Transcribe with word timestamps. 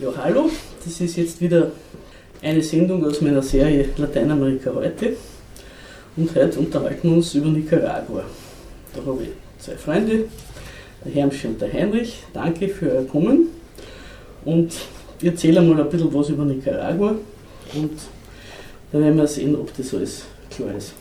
Ja, 0.00 0.08
hallo, 0.16 0.50
das 0.84 1.00
ist 1.00 1.14
jetzt 1.14 1.40
wieder 1.40 1.70
eine 2.42 2.60
Sendung 2.62 3.04
aus 3.04 3.20
meiner 3.20 3.42
Serie 3.42 3.90
Lateinamerika 3.96 4.74
heute. 4.74 5.14
Und 6.16 6.34
heute 6.34 6.58
unterhalten 6.58 7.10
wir 7.10 7.16
uns 7.18 7.32
über 7.34 7.46
Nicaragua. 7.46 8.24
Da 8.92 9.06
habe 9.06 9.22
ich 9.22 9.28
zwei 9.64 9.76
Freunde, 9.76 10.24
der 11.04 11.12
Hermschi 11.12 11.46
und 11.46 11.60
der 11.60 11.72
Heinrich. 11.72 12.24
Danke 12.32 12.70
für 12.70 12.90
euer 12.90 13.04
Kommen. 13.04 13.46
Und 14.44 14.72
ich 15.20 15.28
erzähle 15.28 15.62
mal 15.62 15.80
ein 15.80 15.88
bisschen 15.88 16.12
was 16.12 16.28
über 16.28 16.44
Nicaragua 16.44 17.14
und 17.74 17.92
dann 18.90 19.00
werden 19.00 19.16
wir 19.16 19.28
sehen, 19.28 19.54
ob 19.54 19.76
das 19.76 19.94
alles 19.94 20.24
klar 20.50 20.74
ist. 20.76 20.92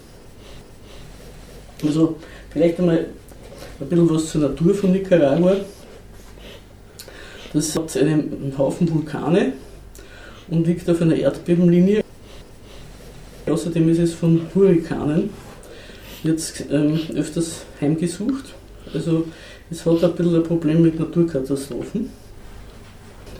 Also, 1.83 2.17
vielleicht 2.51 2.77
einmal 2.77 3.07
ein 3.79 3.87
bisschen 3.87 4.09
was 4.11 4.29
zur 4.29 4.41
Natur 4.41 4.75
von 4.75 4.91
Nicaragua. 4.91 5.55
Das 7.53 7.75
hat 7.75 7.95
einen 7.97 8.53
Haufen 8.57 8.91
Vulkane 8.91 9.53
und 10.49 10.65
liegt 10.65 10.89
auf 10.89 11.01
einer 11.01 11.15
Erdbebenlinie. 11.15 12.03
Außerdem 13.45 13.89
ist 13.89 13.99
es 13.99 14.13
von 14.13 14.41
Hurrikanen 14.55 15.29
jetzt 16.23 16.65
ähm, 16.71 16.99
öfters 17.15 17.65
heimgesucht. 17.79 18.55
Also 18.91 19.25
es 19.69 19.85
hat 19.85 20.03
ein 20.03 20.15
bisschen 20.15 20.35
ein 20.35 20.43
Problem 20.43 20.81
mit 20.81 20.99
Naturkatastrophen. 20.99 22.09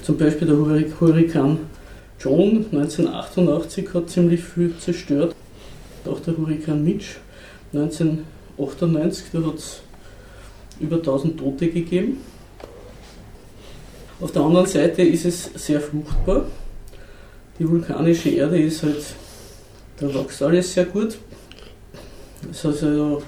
Zum 0.04 0.18
Beispiel 0.18 0.48
der 0.48 0.58
Hurrikan 0.58 1.60
John 2.20 2.66
1988 2.72 3.94
hat 3.94 4.10
ziemlich 4.10 4.44
viel 4.44 4.78
zerstört. 4.78 5.36
Auch 6.06 6.20
der 6.20 6.38
Hurrikan 6.38 6.84
Mitch 6.84 7.18
1998, 7.74 9.26
da 9.34 9.40
hat 9.40 9.56
es 9.56 9.82
über 10.80 10.98
1000 10.98 11.40
Tote 11.40 11.70
gegeben. 11.70 12.18
Auf 14.24 14.32
der 14.32 14.42
anderen 14.44 14.68
Seite 14.68 15.02
ist 15.02 15.26
es 15.26 15.50
sehr 15.56 15.82
fruchtbar. 15.82 16.46
Die 17.60 17.70
vulkanische 17.70 18.30
Erde 18.30 18.58
ist 18.58 18.82
halt, 18.82 19.04
da 19.98 20.14
wächst 20.14 20.42
alles 20.42 20.74
sehr 20.74 20.86
gut. 20.86 21.18
Es 22.50 22.64
hat 22.64 22.72
also 22.72 23.22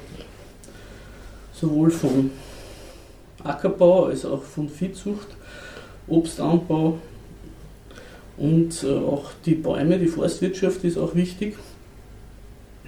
sowohl 1.51 1.91
von 1.91 2.31
Ackerbau 3.43 4.05
als 4.05 4.23
auch 4.23 4.41
von 4.41 4.69
Viehzucht, 4.69 5.27
Obstanbau 6.07 6.97
und 8.37 8.81
äh, 8.85 8.97
auch 8.97 9.31
die 9.45 9.55
Bäume, 9.55 9.99
die 9.99 10.07
Forstwirtschaft 10.07 10.81
ist 10.85 10.97
auch 10.97 11.13
wichtig. 11.13 11.57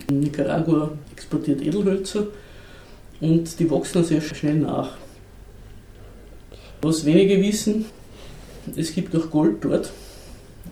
Nicaragua 0.10 0.92
exportiert 1.12 1.62
Edelhölzer 1.62 2.28
und 3.20 3.60
die 3.60 3.70
wachsen 3.70 4.06
sehr 4.06 4.22
schnell 4.22 4.60
nach. 4.60 4.96
Was 6.82 7.04
wenige 7.04 7.42
wissen, 7.42 7.86
es 8.76 8.94
gibt 8.94 9.16
auch 9.16 9.30
Gold 9.30 9.58
dort. 9.62 9.92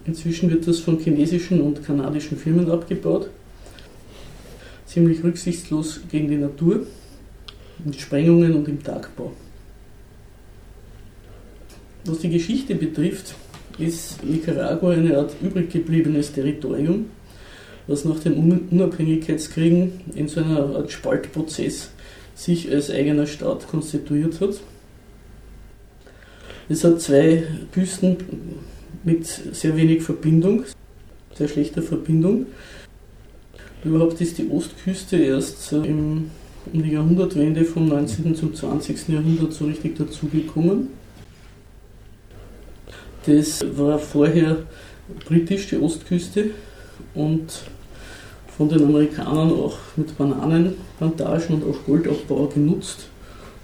Inzwischen 0.06 0.50
wird 0.50 0.68
das 0.68 0.80
von 0.80 1.00
chinesischen 1.00 1.62
und 1.62 1.84
kanadischen 1.84 2.38
Firmen 2.38 2.70
abgebaut. 2.70 3.30
Ziemlich 4.86 5.24
rücksichtslos 5.24 6.02
gegen 6.12 6.30
die 6.30 6.38
Natur, 6.38 6.86
mit 7.84 7.96
Sprengungen 8.00 8.54
und 8.54 8.68
im 8.68 8.84
Tagbau. 8.84 9.34
Was 12.06 12.20
die 12.20 12.30
Geschichte 12.30 12.76
betrifft, 12.76 13.34
ist 13.80 14.24
Nicaragua 14.24 14.92
eine 14.92 15.18
Art 15.18 15.36
übrig 15.42 15.72
gebliebenes 15.72 16.32
Territorium, 16.32 17.08
was 17.88 18.06
nach 18.06 18.20
den 18.20 18.68
Unabhängigkeitskriegen 18.72 20.02
in 20.14 20.28
so 20.28 20.42
einer 20.42 20.76
Art 20.76 20.92
Spaltprozess 20.92 21.90
sich 22.36 22.72
als 22.72 22.90
eigener 22.90 23.26
Staat 23.26 23.68
konstituiert 23.68 24.40
hat. 24.40 24.60
Es 26.68 26.84
hat 26.84 27.00
zwei 27.00 27.44
Küsten 27.72 28.18
mit 29.04 29.28
sehr 29.28 29.78
wenig 29.78 30.02
Verbindung, 30.02 30.64
sehr 31.36 31.48
schlechter 31.48 31.84
Verbindung. 31.84 32.48
Überhaupt 33.84 34.20
ist 34.20 34.40
die 34.40 34.50
Ostküste 34.50 35.18
erst 35.18 35.72
im, 35.74 36.32
um 36.74 36.84
die 36.84 36.92
Jahrhundertwende 36.92 37.66
vom 37.66 37.88
19. 37.88 38.36
zum 38.36 38.56
20. 38.56 39.10
Jahrhundert 39.10 39.54
so 39.54 39.66
richtig 39.66 39.96
dazugekommen. 39.96 40.88
Das 43.28 43.64
war 43.78 44.00
vorher 44.00 44.64
britisch, 45.28 45.68
die 45.70 45.78
Ostküste, 45.78 46.50
und 47.14 47.62
von 48.58 48.70
den 48.70 48.84
Amerikanern 48.84 49.52
auch 49.52 49.78
mit 49.98 50.18
Bananenplantagen 50.18 51.56
und 51.56 51.64
auch 51.64 51.86
Goldabbau 51.86 52.48
genutzt, 52.48 53.08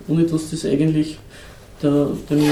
ohne 0.07 0.23
dass 0.25 0.51
das 0.51 0.65
eigentlich 0.65 1.17
der, 1.81 2.07
dem, 2.29 2.43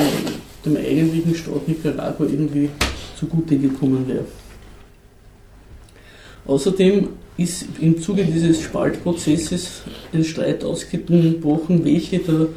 dem 0.65 0.77
eigentlichen 0.77 1.35
Staat 1.35 1.67
Nicaragua 1.67 2.25
irgendwie 2.25 2.69
zugute 3.17 3.57
gekommen 3.57 4.07
wäre. 4.07 4.25
Außerdem 6.45 7.09
ist 7.37 7.65
im 7.79 8.01
Zuge 8.01 8.25
dieses 8.25 8.61
Spaltprozesses 8.61 9.81
ein 10.13 10.23
Streit 10.23 10.63
ausgebrochen, 10.63 11.85
welche 11.85 12.19
der 12.19 12.47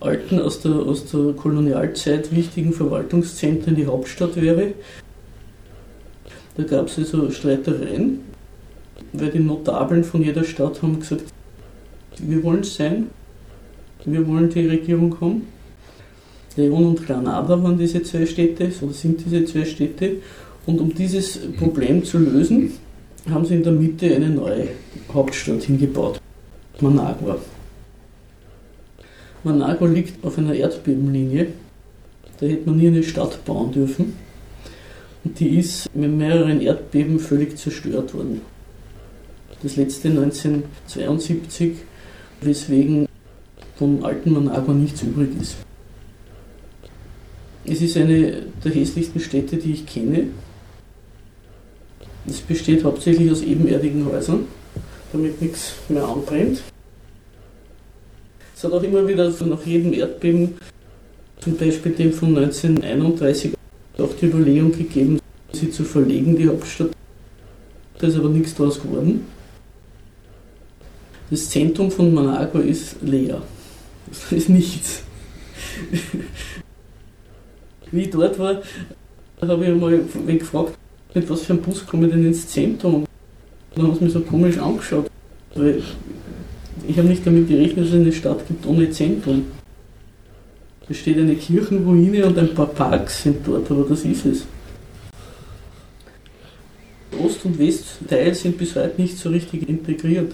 alten, 0.00 0.40
aus 0.40 0.60
der, 0.60 0.72
aus 0.72 1.06
der 1.06 1.32
Kolonialzeit 1.34 2.34
wichtigen 2.34 2.72
Verwaltungszentren 2.72 3.76
die 3.76 3.86
Hauptstadt 3.86 4.40
wäre. 4.40 4.72
Da 6.56 6.62
gab 6.62 6.86
es 6.86 6.98
also 6.98 7.30
Streitereien, 7.30 8.20
weil 9.12 9.30
die 9.30 9.40
Notabeln 9.40 10.04
von 10.04 10.22
jeder 10.22 10.44
Stadt 10.44 10.82
haben 10.82 11.00
gesagt, 11.00 11.24
wir 12.18 12.42
wollen 12.42 12.60
es 12.60 12.74
sein, 12.74 13.08
wir 14.04 14.26
wollen 14.26 14.48
die 14.48 14.66
Regierung 14.66 15.20
haben. 15.20 15.42
Leon 16.60 16.86
und 16.86 17.06
Granada 17.06 17.62
waren 17.62 17.78
diese 17.78 18.02
zwei 18.02 18.26
Städte, 18.26 18.70
so 18.70 18.90
sind 18.90 19.24
diese 19.24 19.44
zwei 19.44 19.64
Städte. 19.64 20.16
Und 20.66 20.80
um 20.80 20.94
dieses 20.94 21.38
Problem 21.58 22.04
zu 22.04 22.18
lösen, 22.18 22.72
haben 23.28 23.44
sie 23.44 23.54
in 23.54 23.62
der 23.62 23.72
Mitte 23.72 24.14
eine 24.14 24.30
neue 24.30 24.68
Hauptstadt 25.12 25.62
hingebaut, 25.62 26.20
Managua. 26.80 27.38
Managua 29.42 29.88
liegt 29.88 30.24
auf 30.24 30.38
einer 30.38 30.54
Erdbebenlinie, 30.54 31.48
da 32.38 32.46
hätte 32.46 32.68
man 32.68 32.78
nie 32.78 32.88
eine 32.88 33.02
Stadt 33.02 33.44
bauen 33.44 33.72
dürfen. 33.72 34.14
Und 35.24 35.38
die 35.38 35.58
ist 35.58 35.94
mit 35.94 36.10
mehreren 36.10 36.60
Erdbeben 36.60 37.18
völlig 37.18 37.58
zerstört 37.58 38.14
worden. 38.14 38.40
Das 39.62 39.76
letzte 39.76 40.08
1972, 40.08 41.72
weswegen 42.40 43.06
vom 43.76 44.02
alten 44.04 44.32
Managua 44.32 44.72
nichts 44.72 45.02
übrig 45.02 45.28
ist. 45.40 45.56
Es 47.64 47.82
ist 47.82 47.96
eine 47.96 48.42
der 48.64 48.72
hässlichsten 48.72 49.20
Städte, 49.20 49.56
die 49.56 49.72
ich 49.72 49.86
kenne. 49.86 50.28
Es 52.26 52.40
besteht 52.40 52.84
hauptsächlich 52.84 53.30
aus 53.30 53.42
ebenerdigen 53.42 54.06
Häusern, 54.06 54.46
damit 55.12 55.40
nichts 55.40 55.74
mehr 55.88 56.04
anbrennt. 56.04 56.62
Es 58.56 58.64
hat 58.64 58.72
auch 58.72 58.82
immer 58.82 59.06
wieder 59.06 59.30
nach 59.30 59.66
jedem 59.66 59.92
Erdbeben, 59.92 60.54
zum 61.40 61.56
Beispiel 61.56 61.92
dem 61.92 62.12
von 62.12 62.36
1931, 62.36 63.52
auch 63.98 64.14
die 64.20 64.26
Überlegung 64.26 64.72
gegeben, 64.72 65.18
sie 65.52 65.70
zu 65.70 65.84
verlegen, 65.84 66.36
die 66.36 66.48
Hauptstadt. 66.48 66.90
Da 67.98 68.06
ist 68.06 68.16
aber 68.16 68.28
nichts 68.28 68.54
draus 68.54 68.80
geworden. 68.80 69.26
Das 71.30 71.48
Zentrum 71.48 71.90
von 71.90 72.12
Managua 72.12 72.60
ist 72.62 72.96
leer. 73.02 73.42
Das 74.10 74.32
ist 74.32 74.48
nichts 74.48 75.04
wie 77.92 78.02
ich 78.02 78.10
dort 78.10 78.38
war, 78.38 78.62
habe 79.40 79.64
ich 79.64 79.70
einmal 79.70 80.00
gefragt, 80.26 80.74
mit 81.14 81.28
was 81.28 81.42
für 81.42 81.54
einem 81.54 81.62
Bus 81.62 81.86
komme 81.86 82.06
ich 82.06 82.12
denn 82.12 82.26
ins 82.26 82.48
Zentrum? 82.48 82.94
Und 82.94 83.06
dann 83.74 83.86
haben 83.86 83.94
sie 83.96 84.04
mich 84.04 84.12
so 84.12 84.20
komisch 84.20 84.58
angeschaut. 84.58 85.10
Weil 85.54 85.82
ich 86.86 86.98
habe 86.98 87.08
nicht 87.08 87.26
damit 87.26 87.48
gerechnet, 87.48 87.86
dass 87.86 87.88
es 87.88 88.00
eine 88.00 88.12
Stadt 88.12 88.46
gibt 88.46 88.66
ohne 88.66 88.90
Zentrum. 88.90 89.46
Da 90.86 90.94
steht 90.94 91.18
eine 91.18 91.36
Kirchenruine 91.36 92.26
und 92.26 92.38
ein 92.38 92.54
paar 92.54 92.66
Parks 92.66 93.22
sind 93.22 93.46
dort, 93.46 93.70
aber 93.70 93.84
das 93.88 94.04
ist 94.04 94.26
es. 94.26 94.46
Ost- 97.24 97.44
und 97.44 97.58
Westteil 97.58 98.34
sind 98.34 98.56
bis 98.56 98.74
heute 98.76 99.00
nicht 99.00 99.18
so 99.18 99.28
richtig 99.30 99.68
integriert. 99.68 100.32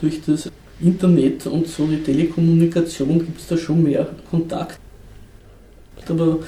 Durch 0.00 0.20
das 0.26 0.50
Internet 0.80 1.46
und 1.46 1.68
so 1.68 1.86
die 1.86 2.02
Telekommunikation 2.02 3.18
gibt 3.18 3.40
es 3.40 3.46
da 3.46 3.56
schon 3.56 3.82
mehr 3.82 4.08
Kontakt 4.30 4.81
aber 6.10 6.38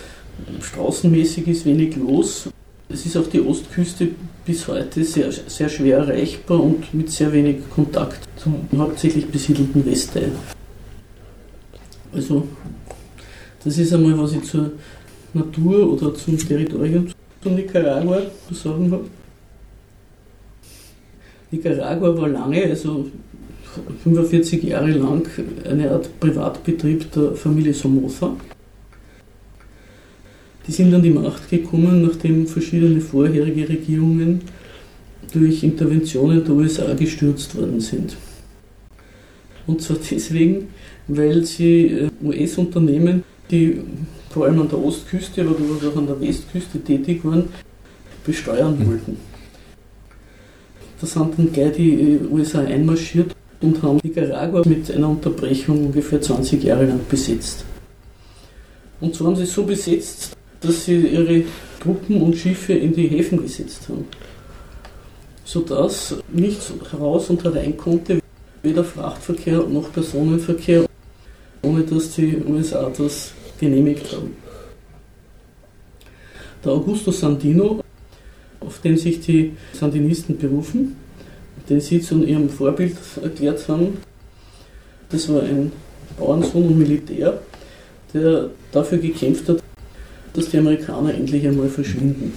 straßenmäßig 0.61 1.49
ist 1.49 1.67
wenig 1.67 1.97
los. 1.97 2.49
Es 2.89 3.07
ist 3.07 3.17
auch 3.17 3.27
die 3.27 3.41
Ostküste 3.41 4.09
bis 4.45 4.69
heute 4.69 5.05
sehr, 5.05 5.33
sehr 5.33 5.69
schwer 5.69 5.99
erreichbar 5.99 6.63
und 6.63 6.93
mit 6.93 7.11
sehr 7.11 7.33
wenig 7.33 7.57
Kontakt 7.75 8.21
zum 8.37 8.69
hauptsächlich 8.77 9.27
besiedelten 9.27 9.85
Westteil. 9.87 10.33
Also, 12.13 12.47
das 13.65 13.79
ist 13.79 13.93
einmal, 13.93 14.19
was 14.19 14.33
ich 14.33 14.45
zur 14.45 14.73
Natur 15.33 15.93
oder 15.93 16.15
zum 16.15 16.39
Territorium 16.39 17.09
von 17.41 17.55
Nicaragua 17.55 18.23
zu 18.49 18.55
sagen 18.55 18.91
habe. 18.93 19.05
Nicaragua 21.51 22.17
war 22.17 22.29
lange, 22.29 22.65
also 22.65 23.07
45 24.03 24.63
Jahre 24.63 24.93
lang, 24.93 25.27
eine 25.69 25.91
Art 25.91 26.09
Privatbetrieb 26.21 27.11
der 27.13 27.33
Familie 27.33 27.75
Somoza. 27.75 28.37
Die 30.67 30.73
sind 30.73 30.95
an 30.95 31.03
die 31.03 31.11
Macht 31.11 31.51
gekommen, 31.51 32.03
nachdem 32.03 32.47
verschiedene 32.47 33.01
vorherige 33.01 33.69
Regierungen 33.69 34.41
durch 35.33 35.63
Interventionen 35.63 36.45
der 36.45 36.55
USA 36.55 36.95
gestürzt 36.95 37.55
worden 37.57 37.81
sind. 37.81 38.17
Und 39.67 39.83
zwar 39.83 39.97
deswegen, 40.11 40.69
weil 41.09 41.45
sie 41.45 41.87
äh, 41.87 42.11
US-Unternehmen, 42.23 43.25
die 43.51 43.81
vor 44.31 44.47
allem 44.47 44.61
an 44.63 44.69
der 44.69 44.79
Ostküste, 44.79 45.43
aber 45.43 45.55
durchaus 45.55 45.93
auch 45.93 45.97
an 45.97 46.07
der 46.07 46.21
Westküste 46.21 46.81
tätig 46.81 47.25
waren, 47.25 47.49
besteuern 48.25 48.77
wollten. 48.87 49.17
Da 51.01 51.07
sind 51.07 51.39
dann 51.39 51.53
gleich 51.53 51.73
die 51.73 51.93
äh, 51.93 52.21
USA 52.31 52.61
einmarschiert 52.61 53.35
und 53.61 53.83
haben 53.83 54.01
Nicaragua 54.03 54.63
mit 54.67 54.91
einer 54.91 55.09
Unterbrechung 55.09 55.87
ungefähr 55.87 56.21
20 56.21 56.63
Jahre 56.63 56.87
lang 56.87 57.01
besetzt. 57.09 57.65
Und 59.01 59.15
so 59.15 59.27
haben 59.27 59.37
sie 59.37 59.45
so 59.45 59.65
besetzt, 59.65 60.35
dass 60.65 60.85
sie 60.85 60.97
ihre 60.97 61.45
Truppen 61.81 62.21
und 62.21 62.37
Schiffe 62.37 62.73
in 62.73 62.95
die 62.95 63.09
Häfen 63.09 63.43
gesetzt 63.43 63.89
haben. 63.89 64.07
Sodass 65.45 66.17
nichts 66.33 66.73
heraus 66.91 67.29
und 67.31 67.45
herein 67.45 67.77
konnte, 67.77 68.21
weder 68.63 68.83
Frachtverkehr 68.83 69.63
noch 69.63 69.93
Personenverkehr, 69.93 70.87
ohne 71.63 71.83
dass 71.83 72.15
die 72.15 72.37
USA 72.47 72.91
das 72.97 73.33
genehmigt 73.61 74.11
haben. 74.13 74.37
Der 76.65 76.73
Augusto 76.73 77.11
Sandino, 77.11 77.83
auf 78.61 78.81
den 78.81 78.97
sich 78.97 79.21
die 79.21 79.53
Sandinisten 79.75 80.39
berufen, 80.39 80.97
den 81.69 81.81
sie 81.81 82.01
zu 82.01 82.25
ihrem 82.25 82.49
Vorbild 82.49 82.97
erklärt 83.23 83.69
haben, 83.69 83.99
das 85.11 85.29
war 85.29 85.43
ein 85.43 85.71
Bauernsohn 86.19 86.69
und 86.69 86.79
Militär, 86.79 87.41
der 88.13 88.51
dafür 88.73 88.99
gekämpft 88.99 89.49
hat, 89.49 89.64
dass 90.35 90.51
die 90.51 90.59
Amerikaner 90.59 91.15
endlich 91.15 91.47
einmal 91.47 91.69
verschwinden. 91.69 92.33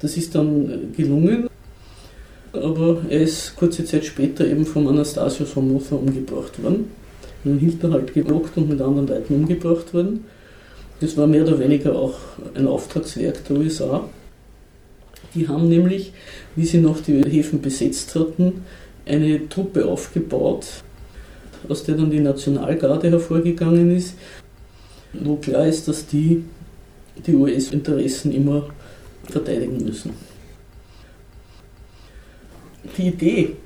Das 0.00 0.16
ist 0.16 0.34
dann 0.34 0.92
gelungen, 0.96 1.48
aber 2.52 3.02
er 3.08 3.20
ist 3.20 3.56
kurze 3.56 3.84
Zeit 3.84 4.04
später 4.04 4.46
eben 4.46 4.64
vom 4.64 4.86
Anastasio 4.86 5.44
Somoza 5.44 5.96
umgebracht 5.96 6.62
worden. 6.62 6.90
Den 7.44 7.58
Hinterhalt 7.58 8.14
geblockt 8.14 8.56
und 8.56 8.70
mit 8.70 8.80
anderen 8.80 9.08
Leuten 9.08 9.34
umgebracht 9.34 9.92
worden. 9.92 10.24
Das 11.00 11.16
war 11.16 11.26
mehr 11.26 11.42
oder 11.42 11.58
weniger 11.58 11.94
auch 11.94 12.14
ein 12.54 12.66
Auftragswerk 12.66 13.44
der 13.46 13.56
USA. 13.56 14.08
Die 15.34 15.48
haben 15.48 15.68
nämlich, 15.68 16.12
wie 16.54 16.64
sie 16.64 16.78
noch 16.78 17.00
die 17.00 17.22
Häfen 17.22 17.60
besetzt 17.60 18.14
hatten, 18.14 18.64
eine 19.04 19.48
Truppe 19.48 19.84
aufgebaut, 19.86 20.66
aus 21.68 21.84
der 21.84 21.96
dann 21.96 22.10
die 22.10 22.20
Nationalgarde 22.20 23.10
hervorgegangen 23.10 23.94
ist, 23.96 24.14
wo 25.22 25.36
klar 25.36 25.66
ist, 25.66 25.88
dass 25.88 26.06
die 26.06 26.44
die 27.26 27.34
US-Interessen 27.34 28.32
immer 28.32 28.68
verteidigen 29.30 29.84
müssen. 29.84 30.10
Die 32.96 33.08
Idee, 33.08 33.56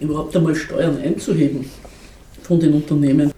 überhaupt 0.00 0.36
einmal 0.36 0.54
Steuern 0.54 0.96
einzuheben 0.98 1.66
von 2.42 2.60
den 2.60 2.74
Unternehmen, 2.74 3.32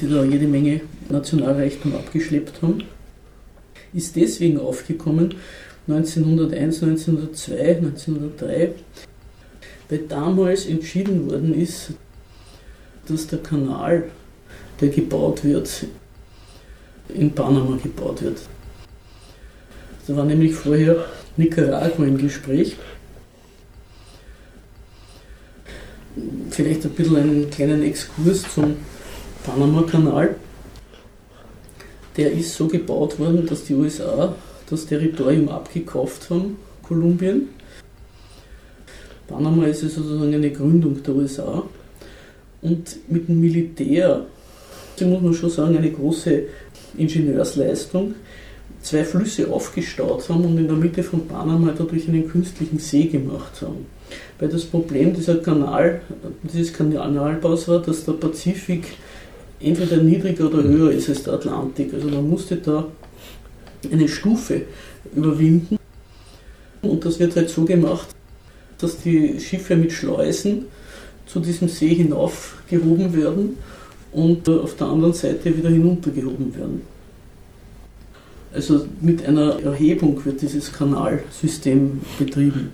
die 0.00 0.08
da 0.08 0.24
jede 0.24 0.46
Menge 0.46 0.82
Nationalreichtum 1.08 1.94
abgeschleppt 1.94 2.62
haben, 2.62 2.84
ist 3.92 4.14
deswegen 4.14 4.58
aufgekommen 4.58 5.34
1901, 5.88 6.82
1902, 6.82 7.76
1903, 7.76 8.72
weil 9.88 9.98
damals 10.08 10.66
entschieden 10.66 11.30
worden 11.30 11.54
ist, 11.54 11.92
dass 13.08 13.26
der 13.28 13.38
Kanal, 13.38 14.04
der 14.80 14.88
gebaut 14.88 15.44
wird, 15.44 15.86
in 17.08 17.32
Panama 17.32 17.78
gebaut 17.82 18.22
wird. 18.22 18.38
Da 20.06 20.16
war 20.16 20.24
nämlich 20.24 20.54
vorher 20.54 21.04
Nicaragua 21.36 22.06
im 22.06 22.18
Gespräch. 22.18 22.76
Vielleicht 26.50 26.84
ein 26.84 26.90
bisschen 26.90 27.16
einen 27.16 27.50
kleinen 27.50 27.82
Exkurs 27.82 28.42
zum 28.54 28.76
Panama-Kanal. 29.44 30.36
Der 32.16 32.32
ist 32.32 32.54
so 32.54 32.66
gebaut 32.66 33.18
worden, 33.18 33.46
dass 33.46 33.64
die 33.64 33.74
USA 33.74 34.34
das 34.70 34.86
Territorium 34.86 35.48
abgekauft 35.48 36.30
haben, 36.30 36.56
Kolumbien. 36.82 37.48
Panama 39.26 39.66
ist 39.66 39.80
sozusagen 39.80 40.32
eine 40.32 40.50
Gründung 40.50 41.02
der 41.02 41.14
USA. 41.14 41.62
Und 42.62 43.10
mit 43.10 43.28
dem 43.28 43.40
Militär, 43.40 44.24
da 44.98 45.06
muss 45.06 45.20
man 45.22 45.34
schon 45.34 45.50
sagen, 45.50 45.76
eine 45.76 45.90
große 45.90 46.44
Ingenieursleistung 46.98 48.14
zwei 48.82 49.04
Flüsse 49.04 49.50
aufgestaut 49.50 50.28
haben 50.28 50.44
und 50.44 50.58
in 50.58 50.68
der 50.68 50.76
Mitte 50.76 51.02
von 51.02 51.26
Panama 51.26 51.74
dadurch 51.76 52.08
einen 52.08 52.28
künstlichen 52.28 52.78
See 52.78 53.04
gemacht 53.04 53.60
haben. 53.62 53.86
Weil 54.38 54.48
das 54.48 54.64
Problem 54.64 55.14
dieser 55.14 55.36
Kanal, 55.36 56.00
dieses 56.42 56.72
Kanalbaus 56.72 57.68
war, 57.68 57.82
dass 57.82 58.04
der 58.04 58.12
Pazifik 58.12 58.84
entweder 59.60 59.96
niedriger 59.96 60.46
oder 60.46 60.62
höher 60.62 60.92
ist 60.92 61.08
als 61.08 61.24
der 61.24 61.34
Atlantik. 61.34 61.92
Also 61.94 62.08
man 62.08 62.28
musste 62.28 62.56
da 62.56 62.86
eine 63.90 64.08
Stufe 64.08 64.62
überwinden 65.14 65.78
und 66.82 67.04
das 67.04 67.18
wird 67.18 67.34
halt 67.36 67.50
so 67.50 67.64
gemacht, 67.64 68.08
dass 68.78 69.00
die 69.00 69.40
Schiffe 69.40 69.76
mit 69.76 69.92
Schleusen 69.92 70.66
zu 71.26 71.40
diesem 71.40 71.68
See 71.68 71.94
hinaufgehoben 71.94 73.16
werden 73.16 73.56
und 74.16 74.48
auf 74.48 74.74
der 74.76 74.86
anderen 74.86 75.12
Seite 75.12 75.56
wieder 75.56 75.68
hinuntergehoben 75.68 76.56
werden. 76.56 76.80
Also 78.52 78.86
mit 79.02 79.24
einer 79.26 79.62
Erhebung 79.62 80.24
wird 80.24 80.40
dieses 80.40 80.72
Kanalsystem 80.72 82.00
betrieben. 82.18 82.70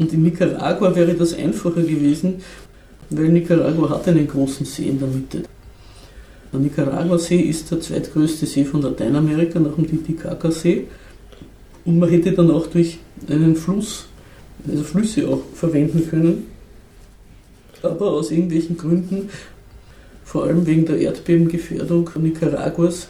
Und 0.00 0.12
in 0.12 0.24
Nicaragua 0.24 0.94
wäre 0.96 1.14
das 1.14 1.34
einfacher 1.34 1.82
gewesen, 1.82 2.42
weil 3.10 3.28
Nicaragua 3.28 3.90
hat 3.90 4.08
einen 4.08 4.26
großen 4.26 4.66
See 4.66 4.88
in 4.88 4.98
der 4.98 5.06
Mitte. 5.06 5.44
Der 6.52 6.60
Nicaragua-See 6.60 7.40
ist 7.40 7.70
der 7.70 7.80
zweitgrößte 7.80 8.44
See 8.44 8.64
von 8.64 8.82
Lateinamerika 8.82 9.60
nach 9.60 9.74
dem 9.76 9.88
Titicaca-See. 9.88 10.88
Und 11.84 11.98
man 12.00 12.10
hätte 12.10 12.32
dann 12.32 12.50
auch 12.50 12.66
durch 12.66 12.98
einen 13.28 13.54
Fluss, 13.54 14.06
also 14.68 14.82
Flüsse 14.82 15.28
auch 15.28 15.42
verwenden 15.54 16.08
können. 16.10 16.46
Aber 17.82 18.12
aus 18.12 18.32
irgendwelchen 18.32 18.76
Gründen, 18.76 19.30
vor 20.24 20.44
allem 20.44 20.66
wegen 20.66 20.86
der 20.86 20.98
Erdbebengefährdung 20.98 22.10
Nicaraguas, 22.20 23.08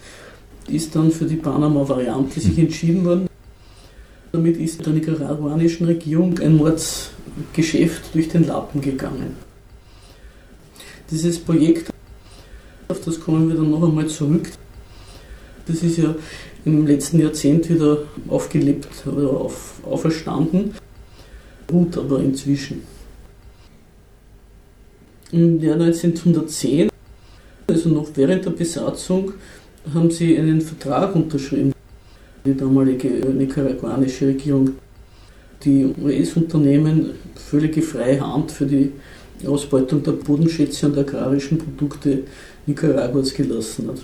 ist 0.68 0.94
dann 0.94 1.10
für 1.10 1.24
die 1.24 1.36
Panama-Variante 1.36 2.40
sich 2.40 2.56
hm. 2.56 2.64
entschieden 2.64 3.04
worden. 3.04 3.28
Damit 4.32 4.56
ist 4.56 4.84
der 4.84 4.92
nicaraguanischen 4.92 5.86
Regierung 5.86 6.38
ein 6.38 6.56
Mordsgeschäft 6.56 8.14
durch 8.14 8.28
den 8.28 8.46
Lappen 8.46 8.80
gegangen. 8.80 9.36
Dieses 11.10 11.38
Projekt, 11.38 11.90
auf 12.88 13.00
das 13.00 13.20
kommen 13.20 13.48
wir 13.48 13.56
dann 13.56 13.70
noch 13.70 13.86
einmal 13.86 14.06
zurück, 14.06 14.50
das 15.66 15.82
ist 15.82 15.98
ja 15.98 16.14
im 16.64 16.86
letzten 16.86 17.20
Jahrzehnt 17.20 17.68
wieder 17.68 17.98
aufgelebt 18.28 18.88
oder 19.06 19.30
auf, 19.30 19.80
auferstanden, 19.84 20.74
ruht 21.70 21.98
aber 21.98 22.20
inzwischen. 22.20 22.82
Im 25.32 25.60
Jahr 25.60 25.74
1910, 25.74 26.91
also 27.66 27.88
noch 27.88 28.08
während 28.14 28.44
der 28.44 28.50
Besatzung, 28.50 29.32
haben 29.92 30.10
sie 30.10 30.38
einen 30.38 30.60
Vertrag 30.60 31.14
unterschrieben. 31.14 31.72
Die 32.44 32.56
damalige 32.56 33.08
nicaraguanische 33.08 34.28
Regierung, 34.28 34.70
die 35.64 35.94
US-Unternehmen 36.02 37.10
völlige 37.36 37.82
freie 37.82 38.20
Hand 38.20 38.50
für 38.50 38.66
die 38.66 38.92
Ausbeutung 39.46 40.02
der 40.02 40.12
Bodenschätze 40.12 40.86
und 40.86 40.98
agrarischen 40.98 41.58
Produkte 41.58 42.24
Nicaraguas 42.66 43.34
gelassen 43.34 43.88
hat. 43.88 44.02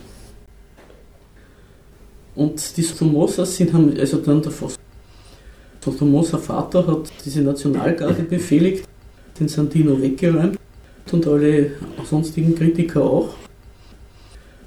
Und 2.34 2.76
die 2.76 2.82
Somosas 2.82 3.56
sind, 3.56 3.72
haben 3.72 3.92
also 3.98 4.18
dann 4.18 4.42
der 4.42 4.52
Somoza 5.92 6.38
Vater 6.38 6.86
hat 6.86 7.10
diese 7.24 7.40
Nationalgarde 7.40 8.22
befehligt, 8.22 8.84
den 9.40 9.48
Sandino 9.48 10.00
weggeräumt 10.00 10.58
und 11.10 11.26
alle 11.26 11.72
sonstigen 12.04 12.54
Kritiker 12.54 13.02
auch. 13.02 13.34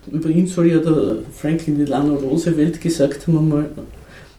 Über 0.10 0.30
ihn 0.30 0.48
soll 0.48 0.68
ja 0.68 0.80
der 0.80 1.18
Franklin 1.32 1.78
Delano 1.78 2.16
Roosevelt 2.16 2.82
gesagt 2.82 3.28
haben 3.28 3.38
einmal, 3.38 3.70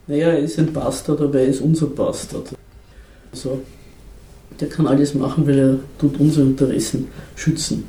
naja, 0.06 0.28
er 0.28 0.40
ist 0.40 0.58
ein 0.58 0.72
Bastard, 0.72 1.20
aber 1.20 1.40
er 1.40 1.46
ist 1.46 1.60
unser 1.60 1.86
Bastard. 1.86 2.50
Also, 3.30 3.60
der 4.60 4.68
kann 4.68 4.86
alles 4.86 5.14
machen, 5.14 5.46
weil 5.46 5.58
er 5.58 5.78
tut 5.98 6.18
unsere 6.18 6.46
Interessen 6.46 7.08
schützen. 7.36 7.84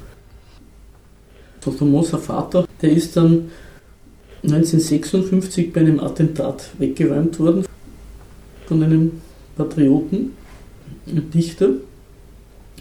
Dr. 1.61 1.87
Moser 1.87 2.19
Vater, 2.19 2.67
der 2.81 2.91
ist 2.91 3.17
dann 3.17 3.49
1956 4.43 5.71
bei 5.71 5.81
einem 5.81 5.99
Attentat 5.99 6.69
weggeräumt 6.77 7.39
worden 7.39 7.65
von 8.65 8.83
einem 8.83 9.21
Patrioten, 9.55 10.33
einem 11.07 11.31
Dichter, 11.31 11.69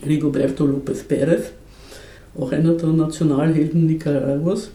Rigoberto 0.05 0.65
López 0.65 1.05
Pérez, 1.09 1.51
auch 2.37 2.51
einer 2.51 2.73
der 2.73 2.89
Nationalhelden 2.89 3.87
Nicaraguas. 3.87 4.71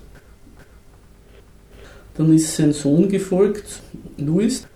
Dann 2.17 2.33
ist 2.33 2.55
sein 2.55 2.73
Sohn 2.73 3.07
gefolgt, 3.09 3.81
Louis, 4.17 4.67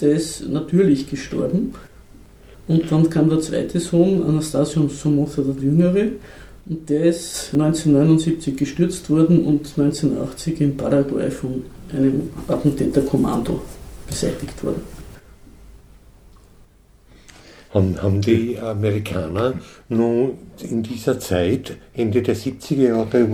der 0.00 0.12
ist 0.12 0.48
natürlich 0.48 1.10
gestorben. 1.10 1.74
Und 2.68 2.90
dann 2.90 3.08
kam 3.10 3.28
der 3.28 3.40
zweite 3.40 3.80
Sohn, 3.80 4.22
Anastasio 4.22 4.88
Somoza 4.88 5.42
der 5.42 5.62
Jüngere, 5.62 6.08
und 6.68 6.88
der 6.90 7.04
ist 7.06 7.50
1979 7.52 8.56
gestürzt 8.56 9.08
worden 9.08 9.44
und 9.44 9.72
1980 9.78 10.60
in 10.60 10.76
Paraguay 10.76 11.30
von 11.30 11.62
einem 11.92 12.30
Attentäterkommando 12.48 13.60
beseitigt 14.08 14.62
worden. 14.64 14.82
Haben, 17.72 18.02
haben 18.02 18.20
die 18.20 18.58
Amerikaner 18.58 19.54
nun 19.88 20.38
in 20.68 20.82
dieser 20.82 21.20
Zeit, 21.20 21.76
Ende 21.94 22.22
der 22.22 22.34
70er 22.34 22.88
Jahre, 22.88 23.28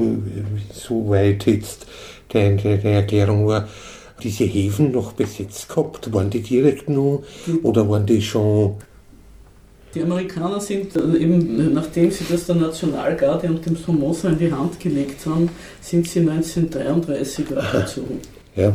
soweit 0.74 1.46
jetzt 1.46 1.86
die, 2.32 2.56
die 2.56 2.88
Erklärung 2.88 3.46
war, 3.46 3.68
diese 4.22 4.44
Häfen 4.44 4.92
noch 4.92 5.12
besetzt 5.12 5.68
gehabt? 5.68 6.12
Waren 6.12 6.30
die 6.30 6.42
direkt 6.42 6.88
nur 6.88 7.24
oder 7.62 7.88
waren 7.88 8.06
die 8.06 8.22
schon 8.22 8.76
die 9.94 10.02
Amerikaner 10.02 10.60
sind 10.60 10.96
äh, 10.96 11.18
eben, 11.18 11.74
nachdem 11.74 12.10
sie 12.10 12.24
das 12.28 12.46
der 12.46 12.54
Nationalgarde 12.54 13.48
und 13.48 13.64
dem 13.66 13.76
Somoza 13.76 14.30
in 14.30 14.38
die 14.38 14.52
Hand 14.52 14.80
gelegt 14.80 15.26
haben, 15.26 15.50
sind 15.80 16.08
sie 16.08 16.20
1933 16.20 17.56
abgezogen. 17.56 18.18
Ja. 18.56 18.74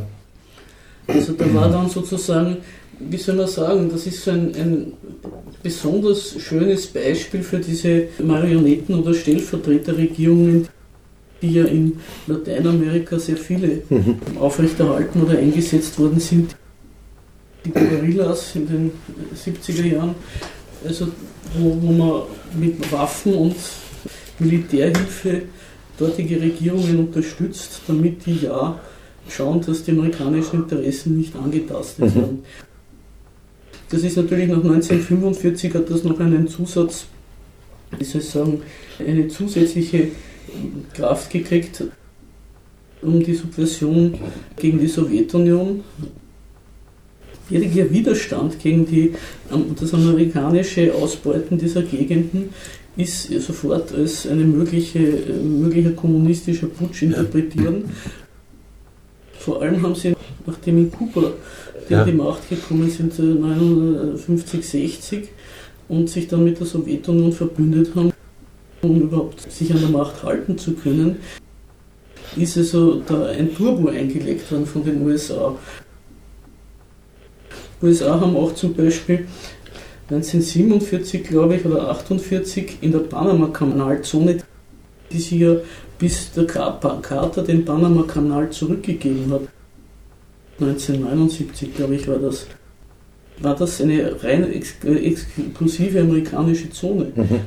Also 1.08 1.34
da 1.34 1.52
war 1.54 1.72
dann 1.72 1.90
sozusagen, 1.90 2.58
wie 3.00 3.18
soll 3.18 3.36
man 3.36 3.48
sagen, 3.48 3.90
das 3.90 4.06
ist 4.06 4.24
so 4.24 4.32
ein, 4.32 4.54
ein 4.56 4.94
besonders 5.64 6.36
schönes 6.40 6.88
Beispiel 6.88 7.42
für 7.42 7.60
diese 7.60 8.10
Marionetten- 8.22 8.96
oder 8.96 9.14
Stellvertreterregierungen, 9.14 10.68
die 11.41 11.53
ja 11.53 11.65
in 11.65 12.00
Lateinamerika 12.27 13.20
sehr 13.20 13.38
viele 13.38 13.82
mhm. 13.89 14.20
aufrechterhalten 14.39 15.22
oder 15.24 15.38
eingesetzt 15.38 15.98
worden 16.00 16.20
sind. 16.20 16.56
Die 17.65 17.72
Guerillas 17.72 18.56
in 18.56 18.67
den 18.67 18.91
70er 19.36 19.86
Jahren 19.86 20.15
also 20.86 21.08
wo, 21.58 21.77
wo 21.82 21.91
man 21.91 22.22
mit 22.60 22.91
Waffen 22.91 23.34
und 23.34 23.56
Militärhilfe 24.39 25.44
dortige 25.98 26.39
Regierungen 26.39 27.00
unterstützt, 27.00 27.82
damit 27.88 28.25
die 28.25 28.38
ja 28.38 28.79
schauen, 29.29 29.62
dass 29.62 29.84
die 29.84 29.91
amerikanischen 29.91 30.63
Interessen 30.63 31.17
nicht 31.17 31.36
angetastet 31.36 32.06
mhm. 32.06 32.15
werden. 32.15 32.44
Das 33.89 34.03
ist 34.03 34.17
natürlich 34.17 34.50
nach 34.50 34.58
1945 34.58 35.74
hat 35.74 35.89
das 35.89 36.03
noch 36.03 36.20
einen 36.20 36.48
Zusatz, 36.48 37.06
wie 37.98 38.03
soll 38.03 38.22
ich 38.22 38.29
sagen, 38.29 38.62
eine 39.00 39.27
zusätzliche 39.27 40.10
Kraft 40.94 41.30
gekriegt, 41.30 41.84
um 43.01 43.24
die 43.24 43.34
Subversion 43.34 44.18
gegen 44.56 44.80
die 44.80 44.88
Sowjetunion 44.88 45.84
jeglicher 47.50 47.89
Widerstand 47.92 48.60
gegen 48.60 48.86
die, 48.86 49.13
ähm, 49.51 49.75
das 49.80 49.94
amerikanische 49.94 50.94
Ausbeuten 50.94 51.58
dieser 51.58 51.82
Gegenden 51.82 52.50
ist 52.96 53.30
sofort 53.42 53.94
als 53.94 54.27
eine 54.27 54.44
mögliche, 54.44 55.00
äh, 55.00 55.44
möglicher 55.44 55.92
kommunistischer 55.92 56.68
Putsch 56.68 57.04
interpretieren. 57.04 57.86
Vor 59.39 59.62
allem 59.62 59.82
haben 59.82 59.96
sie, 59.96 60.13
nachdem 60.46 60.80
in 60.80 60.92
Kuba 60.92 61.32
die 61.88 61.94
ja. 61.94 62.01
an 62.01 62.08
die 62.08 62.13
Macht 62.13 62.50
gekommen 62.50 62.89
sind, 62.89 63.18
1950, 63.18 64.60
äh, 64.60 64.88
60 64.88 65.30
und 65.88 66.10
sich 66.10 66.27
dann 66.27 66.44
mit 66.44 66.60
der 66.60 66.68
Sowjetunion 66.68 67.32
verbündet 67.32 67.96
haben, 67.96 68.12
um 68.89 69.01
überhaupt 69.01 69.51
sich 69.51 69.72
an 69.74 69.79
der 69.79 69.89
Macht 69.89 70.24
halten 70.24 70.58
zu 70.58 70.74
können, 70.74 71.17
ist 72.36 72.58
also 72.58 73.01
da 73.01 73.27
ein 73.27 73.53
Turbo 73.53 73.89
eingelegt 73.89 74.51
worden 74.51 74.65
von 74.65 74.84
den 74.84 75.01
USA. 75.06 75.56
USA 77.82 78.20
haben 78.20 78.36
auch 78.36 78.53
zum 78.53 78.74
Beispiel 78.74 79.27
1947, 80.10 81.24
glaube 81.24 81.56
ich, 81.56 81.65
oder 81.65 81.89
48 81.89 82.77
in 82.82 82.91
der 82.91 83.00
Panama-Kanalzone, 83.00 84.38
die 85.12 85.20
sie 85.20 85.39
ja 85.39 85.58
bis 85.98 86.32
der 86.32 86.46
Carter 86.46 87.44
den 87.44 87.65
Panama-Kanal 87.65 88.50
zurückgegeben 88.51 89.32
hat. 89.32 89.41
1979, 90.60 91.75
glaube 91.75 91.96
ich, 91.96 92.08
war 92.08 92.20
das. 92.20 92.48
War 93.39 93.56
das 93.56 93.79
eine 93.82 94.24
rein 94.24 94.51
ex 94.51 94.74
exklusive 94.84 96.01
amerikanische 96.01 96.72
Zone. 96.72 97.12
Mhm. 97.15 97.41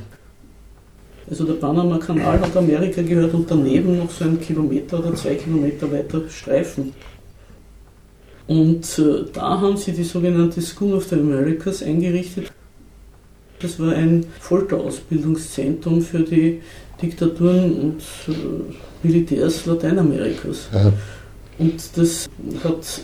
Also 1.29 1.45
der 1.45 1.53
Panama-Kanal 1.53 2.41
hat 2.41 2.57
Amerika 2.57 3.01
gehört 3.01 3.33
und 3.33 3.49
daneben 3.49 3.97
noch 3.97 4.09
so 4.11 4.25
ein 4.25 4.39
Kilometer 4.39 4.99
oder 4.99 5.15
zwei 5.15 5.35
Kilometer 5.35 5.91
weiter 5.91 6.21
Streifen. 6.29 6.93
Und 8.47 8.99
äh, 8.99 9.25
da 9.31 9.61
haben 9.61 9.77
sie 9.77 9.93
die 9.93 10.03
sogenannte 10.03 10.61
School 10.61 10.93
of 10.93 11.05
the 11.05 11.15
Americas 11.15 11.83
eingerichtet. 11.83 12.51
Das 13.61 13.79
war 13.79 13.93
ein 13.93 14.25
Folterausbildungszentrum 14.39 16.01
für 16.01 16.19
die 16.19 16.61
Diktaturen 17.01 17.73
und 17.79 18.01
äh, 18.27 19.07
Militärs 19.07 19.65
Lateinamerikas. 19.65 20.69
Ja. 20.73 20.91
Und 21.59 21.97
das 21.97 22.27
hat 22.63 23.01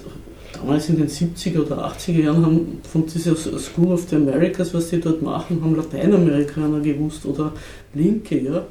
damals 0.59 0.89
in 0.89 0.97
den 0.97 1.07
70er 1.07 1.61
oder 1.61 1.87
80er 1.87 2.23
Jahren 2.23 2.45
haben 2.45 2.79
von 2.91 3.05
dieser 3.05 3.35
School 3.35 3.93
of 3.93 4.07
the 4.09 4.15
Americas, 4.15 4.73
was 4.73 4.89
die 4.89 4.99
dort 4.99 5.21
machen, 5.21 5.61
haben 5.61 5.75
Lateinamerikaner 5.75 6.79
gewusst 6.79 7.25
oder 7.25 7.53
Linke, 7.93 8.39
ja. 8.39 8.65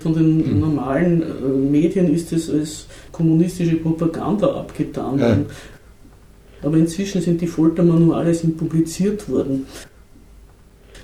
Von 0.00 0.14
den 0.14 0.36
mhm. 0.36 0.60
normalen 0.60 1.22
äh, 1.22 1.48
Medien 1.70 2.14
ist 2.14 2.32
es 2.32 2.48
als 2.48 2.86
kommunistische 3.10 3.76
Propaganda 3.76 4.46
abgetan 4.54 5.20
worden. 5.20 5.46
Ja. 5.48 6.66
Aber 6.66 6.76
inzwischen 6.76 7.20
sind 7.20 7.40
die 7.40 7.46
Foltermanuale 7.46 8.32
sind 8.32 8.56
publiziert 8.56 9.28
worden. 9.28 9.66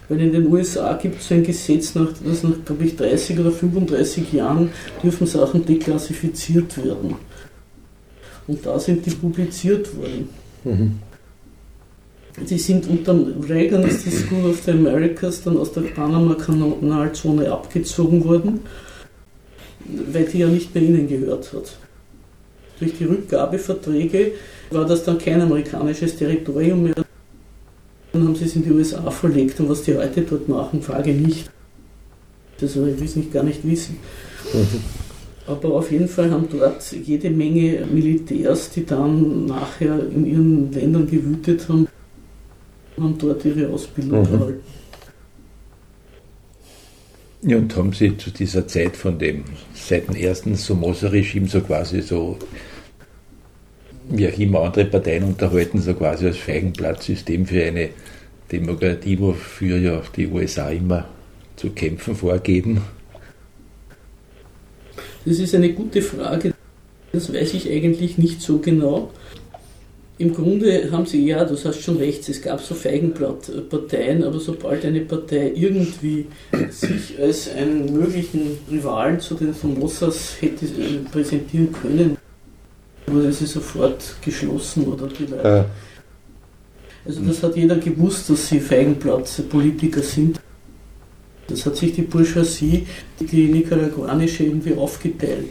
Weil 0.09 0.21
in 0.21 0.33
den 0.33 0.47
USA 0.53 0.95
gibt 0.95 1.21
es 1.21 1.33
ein 1.33 1.43
Gesetz, 1.43 1.95
nach, 1.95 2.11
dass 2.25 2.43
nach, 2.43 2.53
glaube 2.65 2.85
ich, 2.85 2.97
30 2.97 3.39
oder 3.41 3.51
35 3.51 4.33
Jahren 4.33 4.71
dürfen 5.03 5.27
Sachen 5.27 5.65
deklassifiziert 5.65 6.77
werden. 6.77 7.17
Und 8.47 8.65
da 8.65 8.79
sind 8.79 9.05
die 9.07 9.11
publiziert 9.11 9.97
worden. 9.97 10.29
Mhm. 10.65 10.99
Sie 12.45 12.59
sind 12.59 12.89
unter 12.89 13.17
Reagan 13.49 13.85
ist 13.85 14.05
die 14.05 14.11
School 14.11 14.51
of 14.51 14.61
the 14.65 14.73
Americas 14.73 15.43
dann 15.43 15.57
aus 15.57 15.73
der 15.73 15.83
Panama-Kanalzone 15.83 17.51
abgezogen 17.51 18.25
worden, 18.25 18.61
weil 20.13 20.25
die 20.25 20.39
ja 20.39 20.49
nicht 20.49 20.75
mehr 20.75 20.83
ihnen 20.83 21.07
gehört 21.07 21.53
hat. 21.53 21.77
Durch 22.81 22.99
die 22.99 23.05
Rückgabeverträge 23.05 24.33
war 24.71 24.85
das 24.85 25.05
dann 25.05 25.19
kein 25.19 25.41
amerikanisches 25.41 26.17
Territorium 26.17 26.83
mehr. 26.83 26.95
Dann 28.13 28.27
haben 28.27 28.35
sie 28.35 28.47
es 28.47 28.57
in 28.57 28.65
die 28.65 28.73
USA 28.73 29.09
verlegt 29.11 29.61
und 29.61 29.69
was 29.69 29.83
die 29.83 29.97
heute 29.97 30.23
dort 30.23 30.49
machen, 30.49 30.83
frage 30.83 31.13
nicht. 31.13 31.49
Das 32.59 32.75
will 32.75 32.97
ich 33.01 33.17
nicht 33.17 33.33
gar 33.33 33.45
nicht 33.45 33.67
wissen. 33.67 33.97
Mhm. 34.53 35.04
Aber 35.47 35.75
auf 35.75 35.91
jeden 35.91 36.09
Fall 36.09 36.31
haben 36.31 36.49
dort 36.51 36.91
jede 36.93 37.29
Menge 37.31 37.85
Militärs, 37.93 38.71
die 38.71 38.87
dann 38.87 39.47
nachher 39.47 39.99
in 40.11 40.27
ihren 40.27 40.73
Ländern 40.73 41.07
gewütet 41.07 41.69
haben, 41.69 41.87
haben 42.99 43.19
dort 43.19 43.45
ihre 43.45 43.69
Ausbildung 43.69 44.21
mhm. 44.21 44.31
gehalten. 44.31 44.61
Ja, 47.43 47.59
und 47.59 47.77
haben 47.77 47.93
Sie 47.93 48.17
zu 48.17 48.31
dieser 48.31 48.67
Zeit 48.67 48.97
von 48.97 49.19
dem, 49.19 49.45
seit 49.75 50.09
dem 50.09 50.17
ersten 50.17 50.55
Somoza-Regime 50.55 51.47
so 51.47 51.61
quasi 51.61 52.01
so, 52.01 52.39
wie 54.09 54.27
auch 54.27 54.39
immer 54.39 54.61
andere 54.63 54.87
Parteien 54.87 55.25
unterhalten, 55.25 55.79
so 55.83 55.93
quasi 55.93 56.27
als 56.27 56.39
Feigenblattsystem 56.39 57.45
für 57.45 57.63
eine 57.65 57.91
Demokratie, 58.51 59.19
wofür 59.21 59.77
ja 59.77 60.03
die 60.17 60.27
USA 60.27 60.71
immer 60.71 61.07
zu 61.57 61.69
kämpfen 61.69 62.15
vorgeben? 62.15 62.81
Das 65.25 65.39
ist 65.39 65.55
eine 65.55 65.73
gute 65.73 66.03
Frage. 66.03 66.53
Das 67.13 67.33
weiß 67.33 67.55
ich 67.55 67.71
eigentlich 67.71 68.19
nicht 68.19 68.41
so 68.41 68.59
genau. 68.59 69.11
Im 70.17 70.33
Grunde 70.33 70.91
haben 70.93 71.07
sie, 71.07 71.27
ja, 71.27 71.45
du 71.45 71.57
hast 71.57 71.81
schon 71.81 71.97
recht, 71.97 72.29
es 72.29 72.41
gab 72.41 72.61
so 72.61 72.75
Feigenblattparteien, 72.75 74.23
aber 74.23 74.39
sobald 74.39 74.85
eine 74.85 75.01
Partei 75.01 75.53
irgendwie 75.57 76.27
sich 76.71 77.19
als 77.21 77.53
einen 77.53 77.93
möglichen 77.93 78.59
Rivalen 78.71 79.19
zu 79.19 79.35
den 79.35 79.53
Somosas 79.55 80.37
hätte 80.41 80.67
präsentieren 81.11 81.73
können, 81.73 82.17
wurde 83.09 83.33
sie 83.33 83.47
sofort 83.47 84.17
geschlossen 84.25 84.85
oder. 84.85 85.09
Ja. 85.43 85.67
Also 87.05 87.21
das 87.23 87.43
hat 87.43 87.57
jeder 87.57 87.77
gewusst, 87.77 88.31
dass 88.31 88.49
sie 88.49 88.61
Feigenblatt-Politiker 88.61 90.01
sind. 90.03 90.39
Das 91.49 91.67
hat 91.67 91.77
sich 91.77 91.93
die 91.93 92.03
Bourgeoisie, 92.03 92.87
die 93.21 93.47
nicaraguanische, 93.47 94.45
irgendwie 94.45 94.75
aufgeteilt. 94.75 95.51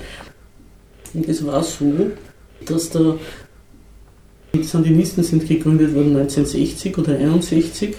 Und 1.13 1.27
es 1.27 1.45
war 1.45 1.63
so, 1.63 2.11
dass 2.65 2.89
der 2.89 3.15
die 4.55 4.63
Sandinisten 4.63 5.23
sind 5.23 5.47
gegründet 5.47 5.95
worden 5.95 6.15
1960 6.15 6.95
oder 6.99 7.13
1961 7.13 7.95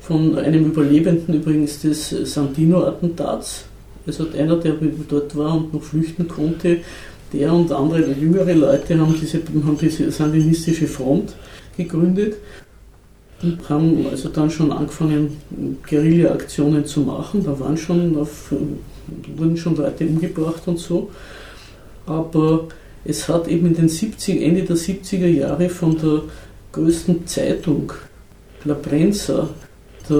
von 0.00 0.38
einem 0.38 0.64
Überlebenden 0.64 1.34
übrigens 1.34 1.82
des 1.82 2.08
Sandino-Attentats. 2.08 3.64
Also 4.06 4.26
einer, 4.30 4.56
der 4.56 4.76
dort 5.06 5.36
war 5.36 5.54
und 5.54 5.74
noch 5.74 5.82
flüchten 5.82 6.26
konnte, 6.26 6.78
Der 7.32 7.52
und 7.52 7.70
andere 7.72 8.10
jüngere 8.12 8.54
Leute 8.54 8.98
haben 8.98 9.14
diese, 9.20 9.38
haben 9.38 9.78
diese 9.78 10.10
sandinistische 10.10 10.86
Front 10.86 11.34
gegründet 11.76 12.36
und 13.42 13.68
haben 13.68 14.06
also 14.10 14.28
dann 14.28 14.50
schon 14.50 14.72
angefangen, 14.72 15.36
Guerilla-Aktionen 15.88 16.84
zu 16.84 17.00
machen. 17.00 17.44
Da 17.44 17.58
waren 17.60 17.76
schon 17.76 18.16
auf, 18.16 18.52
wurden 19.36 19.56
schon 19.56 19.76
Leute 19.76 20.06
umgebracht 20.06 20.62
und 20.66 20.78
so. 20.78 21.10
Aber 22.06 22.68
es 23.04 23.28
hat 23.28 23.48
eben 23.48 23.66
in 23.66 23.74
den 23.74 23.88
70, 23.88 24.42
Ende 24.42 24.62
der 24.62 24.76
70er 24.76 25.26
Jahre 25.26 25.68
von 25.68 25.96
der 25.98 26.22
größten 26.72 27.26
Zeitung, 27.26 27.92
La 28.64 28.74
Prensa, 28.74 29.48
der 30.08 30.16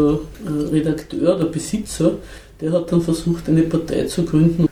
äh, 0.47 0.69
Redakteur, 0.71 1.39
der 1.39 1.47
Besitzer, 1.47 2.13
der 2.61 2.73
hat 2.73 2.93
dann 2.93 3.03
versucht, 3.03 3.49
eine 3.49 3.63
Partei 3.63 4.05
zu 4.05 4.25
gründen, 4.25 4.69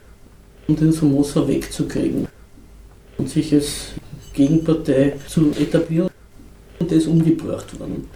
um 0.69 0.77
den 0.77 0.93
Somoza 0.93 1.47
wegzukriegen 1.47 2.27
und 3.19 3.29
sich 3.29 3.53
als 3.53 3.93
Gegenpartei 4.33 5.15
zu 5.29 5.51
etablieren. 5.59 6.11
Und 6.79 6.91
der 6.91 6.99
ist 6.99 7.07
umgebracht 7.07 7.79
worden. 7.81 8.09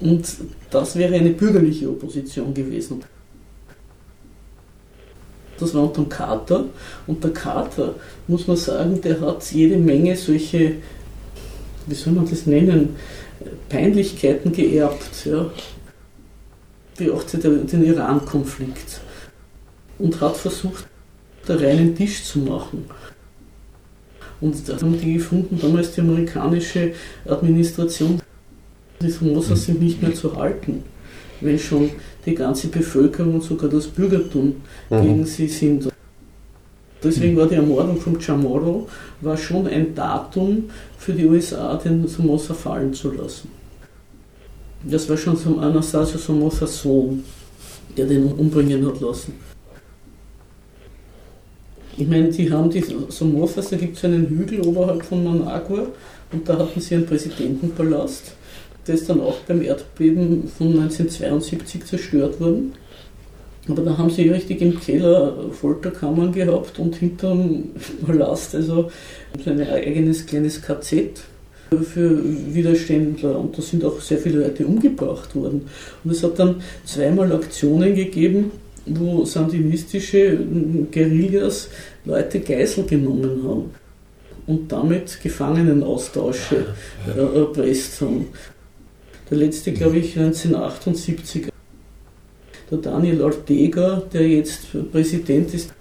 Und 0.00 0.26
das 0.70 0.96
wäre 0.96 1.14
eine 1.14 1.30
bürgerliche 1.30 1.88
Opposition 1.88 2.54
gewesen. 2.54 3.02
Das 5.58 5.74
war 5.74 5.82
unter 5.82 6.02
dem 6.02 6.08
Carter. 6.08 6.64
Und 7.06 7.22
der 7.22 7.32
Carter, 7.32 7.94
muss 8.26 8.46
man 8.46 8.56
sagen, 8.56 9.00
der 9.02 9.20
hat 9.20 9.44
jede 9.52 9.76
Menge 9.76 10.16
solche, 10.16 10.76
wie 11.86 11.94
soll 11.94 12.14
man 12.14 12.28
das 12.28 12.46
nennen, 12.46 12.96
Peinlichkeiten 13.68 14.52
geerbt. 14.52 15.26
Ja. 15.26 15.50
Beachte 16.96 17.38
den 17.38 17.84
Iran-Konflikt. 17.84 19.00
Und 19.98 20.18
hat 20.20 20.36
versucht, 20.36 20.86
da 21.46 21.56
reinen 21.56 21.94
Tisch 21.94 22.24
zu 22.24 22.38
machen. 22.40 22.86
Und 24.40 24.66
da 24.66 24.80
haben 24.80 24.98
die 24.98 25.14
gefunden, 25.14 25.58
damals 25.60 25.92
die 25.92 26.00
amerikanische 26.00 26.94
Administration, 27.26 28.20
die 29.00 29.08
Formosa 29.08 29.56
sind 29.56 29.80
nicht 29.80 30.02
mehr 30.02 30.14
zu 30.14 30.36
halten, 30.36 30.84
wenn 31.40 31.58
schon 31.58 31.90
die 32.26 32.34
ganze 32.34 32.68
Bevölkerung 32.68 33.34
und 33.34 33.42
sogar 33.42 33.70
das 33.70 33.86
Bürgertum 33.86 34.56
mhm. 34.90 35.02
gegen 35.02 35.26
sie 35.26 35.48
sind. 35.48 35.88
Deswegen 37.02 37.36
war 37.36 37.46
die 37.46 37.54
Ermordung 37.54 37.98
von 37.98 38.20
Chamorro 38.20 38.86
war 39.22 39.36
schon 39.36 39.66
ein 39.66 39.94
Datum 39.94 40.64
für 40.98 41.14
die 41.14 41.24
USA, 41.24 41.76
den 41.76 42.06
Somoza 42.06 42.52
fallen 42.52 42.92
zu 42.92 43.10
lassen. 43.12 43.48
Das 44.82 45.08
war 45.08 45.16
schon 45.16 45.36
so 45.36 45.56
Anastasio 45.58 46.18
Somozas 46.18 46.82
Sohn, 46.82 47.24
der 47.96 48.06
den 48.06 48.30
umbringen 48.32 48.86
hat 48.86 49.00
lassen. 49.00 49.32
Ich 51.96 52.06
meine, 52.06 52.28
die 52.28 52.50
haben 52.50 52.70
die 52.70 52.84
Somozas, 53.08 53.70
da 53.70 53.76
gibt 53.76 53.96
es 53.96 54.04
einen 54.04 54.26
Hügel 54.26 54.60
oberhalb 54.60 55.02
von 55.02 55.24
Managua 55.24 55.86
und 56.32 56.48
da 56.48 56.58
hatten 56.58 56.80
sie 56.80 56.94
einen 56.94 57.06
Präsidentenpalast 57.06 58.34
ist 58.88 59.08
dann 59.08 59.20
auch 59.20 59.36
beim 59.46 59.62
Erdbeben 59.62 60.48
von 60.56 60.68
1972 60.68 61.84
zerstört 61.84 62.40
worden. 62.40 62.72
Aber 63.68 63.82
da 63.82 63.98
haben 63.98 64.10
sie 64.10 64.28
richtig 64.28 64.62
im 64.62 64.80
Keller 64.80 65.50
Folterkammern 65.52 66.32
gehabt 66.32 66.78
und 66.78 66.96
hinterm 66.96 67.64
Palast 68.06 68.54
also 68.54 68.90
ein 69.44 69.60
eigenes 69.60 70.26
kleines 70.26 70.62
KZ 70.62 71.22
für 71.70 72.20
Widerständler 72.52 73.38
und 73.38 73.56
da 73.56 73.62
sind 73.62 73.84
auch 73.84 74.00
sehr 74.00 74.18
viele 74.18 74.40
Leute 74.40 74.66
umgebracht 74.66 75.36
worden. 75.36 75.68
Und 76.02 76.10
es 76.10 76.22
hat 76.22 76.38
dann 76.38 76.62
zweimal 76.84 77.32
Aktionen 77.32 77.94
gegeben, 77.94 78.50
wo 78.86 79.24
sandinistische 79.24 80.38
Guerillas 80.90 81.68
Leute 82.04 82.40
Geisel 82.40 82.84
genommen 82.84 83.42
haben 83.44 83.70
und 84.46 84.72
damit 84.72 85.20
Gefangenenaustausche 85.22 86.66
erpresst 87.16 88.00
haben. 88.00 88.26
Der 89.30 89.38
letzte, 89.38 89.72
glaube 89.72 89.98
ich, 89.98 90.18
1978. 90.18 91.52
Der 92.70 92.78
Daniel 92.78 93.22
Ortega, 93.22 94.02
der 94.12 94.28
jetzt 94.28 94.66
Präsident 94.90 95.54
ist, 95.54 95.72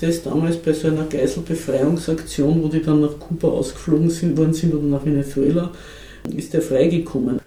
der 0.00 0.08
ist 0.08 0.24
damals 0.24 0.56
bei 0.56 0.72
so 0.72 0.88
einer 0.88 1.04
Geiselbefreiungsaktion, 1.04 2.62
wo 2.62 2.68
die 2.68 2.82
dann 2.82 3.00
nach 3.00 3.18
Kuba 3.18 3.48
ausgeflogen 3.48 4.10
sind, 4.10 4.36
worden 4.36 4.54
sind 4.54 4.74
oder 4.74 4.84
nach 4.84 5.04
Venezuela, 5.04 5.70
ist 6.34 6.54
er 6.54 6.62
freigekommen. 6.62 7.40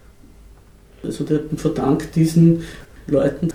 Also 1.03 1.23
der 1.23 1.41
verdankt 1.55 2.15
diesen 2.15 2.63
Leuten, 3.07 3.49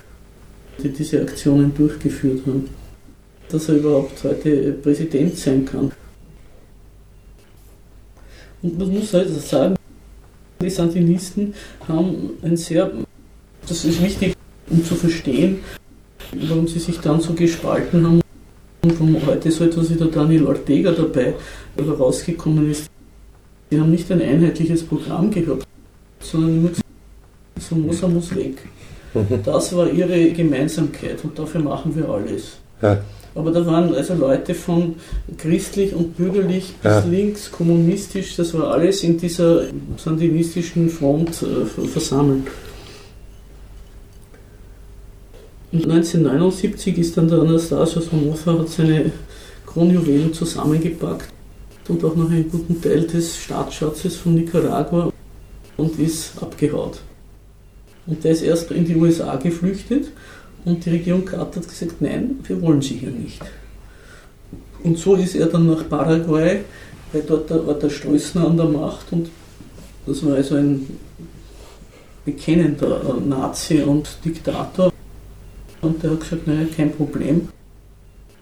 die 0.83 0.89
diese 0.89 1.21
Aktionen 1.21 1.73
durchgeführt 1.73 2.41
haben, 2.45 2.69
dass 3.49 3.69
er 3.69 3.75
überhaupt 3.75 4.23
heute 4.23 4.73
Präsident 4.73 5.37
sein 5.37 5.65
kann. 5.65 5.91
Und 8.61 8.77
man 8.77 8.93
muss 8.93 9.13
halt 9.13 9.29
sagen, 9.29 9.76
die 10.61 10.69
Sandinisten 10.69 11.53
haben 11.87 12.31
ein 12.41 12.57
sehr, 12.57 12.91
das 13.67 13.85
ist 13.85 14.01
wichtig, 14.01 14.33
um 14.69 14.83
zu 14.83 14.95
verstehen, 14.95 15.59
warum 16.33 16.67
sie 16.67 16.79
sich 16.79 16.97
dann 16.99 17.21
so 17.21 17.33
gespalten 17.33 18.05
haben. 18.05 18.21
Und 18.83 18.99
warum 18.99 19.25
heute 19.25 19.51
so 19.51 19.65
etwas 19.65 19.89
wie 19.89 19.95
der 19.95 20.07
Daniel 20.07 20.45
Ortega 20.45 20.91
dabei 20.91 21.33
herausgekommen 21.75 22.71
ist. 22.71 22.89
Sie 23.69 23.79
haben 23.79 23.91
nicht 23.91 24.09
ein 24.11 24.21
einheitliches 24.21 24.83
Programm 24.83 25.29
gehabt, 25.29 25.65
sondern 26.19 26.57
immer 26.57 26.69
gesagt, 26.69 26.85
Somoza 27.59 28.07
muss 28.07 28.35
weg. 28.35 28.57
Das 29.43 29.75
war 29.75 29.91
ihre 29.91 30.31
Gemeinsamkeit 30.31 31.23
und 31.23 31.37
dafür 31.39 31.61
machen 31.61 31.95
wir 31.95 32.07
alles. 32.07 32.57
Ja. 32.81 33.01
Aber 33.37 33.51
da 33.51 33.65
waren 33.67 33.93
also 33.93 34.15
Leute 34.15 34.55
von 34.55 34.95
christlich 35.37 35.93
und 35.93 36.17
bürgerlich 36.17 36.73
bis 36.81 36.91
ja. 36.91 36.99
links, 37.05 37.51
kommunistisch, 37.51 38.35
das 38.35 38.53
war 38.55 38.71
alles 38.71 39.03
in 39.03 39.17
dieser 39.17 39.65
sandinistischen 39.95 40.89
Front 40.89 41.43
äh, 41.43 41.65
versammelt. 41.87 42.47
Und 45.71 45.83
1979 45.83 46.97
ist 46.97 47.15
dann 47.15 47.27
der 47.27 47.39
Anastasio 47.39 48.01
Somoza 48.01 48.57
hat 48.57 48.69
seine 48.69 49.11
Kronjuwelen 49.67 50.33
zusammengepackt 50.33 51.31
und 51.87 52.03
auch 52.03 52.15
noch 52.15 52.31
einen 52.31 52.49
guten 52.49 52.81
Teil 52.81 53.05
des 53.05 53.37
Staatsschatzes 53.37 54.15
von 54.15 54.33
Nicaragua 54.33 55.11
und 55.75 55.99
ist 55.99 56.31
abgehaut. 56.41 56.99
Und 58.07 58.23
der 58.23 58.31
ist 58.31 58.41
erst 58.41 58.71
in 58.71 58.85
die 58.85 58.95
USA 58.95 59.35
geflüchtet 59.35 60.07
und 60.67 60.85
die 60.85 60.89
Regierung 60.89 61.23
Carter 61.23 61.61
hat 61.61 61.67
gesagt, 61.67 62.01
nein, 62.01 62.39
wir 62.43 62.61
wollen 62.61 62.81
sie 62.81 62.95
hier 62.95 63.09
nicht. 63.09 63.41
Und 64.83 64.97
so 64.97 65.15
ist 65.15 65.35
er 65.35 65.47
dann 65.47 65.67
nach 65.67 65.87
Paraguay, 65.87 66.61
weil 67.11 67.21
dort 67.21 67.49
war 67.49 67.73
der 67.73 67.89
Stroessner 67.89 68.47
an 68.47 68.57
der 68.57 68.65
Macht 68.65 69.11
und 69.11 69.29
das 70.05 70.25
war 70.25 70.35
also 70.35 70.55
ein 70.55 70.85
bekennender 72.25 73.15
Nazi 73.25 73.81
und 73.81 74.09
Diktator. 74.23 74.91
Und 75.81 76.03
der 76.03 76.11
hat 76.11 76.19
gesagt, 76.19 76.47
nein, 76.47 76.67
kein 76.75 76.91
Problem. 76.91 77.47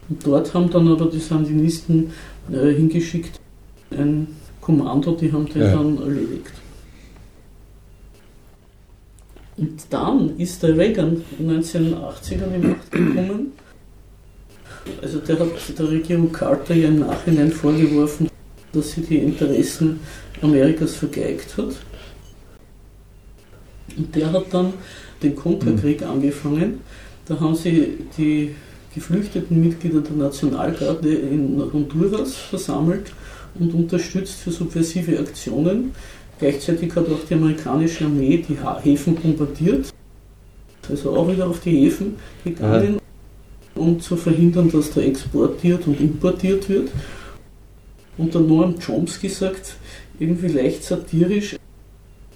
Und 0.08 0.26
dort 0.26 0.52
haben 0.52 0.70
dann 0.70 0.88
aber 0.88 1.06
die 1.06 1.20
Sandinisten 1.20 2.12
äh, 2.52 2.72
hingeschickt 2.72 3.38
ein 3.90 4.26
Kommando, 4.60 5.12
die 5.12 5.32
haben 5.32 5.46
den 5.46 5.62
ja. 5.62 5.72
dann 5.74 5.98
erledigt. 5.98 6.52
Und 9.56 9.86
dann 9.90 10.38
ist 10.38 10.62
der 10.62 10.76
Reagan 10.76 11.22
1980 11.38 12.42
an 12.42 12.48
die 12.52 12.68
Macht 12.68 12.90
gekommen. 12.90 13.52
Also 15.02 15.18
der 15.18 15.38
hat 15.38 15.78
der 15.78 15.88
Regierung 15.88 16.30
Carter 16.30 16.74
ja 16.74 16.88
im 16.88 17.00
Nachhinein 17.00 17.50
vorgeworfen, 17.50 18.28
dass 18.72 18.92
sie 18.92 19.00
die 19.00 19.18
Interessen 19.18 20.00
Amerikas 20.42 20.94
vergeigt 20.94 21.56
hat. 21.56 21.74
Und 23.96 24.14
der 24.14 24.32
hat 24.32 24.46
dann 24.52 24.74
den 25.22 25.34
Konterkrieg 25.34 26.02
mhm. 26.02 26.10
angefangen. 26.10 26.80
Da 27.26 27.40
haben 27.40 27.54
sie 27.54 27.98
die 28.16 28.54
geflüchteten 28.94 29.60
Mitglieder 29.60 30.00
der 30.00 30.16
Nationalgarde 30.16 31.14
in 31.14 31.60
Honduras 31.72 32.34
versammelt 32.34 33.12
und 33.58 33.74
unterstützt 33.74 34.40
für 34.40 34.50
subversive 34.50 35.18
Aktionen. 35.18 35.92
Gleichzeitig 36.38 36.94
hat 36.94 37.06
auch 37.08 37.24
die 37.28 37.34
amerikanische 37.34 38.04
Armee 38.04 38.44
die 38.46 38.58
Häfen 38.82 39.14
bombardiert, 39.14 39.92
also 40.88 41.16
auch 41.16 41.30
wieder 41.30 41.48
auf 41.48 41.60
die 41.60 41.84
Häfen 41.84 42.16
gegangen, 42.44 42.94
ja. 42.94 43.80
um 43.80 43.98
zu 43.98 44.16
verhindern, 44.16 44.70
dass 44.70 44.92
da 44.92 45.00
exportiert 45.00 45.86
und 45.86 45.98
importiert 46.00 46.68
wird. 46.68 46.90
Und 48.18 48.34
der 48.34 48.42
Noam 48.42 48.74
Chomsky 48.78 49.28
sagt, 49.28 49.76
irgendwie 50.18 50.48
leicht 50.48 50.84
satirisch, 50.84 51.56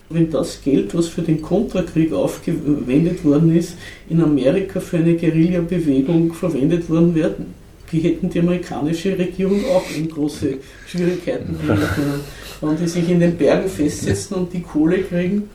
wenn 0.09 0.31
das 0.31 0.61
Geld, 0.63 0.95
was 0.95 1.09
für 1.09 1.23
den 1.23 1.41
Kontrakrieg 1.41 2.13
aufgewendet 2.13 3.25
worden 3.25 3.55
ist, 3.55 3.77
in 4.09 4.21
Amerika 4.23 4.81
für 4.81 4.99
eine 4.99 5.15
Guerilla-Bewegung 5.15 6.33
verwendet 6.33 6.91
worden 6.91 7.15
wäre, 7.15 7.37
die 7.93 8.01
hätten 8.01 8.31
die 8.31 8.41
amerikanische 8.41 9.19
Regierung 9.19 9.65
auch 9.67 9.85
in 9.97 10.09
große 10.09 10.59
Schwierigkeiten 10.87 11.55
bringen 11.67 11.89
können. 11.95 12.21
Wenn 12.61 12.77
die 12.77 12.87
sich 12.87 13.09
in 13.09 13.21
den 13.21 13.37
Bergen 13.37 13.69
festsetzen 13.69 14.37
und 14.37 14.53
die 14.53 14.61
Kohle 14.61 15.03
kriegen. 15.03 15.49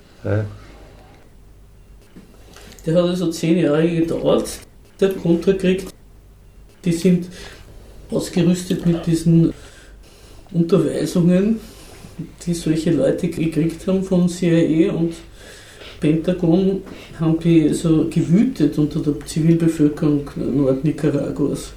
Der 2.86 2.96
hat 2.96 3.04
also 3.04 3.32
zehn 3.32 3.60
Jahre 3.60 3.88
gedauert, 3.88 4.50
der 5.00 5.10
Kontrakrieg. 5.10 5.86
Die 6.84 6.92
sind 6.92 7.28
ausgerüstet 8.10 8.86
mit 8.86 9.06
diesen 9.06 9.54
Unterweisungen, 10.52 11.60
die 12.46 12.54
solche 12.54 12.92
Leute 12.92 13.28
gekriegt 13.28 13.86
haben 13.88 14.04
von 14.04 14.30
CIA 14.30 14.92
und 14.94 15.14
Pentagon, 16.00 16.84
haben 17.20 17.40
die 17.40 17.74
so 17.74 18.08
gewütet 18.10 18.78
unter 18.78 19.00
der 19.00 19.20
Zivilbevölkerung 19.26 20.30
Nordnicaraguas. 20.36 21.74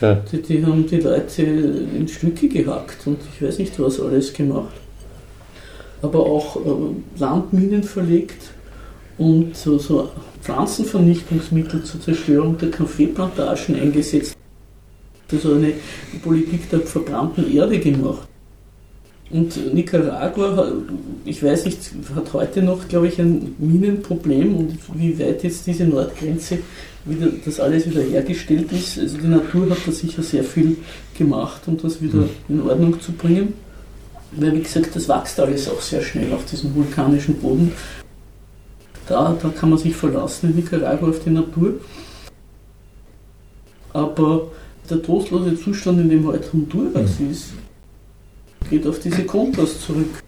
Ja. 0.00 0.14
Die, 0.14 0.40
die, 0.40 0.64
haben 0.64 0.86
die 0.86 0.96
Leute 0.96 1.42
in 1.42 2.08
Stücke 2.08 2.48
gehackt 2.48 3.06
und 3.06 3.18
ich 3.34 3.46
weiß 3.46 3.58
nicht 3.58 3.78
was 3.78 4.00
alles 4.00 4.32
gemacht. 4.32 4.72
Aber 6.00 6.20
auch 6.20 6.56
äh, 6.56 7.18
Landminen 7.18 7.82
verlegt 7.82 8.50
und 9.18 9.54
so, 9.54 9.76
so 9.78 10.08
Pflanzenvernichtungsmittel 10.40 11.84
zur 11.84 12.00
Zerstörung 12.00 12.56
der 12.56 12.70
Kaffeeplantagen 12.70 13.78
eingesetzt. 13.78 14.34
Also 15.30 15.54
eine 15.54 15.74
Politik 16.22 16.70
der 16.70 16.80
verbrannten 16.80 17.54
Erde 17.54 17.78
gemacht. 17.78 18.29
Und 19.30 19.74
Nicaragua, 19.74 20.72
ich 21.24 21.40
weiß 21.42 21.64
nicht, 21.66 21.78
hat 22.16 22.32
heute 22.32 22.62
noch, 22.62 22.88
glaube 22.88 23.06
ich, 23.06 23.20
ein 23.20 23.54
Minenproblem 23.58 24.56
und 24.56 24.78
wie 24.94 25.16
weit 25.20 25.44
jetzt 25.44 25.68
diese 25.68 25.84
Nordgrenze 25.84 26.58
wieder, 27.04 27.28
das 27.44 27.60
alles 27.60 27.88
wieder 27.88 28.02
hergestellt 28.02 28.72
ist. 28.72 28.98
Also 28.98 29.18
die 29.18 29.28
Natur 29.28 29.70
hat 29.70 29.78
da 29.86 29.92
sicher 29.92 30.22
sehr 30.22 30.42
viel 30.42 30.78
gemacht, 31.16 31.62
um 31.66 31.78
das 31.78 32.02
wieder 32.02 32.24
in 32.48 32.60
Ordnung 32.62 33.00
zu 33.00 33.12
bringen. 33.12 33.54
Weil, 34.32 34.54
wie 34.54 34.62
gesagt, 34.62 34.94
das 34.96 35.08
wächst 35.08 35.38
alles 35.38 35.68
auch 35.68 35.80
sehr 35.80 36.02
schnell 36.02 36.32
auf 36.32 36.44
diesem 36.46 36.74
vulkanischen 36.74 37.34
Boden. 37.34 37.72
Da, 39.06 39.36
da 39.40 39.48
kann 39.48 39.70
man 39.70 39.78
sich 39.78 39.94
verlassen 39.94 40.50
in 40.50 40.56
Nicaragua 40.56 41.08
auf 41.08 41.22
die 41.24 41.30
Natur. 41.30 41.74
Aber 43.92 44.48
der 44.88 45.02
trostlose 45.02 45.56
Zustand, 45.60 46.00
in 46.00 46.08
dem 46.08 46.26
heute 46.26 46.52
Honduras 46.52 47.18
mhm. 47.18 47.30
ist, 47.30 47.50
geht 48.68 48.86
auf 48.86 48.98
diese 48.98 49.24
Kontras 49.24 49.80
zurück. 49.80 50.22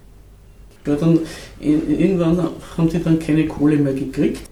Weil 0.84 0.96
dann 0.96 1.20
irgendwann 1.60 2.38
haben 2.76 2.88
die 2.88 3.02
dann 3.02 3.18
keine 3.18 3.46
Kohle 3.46 3.76
mehr 3.76 3.94
gekriegt, 3.94 4.42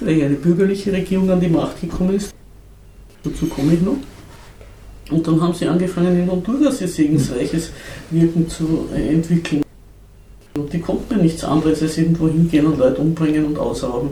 weil 0.00 0.22
eine 0.22 0.36
bürgerliche 0.36 0.92
Regierung 0.92 1.30
an 1.30 1.40
die 1.40 1.48
Macht 1.48 1.80
gekommen 1.80 2.14
ist. 2.14 2.32
Dazu 3.24 3.46
komme 3.46 3.74
ich 3.74 3.80
noch. 3.80 3.96
Und 5.10 5.26
dann 5.26 5.40
haben 5.40 5.54
sie 5.54 5.66
angefangen, 5.66 6.18
in 6.18 6.30
Honduras 6.30 6.80
ihr 6.80 6.88
segensreiches 6.88 7.70
Wirken 8.10 8.48
zu 8.48 8.88
äh, 8.94 9.14
entwickeln. 9.14 9.62
Und 10.56 10.72
die 10.72 10.80
konnten 10.80 11.14
ja 11.14 11.22
nichts 11.22 11.44
anderes 11.44 11.82
als 11.82 11.98
irgendwo 11.98 12.28
hingehen 12.28 12.66
und 12.66 12.78
Leute 12.78 13.00
umbringen 13.00 13.44
und 13.44 13.58
ausrauben. 13.58 14.10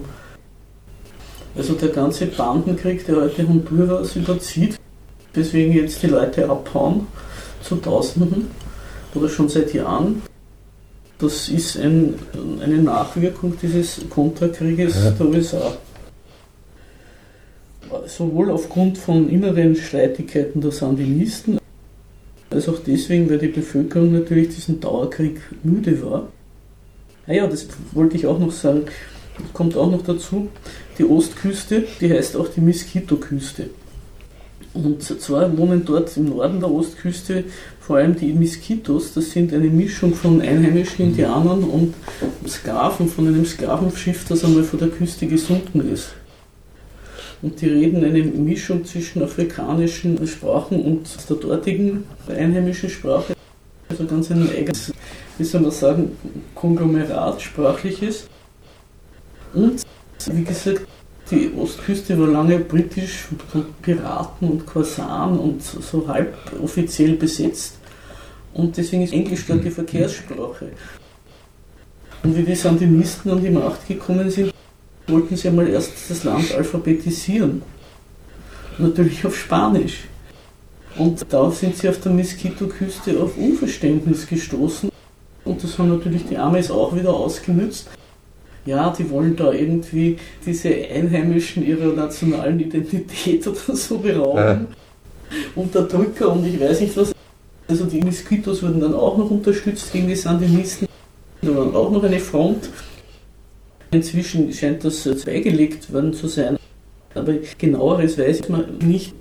Also 1.56 1.74
der 1.74 1.88
ganze 1.88 2.26
Bandenkrieg, 2.26 3.06
der 3.06 3.16
heute 3.16 3.46
Honduras 3.46 4.16
überzieht, 4.16 4.76
deswegen 5.34 5.72
jetzt 5.72 6.02
die 6.02 6.08
Leute 6.08 6.48
abhauen 6.48 7.06
zu 7.62 7.76
Tausenden 7.76 8.48
oder 9.14 9.28
schon 9.28 9.48
seit 9.48 9.72
Jahren. 9.72 10.22
Das 11.18 11.48
ist 11.48 11.78
ein, 11.78 12.14
eine 12.60 12.78
Nachwirkung 12.78 13.56
dieses 13.60 14.00
Konterkrieges 14.10 14.94
ja. 14.96 15.10
der 15.12 15.26
USA. 15.26 15.76
Sowohl 18.06 18.50
aufgrund 18.50 18.98
von 18.98 19.28
inneren 19.28 19.76
Streitigkeiten 19.76 20.60
der 20.60 20.72
Sandinisten, 20.72 21.58
als 22.50 22.68
auch 22.68 22.78
deswegen, 22.84 23.30
weil 23.30 23.38
die 23.38 23.48
Bevölkerung 23.48 24.12
natürlich 24.12 24.48
diesen 24.48 24.80
Dauerkrieg 24.80 25.40
müde 25.62 26.02
war. 26.02 26.28
Naja, 27.26 27.44
ah 27.44 27.48
das 27.48 27.66
wollte 27.92 28.16
ich 28.16 28.26
auch 28.26 28.38
noch 28.38 28.52
sagen, 28.52 28.82
kommt 29.52 29.76
auch 29.76 29.90
noch 29.90 30.02
dazu, 30.02 30.48
die 30.98 31.04
Ostküste, 31.04 31.84
die 32.00 32.12
heißt 32.12 32.36
auch 32.36 32.48
die 32.48 32.60
Miskito-Küste. 32.60 33.70
Und 34.74 35.02
zwar 35.02 35.56
wohnen 35.56 35.84
dort 35.84 36.16
im 36.16 36.30
Norden 36.30 36.60
der 36.60 36.70
Ostküste 36.70 37.44
vor 37.86 37.96
allem 37.96 38.16
die 38.16 38.32
Miskitos, 38.32 39.12
das 39.12 39.30
sind 39.30 39.52
eine 39.52 39.68
Mischung 39.68 40.14
von 40.14 40.40
einheimischen 40.40 41.04
Indianern 41.04 41.62
und 41.64 41.94
Sklaven 42.48 43.08
von 43.08 43.28
einem 43.28 43.44
Sklavenschiff, 43.44 44.24
das 44.26 44.42
einmal 44.42 44.64
vor 44.64 44.78
der 44.78 44.88
Küste 44.88 45.26
gesunken 45.26 45.92
ist. 45.92 46.14
Und 47.42 47.60
die 47.60 47.68
reden 47.68 48.02
eine 48.02 48.22
Mischung 48.22 48.86
zwischen 48.86 49.22
afrikanischen 49.22 50.26
Sprachen 50.26 50.80
und 50.80 51.06
der 51.28 51.36
dortigen 51.36 52.04
einheimischen 52.26 52.88
Sprache. 52.88 53.34
Also 53.90 54.06
ganz 54.06 54.30
ein 54.30 54.48
eigenes, 54.48 54.90
wie 55.36 55.44
soll 55.44 55.60
man 55.60 55.70
sagen, 55.70 56.16
Konglomerat 56.54 57.42
sprachliches. 57.42 58.28
Und 59.52 59.82
wie 60.32 60.44
gesagt, 60.44 60.86
die 61.34 61.52
Ostküste 61.56 62.18
war 62.18 62.28
lange 62.28 62.58
britisch 62.58 63.28
von 63.50 63.66
Piraten 63.82 64.48
und 64.48 64.66
Korsaren 64.66 65.38
und 65.38 65.62
so 65.62 66.06
halb 66.08 66.34
offiziell 66.62 67.14
besetzt. 67.14 67.76
Und 68.52 68.76
deswegen 68.76 69.02
ist 69.02 69.12
Englisch 69.12 69.46
dort 69.46 69.64
die 69.64 69.70
Verkehrssprache. 69.70 70.68
Und 72.22 72.36
wie 72.36 72.42
die 72.42 72.54
Sandinisten 72.54 73.32
an 73.32 73.42
die 73.42 73.50
Macht 73.50 73.86
gekommen 73.86 74.30
sind, 74.30 74.52
wollten 75.08 75.36
sie 75.36 75.48
einmal 75.48 75.68
erst 75.68 75.92
das 76.08 76.24
Land 76.24 76.54
alphabetisieren. 76.54 77.62
Natürlich 78.78 79.24
auf 79.26 79.36
Spanisch. 79.36 80.04
Und 80.96 81.26
da 81.28 81.50
sind 81.50 81.76
sie 81.76 81.88
auf 81.88 82.00
der 82.00 82.12
Miskito-Küste 82.12 83.20
auf 83.20 83.36
Unverständnis 83.36 84.26
gestoßen. 84.26 84.90
Und 85.44 85.62
das 85.62 85.78
haben 85.78 85.88
natürlich 85.88 86.26
die 86.26 86.38
Amis 86.38 86.70
auch 86.70 86.94
wieder 86.94 87.12
ausgenützt 87.12 87.88
ja, 88.66 88.90
die 88.90 89.08
wollen 89.10 89.36
da 89.36 89.52
irgendwie 89.52 90.16
diese 90.44 90.68
Einheimischen 90.68 91.66
ihrer 91.66 91.92
nationalen 91.92 92.58
Identität 92.60 93.46
oder 93.46 93.76
so 93.76 93.98
berauben. 93.98 94.38
Ja. 94.38 94.66
Unterdrücker 95.54 96.32
und 96.32 96.46
ich 96.46 96.60
weiß 96.60 96.80
nicht 96.80 96.96
was. 96.96 97.12
Also 97.66 97.86
die 97.86 98.00
Miskitos 98.00 98.62
wurden 98.62 98.80
dann 98.80 98.94
auch 98.94 99.16
noch 99.16 99.30
unterstützt 99.30 99.92
gegen 99.92 100.06
die 100.06 100.16
Sandinisten. 100.16 100.86
Da 101.40 101.56
war 101.56 101.74
auch 101.74 101.90
noch 101.90 102.02
eine 102.02 102.20
Front. 102.20 102.68
Inzwischen 103.90 104.52
scheint 104.52 104.84
das 104.84 105.08
beigelegt 105.24 105.92
worden 105.92 106.12
zu 106.12 106.28
sein. 106.28 106.58
Aber 107.14 107.34
genaueres 107.58 108.18
weiß 108.18 108.48
man 108.48 108.78
nicht. 108.78 109.14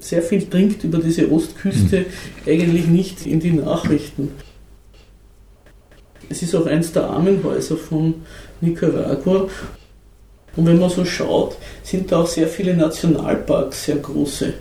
Sehr 0.00 0.22
viel 0.22 0.46
dringt 0.48 0.82
über 0.84 0.98
diese 0.98 1.30
Ostküste 1.30 1.98
hm. 1.98 2.06
eigentlich 2.46 2.86
nicht 2.86 3.26
in 3.26 3.40
die 3.40 3.52
Nachrichten. 3.52 4.30
Es 6.28 6.42
ist 6.42 6.54
auch 6.54 6.66
eins 6.66 6.92
der 6.92 7.04
Armenhäuser 7.04 7.76
von 7.76 8.14
Nicaragua. 8.60 9.48
Und 10.56 10.66
wenn 10.66 10.78
man 10.78 10.90
so 10.90 11.04
schaut, 11.04 11.56
sind 11.82 12.10
da 12.10 12.22
auch 12.22 12.26
sehr 12.26 12.48
viele 12.48 12.74
Nationalparks, 12.74 13.84
sehr 13.84 13.96
große. 13.96 14.54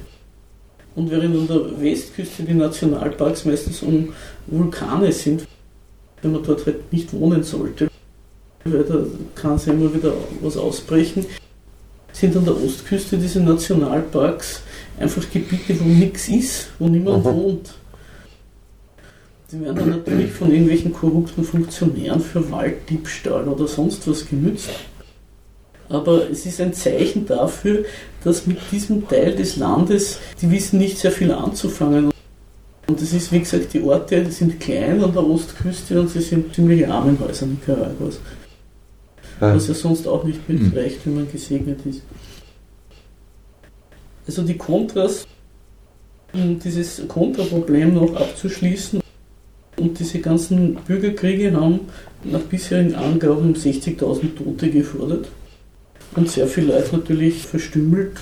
Und 0.95 1.11
während 1.11 1.35
an 1.35 1.47
der 1.47 1.81
Westküste 1.81 2.43
die 2.43 2.53
Nationalparks 2.53 3.45
meistens 3.45 3.81
um 3.81 4.13
Vulkane 4.47 5.11
sind, 5.11 5.47
wenn 6.21 6.31
man 6.31 6.43
dort 6.43 6.65
halt 6.65 6.91
nicht 6.91 7.13
wohnen 7.13 7.43
sollte, 7.43 7.89
weil 8.63 8.83
da 8.83 8.97
kann 9.35 9.55
es 9.55 9.65
ja 9.65 9.73
immer 9.73 9.93
wieder 9.93 10.13
was 10.41 10.57
ausbrechen, 10.57 11.25
sind 12.11 12.35
an 12.37 12.45
der 12.45 12.55
Ostküste 12.55 13.17
diese 13.17 13.41
Nationalparks 13.41 14.61
einfach 14.99 15.23
Gebiete, 15.31 15.77
wo 15.79 15.83
nichts 15.83 16.29
ist, 16.29 16.69
wo 16.79 16.87
niemand 16.87 17.25
mhm. 17.25 17.29
wohnt. 17.29 17.73
Die 19.51 19.61
werden 19.61 19.75
dann 19.75 19.89
natürlich 19.89 20.31
von 20.31 20.51
irgendwelchen 20.51 20.91
korrupten 20.91 21.43
Funktionären 21.43 22.19
für 22.19 22.51
Walddiebstahl 22.51 23.47
oder 23.47 23.67
sonst 23.67 24.07
was 24.07 24.27
genützt. 24.27 24.69
Aber 25.87 26.29
es 26.29 26.45
ist 26.47 26.59
ein 26.61 26.73
Zeichen 26.73 27.27
dafür, 27.27 27.85
dass 28.23 28.47
mit 28.47 28.57
diesem 28.71 29.07
Teil 29.07 29.35
des 29.35 29.57
Landes, 29.57 30.19
die 30.41 30.49
wissen 30.49 30.79
nicht 30.79 30.97
sehr 30.97 31.11
viel 31.11 31.31
anzufangen. 31.31 32.11
Und 32.87 33.01
es 33.01 33.13
ist, 33.13 33.31
wie 33.31 33.39
gesagt, 33.39 33.73
die 33.73 33.83
Orte 33.83 34.31
sind 34.31 34.59
klein 34.59 35.03
an 35.03 35.13
der 35.13 35.23
Ostküste 35.23 35.99
und 36.01 36.09
sie 36.09 36.21
sind 36.21 36.53
ziemliche 36.53 36.89
Armenhäuser 36.89 37.45
Nicaraguas. 37.45 38.19
Was 39.39 39.67
ja 39.67 39.73
sonst 39.73 40.07
auch 40.07 40.23
nicht 40.23 40.47
mitreicht, 40.47 40.99
wenn 41.05 41.15
man 41.15 41.31
gesegnet 41.31 41.79
ist. 41.85 42.01
Also 44.25 44.41
die 44.41 44.57
Kontras, 44.57 45.27
um 46.33 46.57
dieses 46.57 47.07
Kontraproblem 47.07 47.93
noch 47.93 48.15
abzuschließen, 48.15 49.01
und 49.77 49.99
diese 49.99 50.19
ganzen 50.19 50.75
Bürgerkriege 50.75 51.53
haben 51.53 51.81
nach 52.23 52.41
bisherigen 52.41 52.95
Angaben 52.95 53.55
60.000 53.55 54.35
Tote 54.35 54.69
gefordert 54.69 55.27
und 56.15 56.29
sehr 56.29 56.47
viele 56.47 56.73
Leute 56.73 56.95
natürlich 56.95 57.45
verstümmelt. 57.45 58.17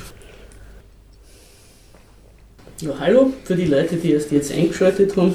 Ja, 2.82 3.00
hallo, 3.00 3.32
für 3.44 3.56
die 3.56 3.66
Leute, 3.66 3.96
die 3.96 4.12
erst 4.12 4.32
jetzt 4.32 4.52
eingeschaltet 4.52 5.16
haben, 5.16 5.34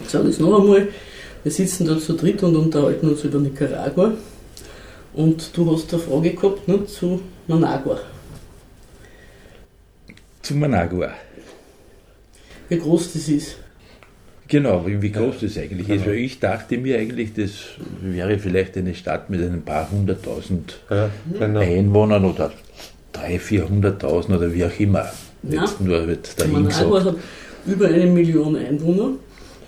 ich 0.00 0.10
sage 0.10 0.28
es 0.28 0.38
noch 0.38 0.60
einmal, 0.60 0.88
wir 1.42 1.52
sitzen 1.52 1.86
da 1.86 1.98
zu 1.98 2.14
dritt 2.14 2.42
und 2.42 2.56
unterhalten 2.56 3.08
uns 3.08 3.24
über 3.24 3.38
Nicaragua 3.38 4.12
und 5.14 5.56
du 5.56 5.72
hast 5.72 5.92
eine 5.92 6.02
Frage 6.02 6.34
gehabt 6.34 6.68
ne, 6.68 6.84
zu 6.86 7.20
Managua. 7.46 8.00
Zu 10.42 10.54
Managua. 10.54 11.12
Wie 12.68 12.78
groß 12.78 13.12
das 13.12 13.28
ist. 13.28 13.56
Genau, 14.48 14.84
wie, 14.86 15.12
groß 15.12 15.40
das 15.42 15.58
eigentlich 15.58 15.86
genau. 15.88 16.00
ist. 16.00 16.06
Weil 16.06 16.14
ich 16.14 16.40
dachte 16.40 16.78
mir 16.78 16.98
eigentlich, 16.98 17.34
das 17.34 17.50
wäre 18.00 18.38
vielleicht 18.38 18.78
eine 18.78 18.94
Stadt 18.94 19.28
mit 19.28 19.42
ein 19.42 19.62
paar 19.62 19.90
hunderttausend 19.90 20.78
ja, 20.90 21.10
genau. 21.38 21.60
Einwohnern 21.60 22.24
oder 22.24 22.50
drei, 23.12 23.38
vierhunderttausend 23.38 24.36
oder 24.36 24.52
wie 24.52 24.64
auch 24.64 24.80
immer. 24.80 25.06
Jetzt 25.42 25.80
nur 25.80 26.06
wird 26.06 26.40
dahin 26.40 26.52
Managua 26.52 27.04
hat 27.04 27.16
über 27.66 27.88
eine 27.88 28.06
Million 28.06 28.56
Einwohner 28.56 29.10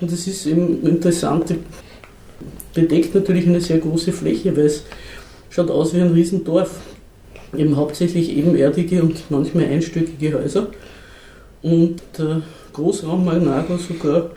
und 0.00 0.12
es 0.12 0.26
ist 0.26 0.46
eben 0.46 0.84
interessant, 0.86 1.54
bedeckt 2.74 3.14
natürlich 3.14 3.46
eine 3.46 3.60
sehr 3.60 3.78
große 3.78 4.12
Fläche, 4.12 4.56
weil 4.56 4.66
es 4.66 4.84
schaut 5.50 5.70
aus 5.70 5.94
wie 5.94 6.00
ein 6.00 6.12
Riesendorf. 6.12 6.80
Eben 7.56 7.76
hauptsächlich 7.76 8.36
ebenerdige 8.36 9.02
und 9.02 9.28
manchmal 9.28 9.64
einstöckige 9.64 10.34
Häuser. 10.34 10.68
Und 11.62 12.00
der 12.16 12.42
Großraum 12.72 13.24
Managua 13.24 13.76
sogar, 13.76 14.30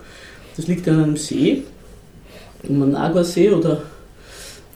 das 0.56 0.68
liegt 0.68 0.88
an 0.88 1.02
einem 1.02 1.16
See, 1.16 1.62
Managua-See 2.68 3.50
oder 3.50 3.82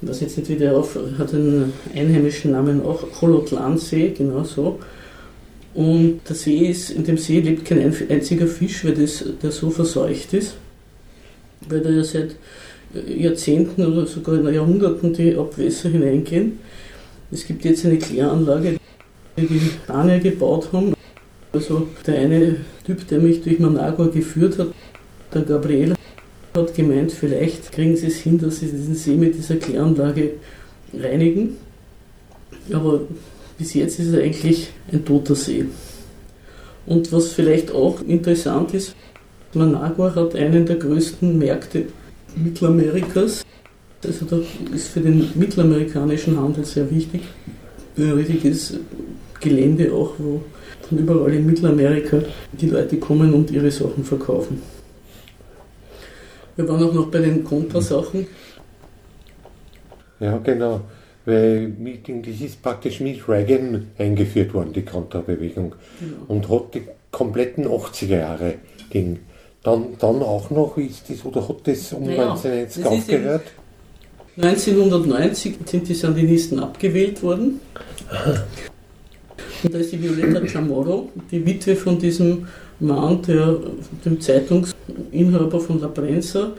ich 0.00 0.08
weiß 0.08 0.20
jetzt 0.20 0.38
nicht, 0.38 0.48
wie 0.48 0.56
der 0.56 0.76
auf, 0.76 0.96
hat 1.18 1.34
einen 1.34 1.72
einheimischen 1.94 2.52
Namen 2.52 2.82
auch, 2.84 3.10
Kolotlan-See, 3.18 4.14
genau 4.16 4.44
so. 4.44 4.78
Und 5.74 6.20
der 6.28 6.36
See 6.36 6.68
ist, 6.68 6.90
in 6.90 7.04
dem 7.04 7.18
See 7.18 7.40
lebt 7.40 7.64
kein 7.64 7.80
einziger 8.08 8.46
Fisch, 8.46 8.84
weil 8.84 8.94
das, 8.94 9.24
der 9.42 9.50
so 9.50 9.70
verseucht 9.70 10.32
ist, 10.34 10.54
weil 11.68 11.80
da 11.80 11.90
ja 11.90 12.04
seit 12.04 12.36
Jahrzehnten 13.06 13.84
oder 13.84 14.06
sogar 14.06 14.40
Jahrhunderten 14.50 15.12
die 15.12 15.36
Abwässer 15.36 15.90
hineingehen. 15.90 16.58
Es 17.30 17.46
gibt 17.46 17.64
jetzt 17.64 17.84
eine 17.84 17.98
Kläranlage, 17.98 18.78
die 19.36 19.46
die 19.46 19.60
Spanier 19.60 20.18
gebaut 20.20 20.68
haben. 20.72 20.94
Also 21.52 21.88
der 22.06 22.18
eine 22.18 22.56
Typ, 22.86 23.06
der 23.08 23.18
mich 23.18 23.42
durch 23.42 23.58
Managua 23.58 24.06
geführt 24.06 24.58
hat, 24.58 24.68
der 25.32 25.42
Gabriel, 25.42 25.94
hat 26.54 26.74
gemeint, 26.74 27.12
vielleicht 27.12 27.72
kriegen 27.72 27.96
sie 27.96 28.06
es 28.06 28.16
hin, 28.16 28.38
dass 28.38 28.60
sie 28.60 28.66
diesen 28.66 28.94
See 28.94 29.14
mit 29.14 29.34
dieser 29.34 29.56
Kläranlage 29.56 30.32
reinigen. 30.94 31.56
Aber 32.72 33.00
bis 33.56 33.74
jetzt 33.74 33.98
ist 33.98 34.12
er 34.12 34.22
eigentlich 34.22 34.70
ein 34.92 35.04
toter 35.04 35.34
See. 35.34 35.66
Und 36.86 37.12
was 37.12 37.32
vielleicht 37.32 37.70
auch 37.70 38.00
interessant 38.02 38.74
ist, 38.74 38.94
Managua 39.54 40.14
hat 40.14 40.34
einen 40.34 40.66
der 40.66 40.76
größten 40.76 41.38
Märkte 41.38 41.84
Mittelamerikas. 42.36 43.44
Also 44.04 44.26
das 44.26 44.40
ist 44.74 44.88
für 44.88 45.00
den 45.00 45.28
mittelamerikanischen 45.34 46.38
Handel 46.38 46.64
sehr 46.64 46.90
wichtig. 46.90 47.22
Ein 47.96 48.12
richtiges 48.12 48.74
Gelände 49.40 49.92
auch, 49.92 50.12
wo 50.18 50.42
von 50.88 50.98
überall 50.98 51.34
in 51.34 51.46
Mittelamerika 51.46 52.22
die 52.52 52.68
Leute 52.68 52.96
kommen 52.98 53.34
und 53.34 53.50
ihre 53.50 53.70
Sachen 53.70 54.04
verkaufen. 54.04 54.62
Wir 56.58 56.68
waren 56.68 56.82
auch 56.82 56.92
noch 56.92 57.06
bei 57.06 57.20
den 57.20 57.44
Kontrasachen. 57.44 58.26
Ja, 60.18 60.38
genau. 60.38 60.80
Weil 61.24 61.70
das 61.70 62.40
ist 62.40 62.60
praktisch 62.60 62.98
mit 62.98 63.28
Reagan 63.28 63.86
eingeführt 63.96 64.52
worden, 64.52 64.72
die 64.72 64.82
Kontrabewegung. 64.82 65.76
Genau. 66.00 66.16
Und 66.26 66.48
hat 66.48 66.74
die 66.74 66.82
kompletten 67.12 67.64
80er 67.64 68.18
Jahre 68.18 68.54
ging. 68.90 69.20
Dann, 69.62 69.98
dann 70.00 70.20
auch 70.20 70.50
noch, 70.50 70.76
ist 70.78 71.08
das, 71.08 71.24
oder 71.24 71.48
hat 71.48 71.58
das 71.62 71.92
um 71.92 72.02
naja, 72.06 72.32
1990 72.32 72.84
aufgehört? 72.84 73.44
1990 74.36 75.58
sind 75.64 75.88
die 75.88 75.94
Sandinisten 75.94 76.58
abgewählt 76.58 77.22
worden. 77.22 77.60
Und 79.62 79.74
da 79.74 79.78
ist 79.78 79.92
die 79.92 80.02
Violeta 80.02 80.44
Chamorro, 80.48 81.08
die 81.30 81.46
Witwe 81.46 81.76
von 81.76 82.00
diesem 82.00 82.48
Mann, 82.80 83.22
der, 83.22 83.56
dem 84.04 84.20
Zeitungsinhaber 84.20 85.60
von 85.60 85.80
La 85.80 85.88
Prensa, 85.88 86.52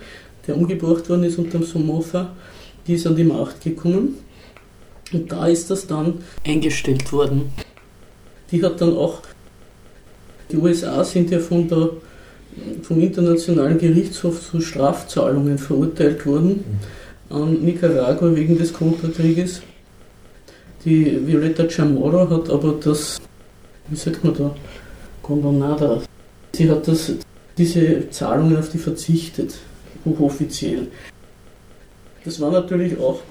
der 0.45 0.57
umgebracht 0.57 1.09
worden 1.09 1.23
ist 1.23 1.37
unter 1.37 1.59
dem 1.59 1.63
Somoza, 1.63 2.31
die 2.85 2.93
ist 2.95 3.07
an 3.07 3.15
die 3.15 3.23
Macht 3.23 3.61
gekommen. 3.61 4.17
Und 5.13 5.31
da 5.31 5.47
ist 5.47 5.69
das 5.69 5.87
dann 5.87 6.15
eingestellt 6.45 7.11
worden. 7.11 7.51
Die 8.51 8.63
hat 8.63 8.81
dann 8.81 8.95
auch, 8.95 9.21
die 10.51 10.57
USA 10.57 11.03
sind 11.03 11.31
ja 11.31 11.39
von 11.39 11.67
der, 11.67 11.89
vom 12.81 12.99
Internationalen 12.99 13.77
Gerichtshof 13.77 14.49
zu 14.51 14.59
Strafzahlungen 14.59 15.57
verurteilt 15.57 16.25
worden 16.25 16.63
an 17.29 17.53
Nicaragua 17.61 18.35
wegen 18.35 18.57
des 18.57 18.73
Kontrakrieges. 18.73 19.61
Die 20.83 21.27
Violeta 21.27 21.69
Chamorro 21.69 22.29
hat 22.29 22.49
aber 22.49 22.75
das, 22.83 23.19
wie 23.87 23.95
sagt 23.95 24.23
man 24.23 24.33
da, 24.33 24.55
Condonada, 25.29 26.01
Sie 26.53 26.67
hat 26.67 26.87
das, 26.87 27.13
diese 27.55 28.09
Zahlungen 28.09 28.57
auf 28.57 28.69
die 28.69 28.79
verzichtet, 28.79 29.53
hochoffiziell. 30.03 30.87
Das 32.25 32.41
war 32.41 32.51
natürlich 32.51 32.99
auch, 32.99 33.21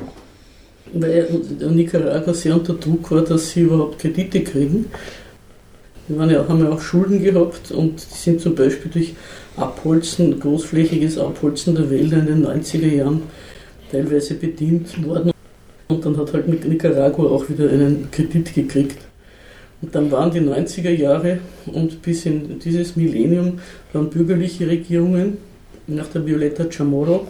weil 0.92 1.28
Nicaragua 1.70 2.32
sehr 2.32 2.54
unter 2.54 2.74
Druck 2.74 3.10
war, 3.10 3.22
dass 3.22 3.50
sie 3.50 3.62
überhaupt 3.62 3.98
Kredite 3.98 4.44
kriegen. 4.44 4.86
Die 6.08 6.16
waren 6.16 6.30
ja, 6.30 6.46
haben 6.48 6.60
ja 6.60 6.70
auch 6.70 6.80
Schulden 6.80 7.20
gehabt 7.20 7.72
und 7.72 7.96
die 7.96 8.16
sind 8.16 8.40
zum 8.40 8.54
Beispiel 8.54 8.92
durch 8.92 9.14
Abholzen, 9.56 10.38
großflächiges 10.38 11.18
Abholzen 11.18 11.74
der 11.74 11.90
Wälder 11.90 12.20
in 12.20 12.26
den 12.26 12.46
90er 12.46 12.94
Jahren 12.94 13.22
teilweise 13.90 14.34
bedient 14.34 15.04
worden. 15.04 15.32
Und 15.88 16.04
dann 16.04 16.16
hat 16.16 16.32
halt 16.32 16.46
Nicaragua 16.64 17.26
auch 17.28 17.48
wieder 17.48 17.68
einen 17.68 18.08
Kredit 18.12 18.54
gekriegt. 18.54 19.07
Und 19.80 19.94
dann 19.94 20.10
waren 20.10 20.30
die 20.30 20.40
90er 20.40 20.90
Jahre 20.90 21.38
und 21.66 22.02
bis 22.02 22.26
in 22.26 22.58
dieses 22.58 22.96
Millennium 22.96 23.60
waren 23.92 24.10
bürgerliche 24.10 24.66
Regierungen 24.66 25.38
nach 25.86 26.08
der 26.08 26.26
Violeta 26.26 26.70
Chamorro. 26.70 27.28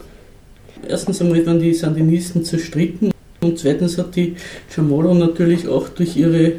Erstens 0.88 1.20
einmal 1.20 1.44
waren 1.44 1.60
die 1.60 1.74
Sandinisten 1.74 2.44
zerstritten 2.44 3.10
und 3.42 3.58
zweitens 3.58 3.98
hat 3.98 4.16
die 4.16 4.36
Chamorro 4.70 5.12
natürlich 5.14 5.68
auch 5.68 5.88
durch 5.90 6.16
ihre, 6.16 6.52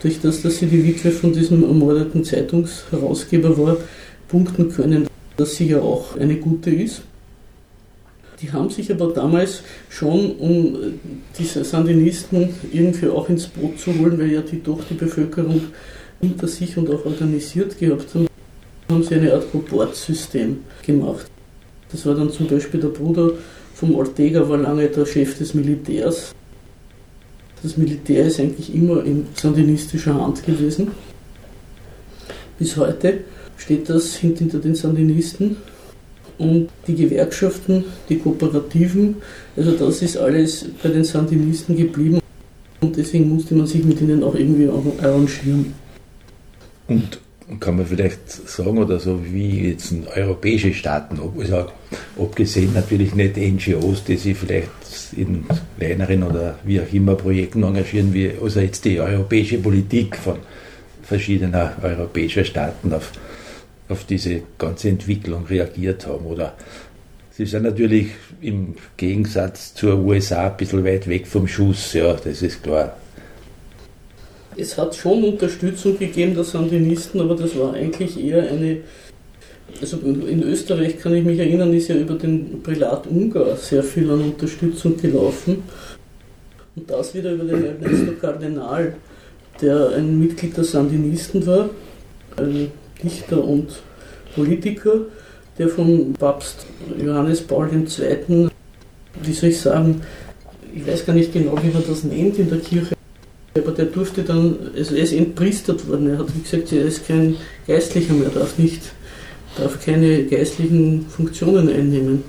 durch 0.00 0.20
das, 0.20 0.42
dass 0.42 0.58
sie 0.58 0.66
die 0.66 0.86
Witwe 0.86 1.10
von 1.10 1.32
diesem 1.32 1.64
ermordeten 1.64 2.24
Zeitungsherausgeber 2.24 3.58
war, 3.58 3.76
punkten 4.28 4.70
können, 4.70 5.08
dass 5.36 5.56
sie 5.56 5.68
ja 5.68 5.80
auch 5.80 6.16
eine 6.16 6.36
gute 6.36 6.70
ist. 6.70 7.02
Die 8.42 8.50
haben 8.50 8.70
sich 8.70 8.90
aber 8.90 9.12
damals 9.12 9.62
schon, 9.88 10.32
um 10.36 10.74
äh, 10.74 10.78
diese 11.38 11.64
Sandinisten 11.64 12.48
irgendwie 12.72 13.06
auch 13.06 13.28
ins 13.28 13.46
Boot 13.46 13.78
zu 13.78 13.96
holen, 13.96 14.18
weil 14.18 14.32
ja 14.32 14.40
die 14.40 14.60
doch 14.60 14.80
die 14.90 14.94
Bevölkerung 14.94 15.60
hinter 16.20 16.48
sich 16.48 16.76
und 16.76 16.90
auch 16.90 17.06
organisiert 17.06 17.78
gehabt 17.78 18.14
haben, 18.14 18.26
haben 18.90 19.04
sie 19.04 19.14
eine 19.14 19.32
Art 19.32 19.50
Proportsystem 19.52 20.58
gemacht. 20.84 21.26
Das 21.92 22.04
war 22.04 22.16
dann 22.16 22.30
zum 22.30 22.48
Beispiel 22.48 22.80
der 22.80 22.88
Bruder 22.88 23.32
vom 23.74 23.94
Ortega, 23.94 24.48
war 24.48 24.58
lange 24.58 24.88
der 24.88 25.06
Chef 25.06 25.38
des 25.38 25.54
Militärs. 25.54 26.34
Das 27.62 27.76
Militär 27.76 28.26
ist 28.26 28.40
eigentlich 28.40 28.74
immer 28.74 29.04
in 29.04 29.28
sandinistischer 29.34 30.20
Hand 30.20 30.44
gewesen. 30.44 30.90
Bis 32.58 32.76
heute 32.76 33.20
steht 33.56 33.88
das 33.88 34.16
hinter 34.16 34.58
den 34.58 34.74
Sandinisten 34.74 35.56
und 36.42 36.68
die 36.86 36.96
Gewerkschaften, 36.96 37.84
die 38.08 38.18
Kooperativen, 38.18 39.16
also 39.56 39.72
das 39.72 40.02
ist 40.02 40.16
alles 40.16 40.66
bei 40.82 40.88
den 40.88 41.04
Sandinisten 41.04 41.76
geblieben 41.76 42.18
und 42.80 42.96
deswegen 42.96 43.28
musste 43.28 43.54
man 43.54 43.66
sich 43.66 43.84
mit 43.84 44.00
ihnen 44.00 44.24
auch 44.24 44.34
irgendwie 44.34 44.68
arrangieren. 45.00 45.72
Und 46.88 47.20
kann 47.60 47.76
man 47.76 47.86
vielleicht 47.86 48.30
sagen 48.48 48.78
oder 48.78 48.98
so, 48.98 49.20
wie 49.24 49.68
jetzt 49.68 49.94
europäische 50.16 50.72
Staaten, 50.72 51.20
also 51.38 51.66
abgesehen 52.18 52.72
natürlich 52.74 53.14
nicht 53.14 53.36
NGOs, 53.36 54.04
die 54.04 54.16
sich 54.16 54.36
vielleicht 54.36 54.70
in 55.16 55.44
kleineren 55.78 56.22
oder 56.24 56.58
wie 56.64 56.80
auch 56.80 56.92
immer 56.92 57.14
Projekten 57.14 57.62
engagieren, 57.62 58.12
wie 58.14 58.32
also 58.42 58.60
jetzt 58.60 58.84
die 58.84 58.98
europäische 58.98 59.58
Politik 59.58 60.16
von 60.16 60.38
verschiedener 61.02 61.76
europäischer 61.82 62.44
Staaten 62.44 62.92
auf 62.92 63.12
auf 63.88 64.04
diese 64.04 64.42
ganze 64.58 64.88
Entwicklung 64.88 65.46
reagiert 65.46 66.06
haben. 66.06 66.26
Oder 66.26 66.54
sie 67.30 67.46
sind 67.46 67.64
natürlich 67.64 68.08
im 68.40 68.74
Gegensatz 68.96 69.74
zur 69.74 69.98
USA 69.98 70.48
ein 70.48 70.56
bisschen 70.56 70.84
weit 70.84 71.08
weg 71.08 71.26
vom 71.26 71.46
Schuss, 71.46 71.92
ja, 71.92 72.14
das 72.14 72.42
ist 72.42 72.62
klar. 72.62 72.96
Es 74.56 74.76
hat 74.76 74.94
schon 74.94 75.24
Unterstützung 75.24 75.98
gegeben 75.98 76.34
der 76.34 76.44
Sandinisten, 76.44 77.20
aber 77.20 77.34
das 77.34 77.58
war 77.58 77.72
eigentlich 77.72 78.22
eher 78.22 78.50
eine. 78.50 78.78
Also 79.80 79.96
in 79.96 80.42
Österreich 80.42 80.98
kann 80.98 81.14
ich 81.14 81.24
mich 81.24 81.38
erinnern, 81.38 81.72
ist 81.72 81.88
ja 81.88 81.96
über 81.96 82.14
den 82.14 82.62
Prälat 82.62 83.06
Ungar 83.06 83.56
sehr 83.56 83.82
viel 83.82 84.10
an 84.10 84.20
Unterstützung 84.20 84.98
gelaufen. 84.98 85.62
Und 86.76 86.90
das 86.90 87.14
wieder 87.14 87.32
über 87.32 87.44
den 87.44 87.64
Ernesto 87.64 88.12
Kardinal, 88.20 88.94
der 89.62 89.90
ein 89.96 90.18
Mitglied 90.18 90.56
der 90.56 90.64
Sandinisten 90.64 91.46
war, 91.46 91.70
ein 92.36 92.70
Dichter 93.02 93.42
und 93.42 93.68
Politiker, 94.34 94.92
der 95.58 95.68
von 95.68 96.12
Papst 96.14 96.66
Johannes 97.02 97.40
Paul 97.42 97.68
II., 97.72 98.48
wie 99.22 99.32
soll 99.32 99.50
ich 99.50 99.60
sagen, 99.60 100.00
ich 100.74 100.86
weiß 100.86 101.04
gar 101.04 101.12
nicht 101.12 101.32
genau, 101.32 101.58
wie 101.62 101.72
man 101.72 101.84
das 101.86 102.04
nennt 102.04 102.38
in 102.38 102.48
der 102.48 102.58
Kirche, 102.58 102.94
aber 103.54 103.72
der 103.72 103.86
durfte 103.86 104.22
dann, 104.22 104.56
also 104.74 104.94
er 104.94 105.02
ist 105.02 105.12
entpriestert 105.12 105.86
worden, 105.88 106.10
er 106.10 106.18
hat 106.18 106.28
gesagt, 106.42 106.72
er 106.72 106.86
ist 106.86 107.06
kein 107.06 107.36
Geistlicher 107.66 108.14
mehr, 108.14 108.30
darf 108.30 108.58
nicht, 108.58 108.80
darf 109.58 109.84
keine 109.84 110.24
geistlichen 110.24 111.06
Funktionen 111.08 111.68
einnehmen. 111.68 112.24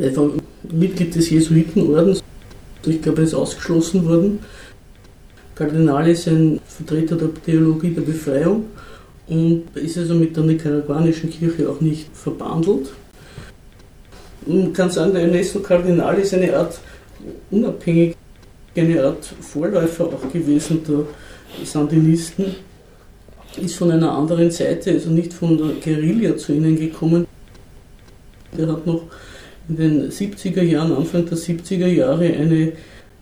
Er 0.00 0.16
war 0.16 0.30
Mitglied 0.70 1.14
des 1.14 1.28
Jesuitenordens, 1.28 2.22
ich 2.86 3.02
glaube, 3.02 3.18
er 3.18 3.24
ist 3.24 3.34
ausgeschlossen 3.34 4.06
worden. 4.08 4.38
Kardinal 5.54 6.08
ist 6.08 6.28
ein 6.28 6.60
Vertreter 6.66 7.16
der 7.16 7.34
Theologie 7.34 7.90
der 7.90 8.02
Befreiung 8.02 8.64
und 9.28 9.64
ist 9.74 9.98
also 9.98 10.14
mit 10.14 10.36
der 10.36 10.44
nicaraguanischen 10.44 11.30
Kirche 11.30 11.68
auch 11.68 11.80
nicht 11.80 12.08
verbandelt. 12.16 12.90
Man 14.46 14.72
kann 14.72 14.90
sagen, 14.90 15.12
der 15.12 15.22
Ernesto 15.22 15.60
Kardinal 15.60 16.18
ist 16.18 16.34
eine 16.34 16.56
Art 16.56 16.80
unabhängig, 17.50 18.16
eine 18.74 19.04
Art 19.04 19.24
Vorläufer 19.40 20.06
auch 20.06 20.32
gewesen 20.32 20.82
der 20.88 21.04
Sandinisten, 21.64 22.56
ist 23.60 23.76
von 23.76 23.90
einer 23.90 24.10
anderen 24.10 24.50
Seite, 24.50 24.92
also 24.92 25.10
nicht 25.10 25.32
von 25.32 25.58
der 25.58 25.68
Guerilla 25.84 26.36
zu 26.36 26.54
ihnen 26.54 26.78
gekommen. 26.78 27.26
Der 28.56 28.68
hat 28.68 28.86
noch 28.86 29.02
in 29.68 29.76
den 29.76 30.10
70er 30.10 30.62
Jahren, 30.62 30.92
Anfang 30.92 31.26
der 31.26 31.38
70er 31.38 31.86
Jahre, 31.86 32.24
eine 32.24 32.72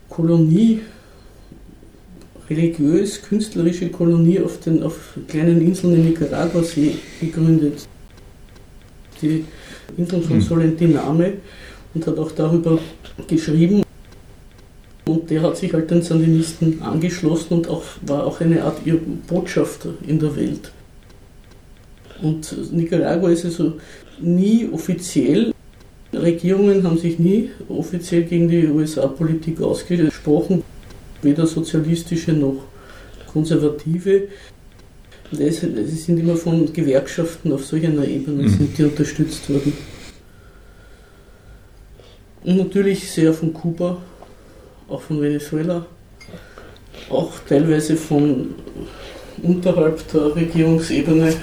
Kolonie, 0.09 0.81
religiös, 2.51 3.21
künstlerische 3.21 3.89
Kolonie 3.89 4.39
auf 4.39 4.59
den 4.59 4.83
auf 4.83 5.17
kleinen 5.27 5.61
Inseln 5.61 5.95
in 5.95 6.05
Nicaragua 6.05 6.61
gegründet. 7.19 7.87
Die 9.21 9.45
Inseln 9.97 10.23
von 10.23 10.37
hm. 10.37 10.41
Solentiname 10.41 11.33
und 11.93 12.07
hat 12.07 12.17
auch 12.17 12.31
darüber 12.31 12.79
geschrieben. 13.27 13.83
Und 15.05 15.29
der 15.29 15.41
hat 15.41 15.57
sich 15.57 15.73
halt 15.73 15.89
den 15.91 16.01
Sandinisten 16.01 16.81
angeschlossen 16.81 17.55
und 17.55 17.67
auch, 17.67 17.83
war 18.05 18.25
auch 18.25 18.39
eine 18.39 18.63
Art 18.63 18.79
ihr 18.85 18.99
Botschafter 19.27 19.93
in 20.07 20.19
der 20.19 20.35
Welt. 20.35 20.71
Und 22.21 22.71
Nicaragua 22.71 23.31
ist 23.31 23.45
also 23.45 23.73
nie 24.19 24.69
offiziell, 24.71 25.53
Regierungen 26.13 26.83
haben 26.83 26.97
sich 26.97 27.17
nie 27.19 27.49
offiziell 27.67 28.23
gegen 28.23 28.47
die 28.47 28.67
USA-Politik 28.67 29.61
ausgesprochen, 29.61 30.63
weder 31.21 31.45
sozialistische 31.47 32.33
noch 32.33 32.63
konservative. 33.31 34.27
Sie 35.31 35.49
sind 35.49 36.19
immer 36.19 36.35
von 36.35 36.71
Gewerkschaften 36.73 37.53
auf 37.53 37.65
solch 37.65 37.85
einer 37.85 38.05
Ebene 38.05 38.43
mhm. 38.43 38.73
die 38.77 38.83
unterstützt 38.83 39.49
worden. 39.49 39.73
Und 42.43 42.57
natürlich 42.57 43.09
sehr 43.09 43.33
von 43.33 43.53
Kuba, 43.53 43.97
auch 44.89 45.01
von 45.01 45.21
Venezuela, 45.21 45.85
auch 47.09 47.31
teilweise 47.47 47.95
von 47.95 48.55
unterhalb 49.43 50.05
der 50.11 50.35
Regierungsebene 50.35 51.33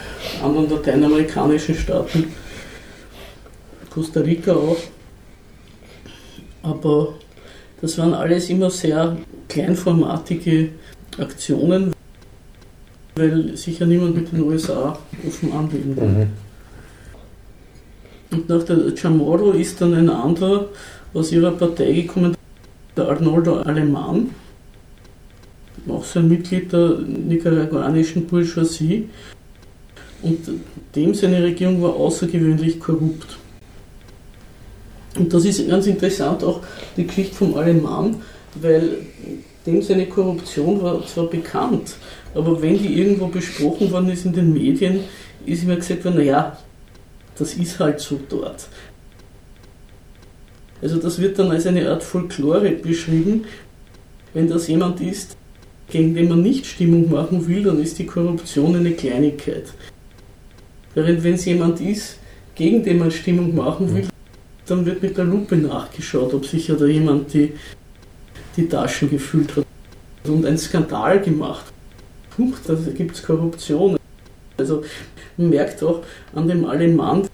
anderen 0.42 0.70
lateinamerikanischen 0.70 1.74
Staaten, 1.74 2.32
Costa 3.90 4.20
Rica 4.20 4.52
auch. 4.54 4.76
Aber 6.62 7.14
das 7.80 7.96
waren 7.98 8.14
alles 8.14 8.50
immer 8.50 8.70
sehr 8.70 9.16
kleinformatige 9.48 10.70
Aktionen, 11.18 11.92
weil 13.16 13.56
sich 13.56 13.78
ja 13.78 13.86
niemand 13.86 14.14
mit 14.14 14.32
den 14.32 14.42
USA 14.42 14.98
offen 15.26 15.52
anlegen 15.52 15.96
will. 15.96 16.08
Mhm. 16.08 16.28
Und 18.30 18.48
nach 18.48 18.62
der 18.62 18.96
Chamorro 18.96 19.52
ist 19.52 19.80
dann 19.80 19.94
ein 19.94 20.10
anderer 20.10 20.68
aus 21.14 21.32
ihrer 21.32 21.52
Partei 21.52 21.92
gekommen, 21.92 22.36
der 22.96 23.08
Arnoldo 23.08 23.60
Aleman, 23.60 24.30
auch 25.88 26.04
so 26.04 26.18
ein 26.18 26.28
Mitglied 26.28 26.72
der 26.72 26.98
nicaraguanischen 26.98 28.26
Bourgeoisie. 28.26 29.08
Und 30.22 30.40
dem 30.94 31.14
seine 31.14 31.42
Regierung 31.42 31.80
war 31.80 31.94
außergewöhnlich 31.94 32.80
korrupt. 32.80 33.38
Und 35.16 35.32
das 35.32 35.44
ist 35.44 35.66
ganz 35.68 35.86
interessant, 35.86 36.44
auch 36.44 36.60
die 36.96 37.06
Geschichte 37.06 37.34
vom 37.34 37.54
Aleman, 37.56 38.16
weil 38.54 38.98
dem 39.66 39.82
seine 39.82 40.06
Korruption 40.06 40.82
war 40.82 41.06
zwar 41.06 41.26
bekannt, 41.26 41.96
aber 42.34 42.60
wenn 42.60 42.78
die 42.78 42.98
irgendwo 42.98 43.26
besprochen 43.26 43.90
worden 43.90 44.10
ist 44.10 44.24
in 44.24 44.32
den 44.32 44.52
Medien, 44.52 45.00
ist 45.44 45.62
immer 45.62 45.76
gesagt 45.76 46.04
worden, 46.04 46.16
naja, 46.16 46.56
das 47.38 47.54
ist 47.54 47.78
halt 47.78 48.00
so 48.00 48.18
dort. 48.28 48.68
Also 50.80 50.98
das 50.98 51.20
wird 51.20 51.38
dann 51.38 51.50
als 51.50 51.66
eine 51.66 51.90
Art 51.90 52.02
Folklore 52.02 52.70
beschrieben. 52.70 53.44
Wenn 54.32 54.48
das 54.48 54.68
jemand 54.68 55.00
ist, 55.00 55.36
gegen 55.90 56.14
den 56.14 56.28
man 56.28 56.42
nicht 56.42 56.66
Stimmung 56.66 57.10
machen 57.10 57.46
will, 57.48 57.64
dann 57.64 57.80
ist 57.80 57.98
die 57.98 58.06
Korruption 58.06 58.76
eine 58.76 58.92
Kleinigkeit. 58.92 59.72
Während 60.94 61.24
wenn 61.24 61.34
es 61.34 61.44
jemand 61.44 61.80
ist, 61.80 62.18
gegen 62.54 62.82
den 62.82 62.98
man 62.98 63.10
Stimmung 63.10 63.54
machen 63.54 63.94
will, 63.94 64.08
dann 64.66 64.84
wird 64.84 65.02
mit 65.02 65.16
der 65.16 65.24
Lupe 65.24 65.56
nachgeschaut, 65.56 66.34
ob 66.34 66.44
sich 66.44 66.68
ja 66.68 66.74
da 66.74 66.86
jemand 66.86 67.32
die, 67.32 67.52
die 68.58 68.68
Taschen 68.68 69.08
gefüllt 69.08 69.56
hat 69.56 69.64
und 70.24 70.44
einen 70.44 70.58
Skandal 70.58 71.20
gemacht. 71.20 71.64
Puh, 72.36 72.52
da 72.66 72.74
gibt 72.74 73.14
es 73.14 73.22
Korruption. 73.22 73.96
Also 74.56 74.82
man 75.36 75.50
merkt 75.50 75.82
auch 75.82 76.02
an 76.34 76.48
dem 76.48 76.64
Alemann, 76.64 77.28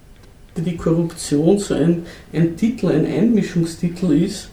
die 0.55 0.77
Korruption 0.77 1.57
so 1.57 1.73
ein, 1.73 2.05
ein 2.31 2.55
Titel, 2.55 2.87
ein 2.87 3.05
Einmischungstitel 3.05 4.13
ist, 4.13 4.49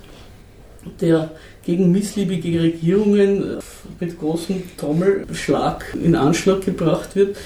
der 1.01 1.31
gegen 1.63 1.93
missliebige 1.93 2.61
Regierungen 2.61 3.59
mit 4.01 4.19
großem 4.19 4.63
Trommelschlag 4.77 5.95
in 6.03 6.17
Anschlag 6.17 6.65
gebracht 6.65 7.15
wird, 7.15 7.37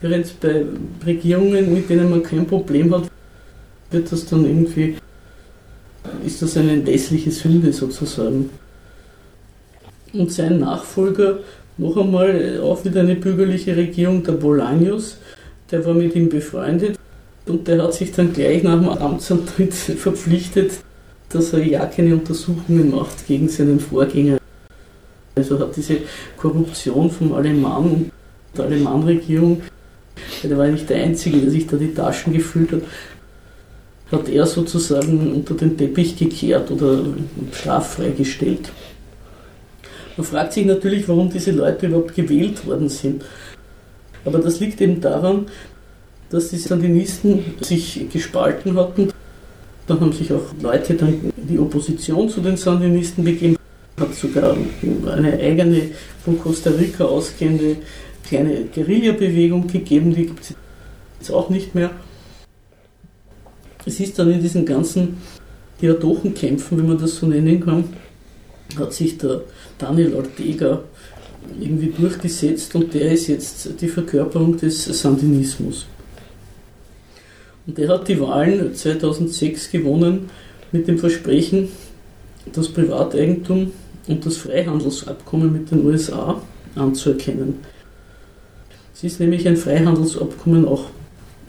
während 0.00 0.38
bei 0.40 0.66
Regierungen, 1.04 1.72
mit 1.72 1.88
denen 1.88 2.10
man 2.10 2.22
kein 2.22 2.46
Problem 2.46 2.94
hat, 2.94 3.10
wird 3.90 4.12
das 4.12 4.26
dann 4.26 4.44
irgendwie, 4.44 4.96
ist 6.24 6.42
das 6.42 6.56
eine 6.56 6.72
entlässliche 6.72 7.30
Sünde 7.30 7.72
sozusagen. 7.72 8.50
Und 10.12 10.32
sein 10.32 10.58
Nachfolger, 10.58 11.38
noch 11.78 11.96
einmal, 11.96 12.60
auch 12.62 12.84
wieder 12.84 13.00
eine 13.00 13.16
bürgerliche 13.16 13.76
Regierung, 13.76 14.22
der 14.22 14.34
Bolaños, 14.34 15.14
der 15.70 15.84
war 15.86 15.94
mit 15.94 16.14
ihm 16.14 16.28
befreundet 16.28 16.98
und 17.46 17.66
der 17.66 17.82
hat 17.82 17.94
sich 17.94 18.12
dann 18.12 18.32
gleich 18.32 18.62
nach 18.62 18.78
dem 18.78 18.88
Amtsantritt 18.88 19.72
verpflichtet, 19.74 20.72
dass 21.30 21.52
er 21.54 21.66
ja 21.66 21.86
keine 21.86 22.14
Untersuchungen 22.14 22.90
macht 22.90 23.26
gegen 23.26 23.48
seinen 23.48 23.80
Vorgänger. 23.80 24.38
Also 25.34 25.58
hat 25.58 25.74
diese 25.74 25.98
Korruption 26.36 27.10
vom 27.10 27.32
Alemann 27.32 27.84
und 27.84 28.10
der 28.56 28.66
Alemannregierung, 28.66 29.62
der 30.42 30.58
war 30.58 30.66
nicht 30.66 30.90
der 30.90 31.02
Einzige, 31.02 31.38
der 31.38 31.50
sich 31.50 31.66
da 31.66 31.78
die 31.78 31.94
Taschen 31.94 32.34
gefüllt 32.34 32.72
hat, 32.72 32.82
hat 34.12 34.28
er 34.28 34.46
sozusagen 34.46 35.32
unter 35.32 35.54
den 35.54 35.76
Teppich 35.76 36.16
gekehrt 36.16 36.70
oder 36.70 37.02
straffrei 37.52 38.10
gestellt. 38.10 38.70
Man 40.16 40.26
fragt 40.26 40.52
sich 40.52 40.66
natürlich, 40.66 41.08
warum 41.08 41.30
diese 41.30 41.52
Leute 41.52 41.86
überhaupt 41.86 42.14
gewählt 42.14 42.66
worden 42.66 42.90
sind. 42.90 43.24
Aber 44.24 44.38
das 44.38 44.60
liegt 44.60 44.80
eben 44.80 45.00
daran, 45.00 45.46
dass 46.30 46.50
die 46.50 46.58
Sandinisten 46.58 47.42
sich 47.62 48.06
gespalten 48.12 48.76
hatten. 48.76 49.08
Dann 49.86 50.00
haben 50.00 50.12
sich 50.12 50.32
auch 50.32 50.42
Leute 50.60 50.92
in 50.92 51.32
die 51.36 51.58
Opposition 51.58 52.28
zu 52.28 52.40
den 52.40 52.56
Sandinisten 52.56 53.24
begeben. 53.24 53.56
Hat 53.98 54.14
sogar 54.14 54.56
eine 55.10 55.38
eigene 55.38 55.90
von 56.24 56.38
Costa 56.38 56.70
Rica 56.70 57.04
ausgehende 57.04 57.76
kleine 58.26 58.64
Guerilla-Bewegung 58.74 59.66
gegeben, 59.66 60.14
die 60.14 60.26
gibt 60.26 60.40
es 60.44 60.54
jetzt 61.18 61.30
auch 61.30 61.50
nicht 61.50 61.74
mehr. 61.74 61.90
Es 63.84 63.98
ist 64.00 64.18
dann 64.18 64.30
in 64.30 64.40
diesen 64.40 64.64
ganzen 64.64 65.18
Diadochenkämpfen, 65.80 66.78
wenn 66.78 66.86
man 66.86 66.98
das 66.98 67.16
so 67.16 67.26
nennen 67.26 67.60
kann, 67.60 67.84
hat 68.78 68.92
sich 68.92 69.18
der 69.18 69.42
Daniel 69.78 70.14
Ortega 70.14 70.80
irgendwie 71.60 71.92
durchgesetzt 71.96 72.74
und 72.74 72.94
der 72.94 73.12
ist 73.12 73.26
jetzt 73.26 73.80
die 73.80 73.88
Verkörperung 73.88 74.56
des 74.56 74.84
Sandinismus. 74.84 75.86
Und 77.66 77.78
der 77.78 77.88
hat 77.88 78.08
die 78.08 78.20
Wahlen 78.20 78.74
2006 78.74 79.70
gewonnen 79.70 80.30
mit 80.70 80.88
dem 80.88 80.98
Versprechen, 80.98 81.68
das 82.52 82.68
Privateigentum 82.68 83.72
und 84.08 84.26
das 84.26 84.36
Freihandelsabkommen 84.36 85.52
mit 85.52 85.70
den 85.70 85.84
USA 85.84 86.40
anzuerkennen. 86.74 87.58
Es 88.94 89.04
ist 89.04 89.20
nämlich 89.20 89.46
ein 89.46 89.56
Freihandelsabkommen 89.56 90.66
auch 90.66 90.86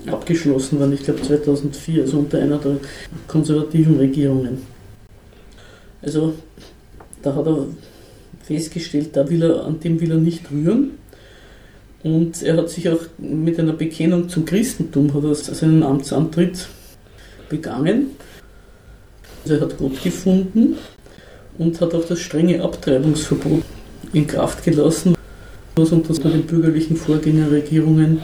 abgeschlossen 0.08 0.80
worden, 0.80 0.94
ich 0.94 1.04
glaube 1.04 1.22
2004, 1.22 2.04
also 2.04 2.20
unter 2.20 2.40
einer 2.40 2.58
der 2.58 2.78
konservativen 3.28 3.98
Regierungen. 3.98 4.60
Also 6.02 6.34
da 7.22 7.34
hat 7.36 7.48
er 7.48 7.68
festgestellt, 8.44 9.10
da 9.14 9.30
will 9.30 9.44
er, 9.44 9.66
an 9.66 9.80
dem 9.80 10.00
will 10.02 10.12
er 10.12 10.18
nicht 10.18 10.52
rühren. 10.52 10.92
Und 12.04 12.44
er 12.44 12.58
hat 12.58 12.70
sich 12.70 12.90
auch 12.90 13.00
mit 13.18 13.58
einer 13.58 13.74
Bekennung 13.74 14.28
zum 14.28 14.44
Christentum, 14.44 15.14
hat 15.14 15.24
er 15.24 15.36
seinen 15.36 15.84
Amtsantritt 15.84 16.68
begangen. 17.48 18.08
Also 19.44 19.56
er 19.56 19.62
hat 19.62 19.78
Gott 19.78 20.04
gefunden 20.04 20.76
und 21.58 21.80
hat 21.80 21.94
auch 21.94 22.06
das 22.06 22.20
strenge 22.20 22.62
Abtreibungsverbot 22.62 23.64
in 24.12 24.28
Kraft 24.28 24.64
gelassen, 24.66 25.16
was 25.76 25.92
unter 25.92 26.14
den 26.14 26.44
bürgerlichen 26.44 26.98
Vorgängerregierungen 26.98 28.20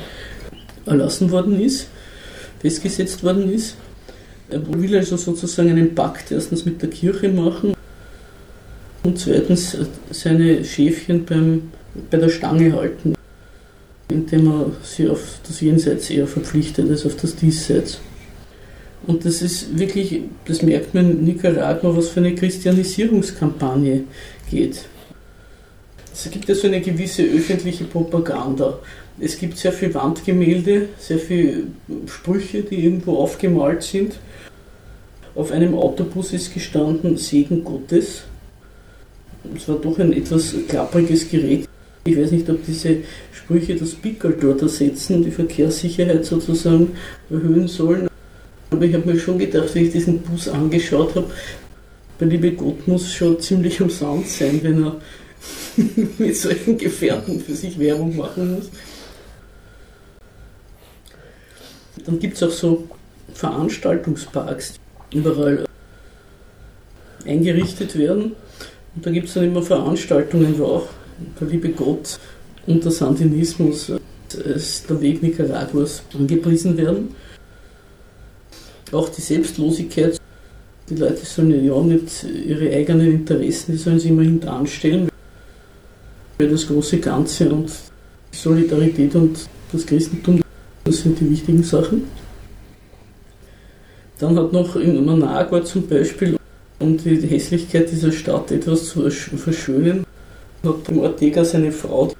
erlassen 0.89 1.31
worden 1.31 1.59
ist, 1.59 1.87
festgesetzt 2.59 3.23
worden 3.23 3.51
ist. 3.53 3.75
Er 4.49 4.61
will 4.67 4.95
also 4.97 5.15
sozusagen 5.15 5.69
einen 5.69 5.93
Pakt 5.93 6.31
erstens 6.31 6.65
mit 6.65 6.81
der 6.81 6.89
Kirche 6.89 7.29
machen 7.29 7.73
und 9.03 9.19
zweitens 9.19 9.77
seine 10.11 10.63
Schäfchen 10.63 11.25
beim, 11.25 11.71
bei 12.09 12.17
der 12.17 12.29
Stange 12.29 12.73
halten, 12.73 13.15
indem 14.09 14.47
er 14.47 14.71
sie 14.83 15.07
auf 15.07 15.39
das 15.47 15.61
Jenseits 15.61 16.09
eher 16.09 16.27
verpflichtet 16.27 16.89
als 16.89 17.05
auf 17.05 17.15
das 17.15 17.35
Diesseits. 17.35 17.99
Und 19.07 19.25
das 19.25 19.41
ist 19.41 19.77
wirklich, 19.77 20.21
das 20.45 20.61
merkt 20.61 20.93
man 20.93 21.11
in 21.11 21.23
Nicaragua, 21.23 21.95
was 21.95 22.09
für 22.09 22.19
eine 22.19 22.35
Christianisierungskampagne 22.35 24.03
geht. 24.49 24.81
Es 26.13 26.29
gibt 26.29 26.49
ja 26.49 26.55
so 26.55 26.67
eine 26.67 26.81
gewisse 26.81 27.23
öffentliche 27.23 27.85
Propaganda. 27.85 28.79
Es 29.21 29.37
gibt 29.37 29.57
sehr 29.57 29.73
viele 29.73 29.93
Wandgemälde, 29.95 30.89
sehr 30.97 31.19
viele 31.19 31.63
Sprüche, 32.07 32.63
die 32.63 32.85
irgendwo 32.85 33.17
aufgemalt 33.17 33.83
sind. 33.83 34.13
Auf 35.35 35.51
einem 35.51 35.75
Autobus 35.75 36.33
ist 36.33 36.53
gestanden 36.53 37.17
Segen 37.17 37.63
Gottes. 37.63 38.23
Es 39.55 39.67
war 39.67 39.75
doch 39.77 39.99
ein 39.99 40.13
etwas 40.13 40.55
klappriges 40.67 41.29
Gerät. 41.29 41.67
Ich 42.05 42.17
weiß 42.17 42.31
nicht, 42.31 42.49
ob 42.49 42.65
diese 42.65 42.97
Sprüche 43.33 43.75
das 43.75 43.93
Pickel 43.93 44.37
dort 44.39 44.61
ersetzen 44.61 45.23
die 45.23 45.31
Verkehrssicherheit 45.31 46.25
sozusagen 46.25 46.91
erhöhen 47.29 47.67
sollen. 47.67 48.07
Aber 48.71 48.85
ich 48.85 48.93
habe 48.93 49.11
mir 49.11 49.19
schon 49.19 49.37
gedacht, 49.37 49.73
wie 49.75 49.79
ich 49.79 49.91
diesen 49.91 50.19
Bus 50.19 50.47
angeschaut 50.47 51.15
habe, 51.15 51.29
der 52.19 52.27
liebe 52.27 52.51
Gott 52.51 52.87
muss 52.87 53.11
schon 53.11 53.39
ziemlich 53.39 53.81
umsonst 53.81 54.37
sein, 54.37 54.59
wenn 54.61 54.83
er 54.83 55.01
mit 56.17 56.35
solchen 56.35 56.77
Gefährten 56.77 57.39
für 57.39 57.53
sich 57.53 57.77
Werbung 57.79 58.15
machen 58.15 58.55
muss. 58.55 58.69
Dann 62.05 62.19
gibt 62.19 62.35
es 62.35 62.43
auch 62.43 62.51
so 62.51 62.87
Veranstaltungsparks, 63.33 64.79
die 65.11 65.17
überall 65.17 65.65
eingerichtet 67.25 67.97
werden. 67.97 68.35
Und 68.95 69.05
da 69.05 69.11
gibt 69.11 69.27
es 69.27 69.33
dann 69.33 69.45
immer 69.45 69.61
Veranstaltungen, 69.61 70.57
wo 70.57 70.65
auch 70.65 70.87
der 71.39 71.47
liebe 71.47 71.69
Gott 71.69 72.19
und 72.65 72.83
der 72.83 72.91
Sandinismus 72.91 73.91
als 74.45 74.85
der 74.85 75.01
Weg 75.01 75.23
Nicaraguas 75.23 76.03
angepriesen 76.13 76.77
werden. 76.77 77.15
Auch 78.91 79.09
die 79.09 79.21
Selbstlosigkeit. 79.21 80.19
Die 80.89 80.95
Leute 80.95 81.23
sollen 81.25 81.63
ja 81.63 81.79
nicht 81.81 82.23
ihre 82.23 82.73
eigenen 82.73 83.11
Interessen, 83.11 83.73
die 83.73 83.77
sollen 83.77 83.99
sie 83.99 84.09
immer 84.09 84.23
hintanstellen. 84.23 85.09
Weil 86.39 86.49
das 86.49 86.67
große 86.67 86.97
Ganze 86.97 87.49
und 87.49 87.69
Solidarität 88.31 89.13
und 89.15 89.37
das 89.71 89.85
Christentum, 89.85 90.41
das 90.99 91.05
sind 91.05 91.19
die 91.21 91.31
wichtigen 91.31 91.63
Sachen. 91.63 92.03
Dann 94.19 94.37
hat 94.37 94.51
noch 94.51 94.75
in 94.75 95.05
Managua 95.05 95.63
zum 95.63 95.87
Beispiel, 95.87 96.35
um 96.77 96.97
die 96.97 97.15
Hässlichkeit 97.15 97.89
dieser 97.89 98.11
Stadt 98.11 98.51
etwas 98.51 98.89
zu 98.89 99.09
verschönen, 99.09 100.05
hat 100.61 100.97
Ortega 100.97 101.45
seine 101.45 101.71
Frau, 101.71 102.11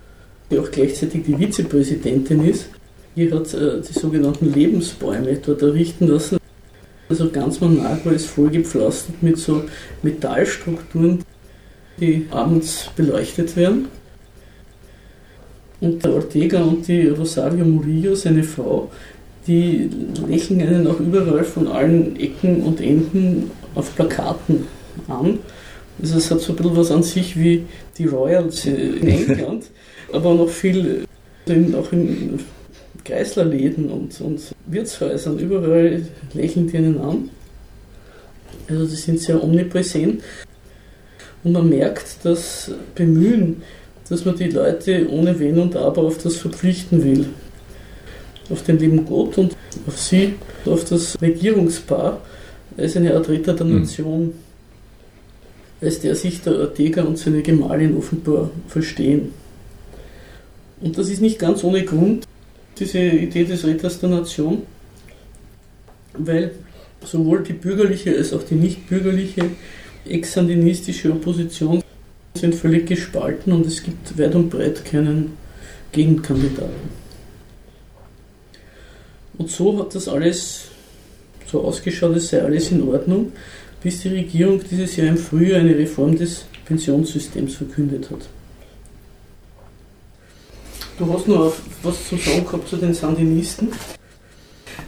die 0.50 0.60
auch 0.60 0.72
gleichzeitig 0.72 1.24
die 1.26 1.36
Vizepräsidentin 1.36 2.46
ist, 2.46 2.70
die 3.18 3.30
hat 3.30 3.54
äh, 3.54 3.82
die 3.82 4.00
sogenannten 4.00 4.54
Lebensbäume 4.54 5.36
dort 5.46 5.62
errichten 5.62 6.08
lassen. 6.08 6.38
Also 7.10 7.30
ganz 7.30 7.60
Managua 7.60 8.14
ist 8.14 8.28
vollgepflastert 8.28 9.22
mit 9.22 9.38
so 9.38 9.64
Metallstrukturen, 10.04 11.26
die 12.00 12.28
abends 12.32 12.90
beleuchtet 12.96 13.58
werden. 13.58 13.90
Und 15.82 16.04
der 16.04 16.14
Ortega 16.14 16.62
und 16.62 16.88
die 16.88 17.08
Rosario 17.08 17.64
Murillo, 17.64 18.16
seine 18.16 18.44
Frau, 18.44 18.90
die 19.48 19.90
lächeln 20.28 20.62
einen 20.62 20.88
auch 20.88 21.00
überall 21.00 21.44
von 21.44 21.68
allen 21.68 22.20
Ecken 22.20 22.62
und 22.64 22.82
Enden 22.82 23.50
auf 23.76 23.96
Plakaten 23.96 24.68
an. 25.08 25.40
Also 26.02 26.18
es 26.18 26.32
hat 26.32 26.42
so 26.42 26.54
ein 26.54 26.58
bisschen 26.58 26.76
was 26.78 26.92
an 26.92 27.04
sich 27.04 27.38
wie 27.40 27.66
die 27.98 28.06
Royals 28.06 28.66
in 28.66 29.08
England, 29.08 29.66
aber 30.12 30.34
noch 30.34 30.50
viel 30.50 31.06
in, 31.46 31.76
auch 31.76 31.92
in 31.92 32.40
Kreislerläden 33.04 33.90
und, 33.90 34.20
und 34.22 34.42
Wirtshäusern, 34.68 35.40
überall 35.40 36.06
lächeln 36.34 36.68
die 36.68 36.78
einen 36.78 37.00
an. 37.00 37.30
Also 38.70 38.86
die 38.86 38.96
sind 38.96 39.20
sehr 39.20 39.44
omnipräsent. 39.44 40.22
Und 41.44 41.54
man 41.54 41.70
merkt 41.70 42.18
das 42.24 42.72
Bemühen, 42.96 43.62
dass 44.10 44.26
man 44.26 44.36
die 44.36 44.50
Leute 44.50 45.08
ohne 45.10 45.40
Wenn 45.40 45.60
und 45.60 45.76
Aber 45.76 46.04
auf 46.04 46.18
das 46.18 46.36
verpflichten 46.38 47.04
will. 47.04 47.28
Auf 48.50 48.64
den 48.64 48.80
lieben 48.80 49.06
Gott 49.06 49.38
und 49.38 49.56
auf 49.86 49.98
sie, 49.98 50.34
auf 50.66 50.84
das 50.86 51.22
Regierungspaar 51.22 52.20
als 52.76 52.98
eine 52.98 53.14
Art 53.16 53.30
Ritter 53.30 53.54
der 53.54 53.68
hm. 53.68 53.80
Nation, 53.80 54.34
als 55.82 56.00
der 56.00 56.16
sich 56.16 56.42
der 56.42 56.58
Ortega 56.58 57.04
und 57.04 57.18
seine 57.18 57.42
Gemahlin 57.42 57.96
offenbar 57.96 58.50
verstehen. 58.68 59.34
Und 60.82 60.98
das 60.98 61.10
ist 61.10 61.22
nicht 61.22 61.38
ganz 61.38 61.64
ohne 61.64 61.84
Grund, 61.84 62.26
diese 62.80 63.00
Idee 63.00 63.44
des 63.44 63.66
Ritters 63.66 64.00
der 64.00 64.10
Nation, 64.10 64.64
weil 66.18 66.52
sowohl 67.06 67.44
die 67.44 67.54
bürgerliche 67.54 68.16
als 68.16 68.34
auch 68.34 68.44
die 68.44 68.56
nicht 68.56 68.90
bürgerliche 68.90 69.44
ex-sandinistische 70.06 71.12
Opposition 71.12 71.84
sind 72.36 72.56
völlig 72.56 72.88
gespalten 72.88 73.54
und 73.54 73.66
es 73.66 73.84
gibt 73.84 74.18
weit 74.18 74.36
und 74.36 74.50
breit 74.50 74.86
keinen 74.86 75.38
Gegenkandidaten. 75.92 77.00
Und 79.38 79.50
so 79.50 79.80
hat 79.80 79.96
das 79.96 80.08
alles 80.08 80.66
so 81.46 81.62
ausgeschaut, 81.62 82.16
es 82.16 82.30
sei 82.30 82.44
alles 82.44 82.72
in 82.72 82.88
Ordnung, 82.88 83.32
bis 83.82 84.02
die 84.02 84.10
Regierung 84.10 84.62
dieses 84.70 84.96
Jahr 84.96 85.08
im 85.08 85.18
Frühjahr 85.18 85.62
eine 85.62 85.78
Reform 85.78 86.18
des 86.18 86.46
Pensionssystems 86.66 87.56
verkündet 87.56 88.10
hat. 88.12 88.28
Du 90.98 91.12
hast 91.12 91.28
noch 91.28 91.54
was 91.82 92.10
zu 92.10 92.18
sagen 92.18 92.46
gehabt 92.46 92.68
zu 92.68 92.76
den 92.76 92.94
Sandinisten. 92.94 93.70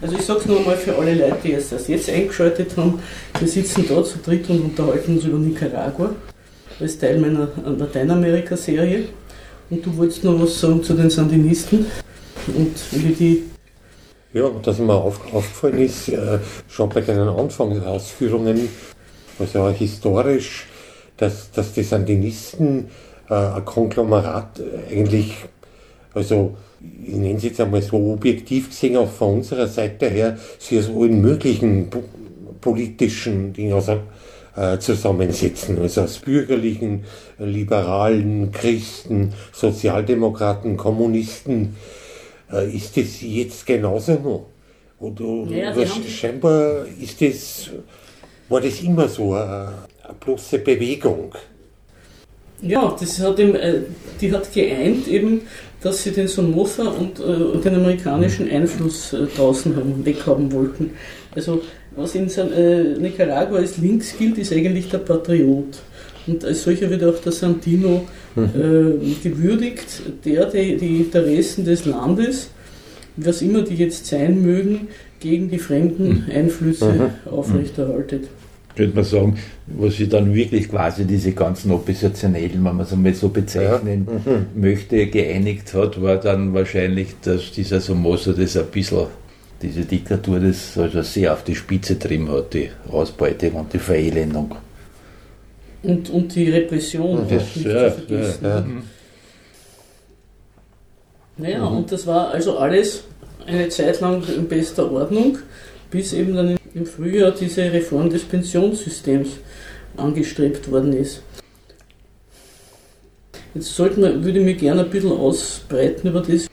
Also 0.02 0.16
ich 0.18 0.24
sage 0.24 0.42
es 0.42 0.46
nur 0.46 0.60
einmal 0.60 0.76
für 0.76 0.96
alle 0.98 1.16
Leute, 1.16 1.38
die 1.44 1.52
erst 1.52 1.88
jetzt 1.88 2.10
eingeschaltet 2.10 2.76
haben. 2.76 3.00
Wir 3.40 3.48
sitzen 3.48 3.86
da 3.88 4.04
zu 4.04 4.18
dritt 4.18 4.50
und 4.50 4.62
unterhalten 4.62 5.16
uns 5.16 5.26
über 5.26 5.38
Nicaragua 5.38 6.14
als 6.80 6.98
Teil 6.98 7.20
meiner 7.20 7.50
Lateinamerika-Serie. 7.66 9.06
Und 9.70 9.86
du 9.86 9.96
wolltest 9.98 10.24
noch 10.24 10.40
was 10.42 10.60
sagen 10.60 10.84
zu 10.84 10.94
den 10.94 11.10
Sandinisten 11.10 11.86
und 12.48 12.76
wie 12.92 13.14
die. 13.14 13.44
Ja, 14.34 14.50
dass 14.64 14.80
mir 14.80 14.94
auf, 14.94 15.34
aufgefallen 15.34 15.80
ist, 15.80 16.10
äh, 16.10 16.40
schon 16.68 16.90
bei 16.90 17.02
deinen 17.02 17.28
Anfangsausführungen, 17.28 18.70
also 19.40 19.60
auch 19.60 19.74
historisch, 19.74 20.68
dass, 21.18 21.52
dass 21.52 21.74
die 21.74 21.84
Sandinisten 21.84 22.88
äh, 23.30 23.34
ein 23.34 23.66
Konglomerat 23.66 24.60
äh, 24.60 24.94
eigentlich, 24.94 25.36
also 26.14 26.56
ich 27.06 27.16
nenne 27.16 27.38
es 27.38 27.44
jetzt 27.44 27.60
einmal 27.62 27.82
so 27.82 28.14
objektiv 28.14 28.70
gesehen, 28.70 28.98
auch 28.98 29.10
von 29.10 29.36
unserer 29.36 29.68
Seite 29.68 30.08
her, 30.10 30.38
sie 30.58 30.80
aus 30.80 30.90
allen 30.90 31.22
möglichen 31.22 31.90
politischen 32.60 33.54
Dingen, 33.54 33.74
also 33.74 34.00
äh, 34.56 34.78
zusammensetzen. 34.80 35.80
Also 35.80 36.02
aus 36.02 36.20
bürgerlichen, 36.20 37.06
liberalen, 37.40 38.52
Christen, 38.52 39.34
Sozialdemokraten, 39.52 40.78
Kommunisten. 40.78 41.76
Äh, 42.52 42.76
ist 42.76 42.98
das 42.98 43.22
jetzt 43.22 43.66
genauso 43.66 44.14
noch? 44.14 44.46
Oder 45.00 45.52
ja, 45.52 45.74
scheinbar 46.08 46.86
ist 47.02 47.22
das, 47.22 47.72
war 48.50 48.62
das 48.62 48.82
immer 48.82 49.08
so 49.08 49.34
eine, 49.34 49.74
eine 50.04 50.14
bloße 50.20 50.60
Bewegung. 50.60 51.34
Ja, 52.62 52.96
das 53.00 53.20
hat 53.20 53.40
äh, 53.40 53.82
die 54.20 54.32
hat 54.32 54.54
geeint 54.54 55.08
eben, 55.08 55.42
dass 55.82 56.04
sie 56.04 56.12
den 56.12 56.28
Somoza 56.28 56.84
und 56.84 57.20
äh, 57.20 57.60
den 57.60 57.76
amerikanischen 57.76 58.50
Einfluss 58.50 59.14
äh, 59.14 59.26
draußen 59.36 59.76
haben, 59.76 60.06
weghaben 60.06 60.52
wollten. 60.52 60.92
Also 61.34 61.62
was 61.96 62.16
in 62.16 62.30
äh, 62.30 62.98
Nicaragua 63.00 63.58
als 63.58 63.78
links 63.78 64.16
gilt, 64.18 64.38
ist 64.38 64.54
eigentlich 64.54 64.90
der 64.90 65.00
Patriot. 65.00 65.80
Und 66.28 66.46
als 66.46 66.64
solcher 66.64 66.90
wird 66.90 67.04
auch 67.04 67.20
der 67.20 67.32
Santino 67.32 68.08
mhm. 68.36 68.44
äh, 68.44 69.16
gewürdigt, 69.24 70.02
der 70.24 70.46
die, 70.46 70.78
die 70.78 70.98
Interessen 70.98 71.66
des 71.66 71.86
Landes, 71.86 72.50
was 73.18 73.42
immer 73.42 73.62
die 73.64 73.76
jetzt 73.76 74.06
sein 74.06 74.42
mögen, 74.42 74.88
gegen 75.20 75.50
die 75.50 75.60
fremden 75.60 76.26
mhm. 76.26 76.32
Einflüsse 76.34 76.92
mhm. 77.26 77.32
aufrechterhaltet. 77.32 78.28
Könnte 78.76 78.96
man 78.96 79.04
sagen, 79.04 79.38
was 79.68 79.98
sie 79.98 80.08
dann 80.08 80.34
wirklich 80.34 80.70
quasi 80.70 81.04
diese 81.04 81.34
ganzen 81.34 81.72
Oppositionellen, 81.72 82.54
wenn 82.54 82.76
man 82.76 82.80
es 82.80 82.94
einmal 82.94 83.14
so 83.14 83.28
bezeichnen 83.30 84.08
ja. 84.08 84.32
Mhm. 84.32 84.62
möchte, 84.62 85.08
geeinigt 85.08 85.74
hat, 85.74 86.02
war 86.02 86.18
dann 86.18 86.54
wahrscheinlich, 86.54 87.16
dass 87.22 87.52
dieser 87.52 87.82
Somoza 87.82 88.32
das 88.32 88.56
ein 88.56 88.68
bisschen 88.72 89.08
diese 89.62 89.86
Diktatur 89.86 90.40
das 90.40 90.78
also 90.78 91.02
sehr 91.02 91.34
auf 91.34 91.44
die 91.44 91.56
Spitze 91.56 91.98
trimmt 91.98 92.30
hat, 92.30 92.54
die 92.54 92.70
Ausbeutung 92.90 93.52
und 93.54 93.74
die 93.74 93.80
Verelendung. 93.80 94.56
Und, 95.84 96.10
und 96.10 96.36
die 96.36 96.50
Repression. 96.50 97.26
Das, 97.30 97.56
nicht 97.56 97.66
ja, 97.66 97.94
zu 97.94 98.02
vergessen. 98.02 98.44
Ja, 98.44 98.60
ja. 98.60 98.66
Naja, 101.38 101.70
mhm. 101.70 101.78
und 101.78 101.92
das 101.92 102.06
war 102.06 102.30
also 102.30 102.58
alles 102.58 103.04
eine 103.46 103.70
Zeit 103.70 104.00
lang 104.02 104.24
in 104.36 104.48
bester 104.48 104.92
Ordnung, 104.92 105.40
bis 105.90 106.14
eben 106.14 106.36
dann 106.36 106.58
im 106.74 106.86
Frühjahr 106.86 107.32
diese 107.32 107.72
Reform 107.72 108.10
des 108.10 108.24
Pensionssystems 108.24 109.30
angestrebt 109.98 110.72
worden 110.72 110.94
ist. 110.94 111.22
Jetzt 113.54 113.76
sollten 113.76 114.02
wir, 114.02 114.24
würde 114.24 114.40
ich 114.40 114.46
mich 114.46 114.58
gerne 114.60 114.86
ein 114.86 114.90
bisschen 114.90 115.12
ausbreiten 115.12 116.08
über 116.08 116.22
das, 116.22 116.48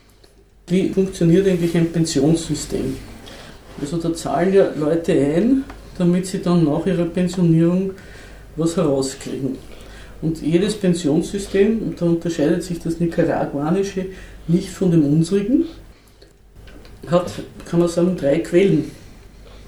wie 0.69 0.89
funktioniert 0.91 1.47
eigentlich 1.47 1.77
ein 1.77 1.91
Pensionssystem. 1.91 2.97
Also 3.81 3.97
da 3.97 4.12
zahlen 4.14 4.53
ja 4.53 4.71
Leute 4.77 5.12
ein, 5.12 5.64
damit 5.97 6.27
sie 6.27 6.41
dann 6.41 6.64
nach 6.64 6.87
ihrer 6.87 7.05
Pensionierung 7.05 7.93
was 8.57 8.77
herauskriegen. 8.77 9.57
Und 10.21 10.43
jedes 10.43 10.75
Pensionssystem, 10.75 11.81
und 11.83 12.01
da 12.01 12.07
unterscheidet 12.07 12.62
sich 12.64 12.81
das 12.81 12.99
nicaraguanische 12.99 14.07
nicht 14.49 14.71
von 14.71 14.91
dem 14.91 15.05
unsrigen, 15.05 15.66
hat, 17.07 17.31
kann 17.69 17.81
man 17.81 17.89
sagen, 17.89 18.16
drei 18.16 18.39
Quellen. 18.39 18.91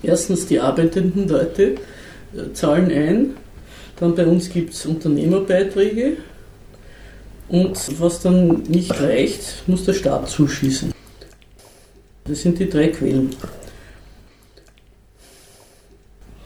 Erstens 0.03 0.47
die 0.47 0.59
arbeitenden 0.59 1.29
Leute 1.29 1.75
äh, 2.35 2.53
zahlen 2.53 2.91
ein, 2.91 3.37
dann 3.99 4.15
bei 4.15 4.27
uns 4.27 4.51
gibt 4.51 4.73
es 4.73 4.87
Unternehmerbeiträge 4.87 6.17
und 7.51 8.01
was 8.01 8.23
dann 8.23 8.63
nicht 8.63 9.01
reicht, 9.01 9.65
muss 9.67 9.85
der 9.85 9.95
Staat 9.95 10.29
zuschießen. 10.29 10.93
Das 12.25 12.43
sind 12.43 12.59
die 12.59 12.69
drei 12.69 12.89
Quellen. 12.89 13.31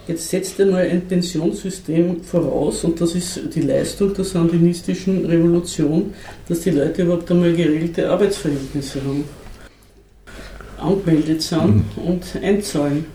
Jetzt 0.06 0.28
setzt 0.28 0.60
einmal 0.60 0.82
ein 0.82 1.06
Pensionssystem 1.06 2.22
voraus, 2.22 2.84
und 2.84 3.00
das 3.00 3.14
ist 3.14 3.40
die 3.54 3.62
Leistung 3.62 4.12
der 4.12 4.24
sandinistischen 4.24 5.24
Revolution, 5.24 6.12
dass 6.46 6.60
die 6.60 6.70
Leute 6.70 7.02
überhaupt 7.02 7.30
einmal 7.30 7.54
geregelte 7.54 8.10
Arbeitsverhältnisse 8.10 9.00
haben, 9.02 9.24
angemeldet 10.76 11.40
sind 11.40 11.96
mhm. 11.96 12.02
und 12.04 12.22
einzahlen. 12.42 13.06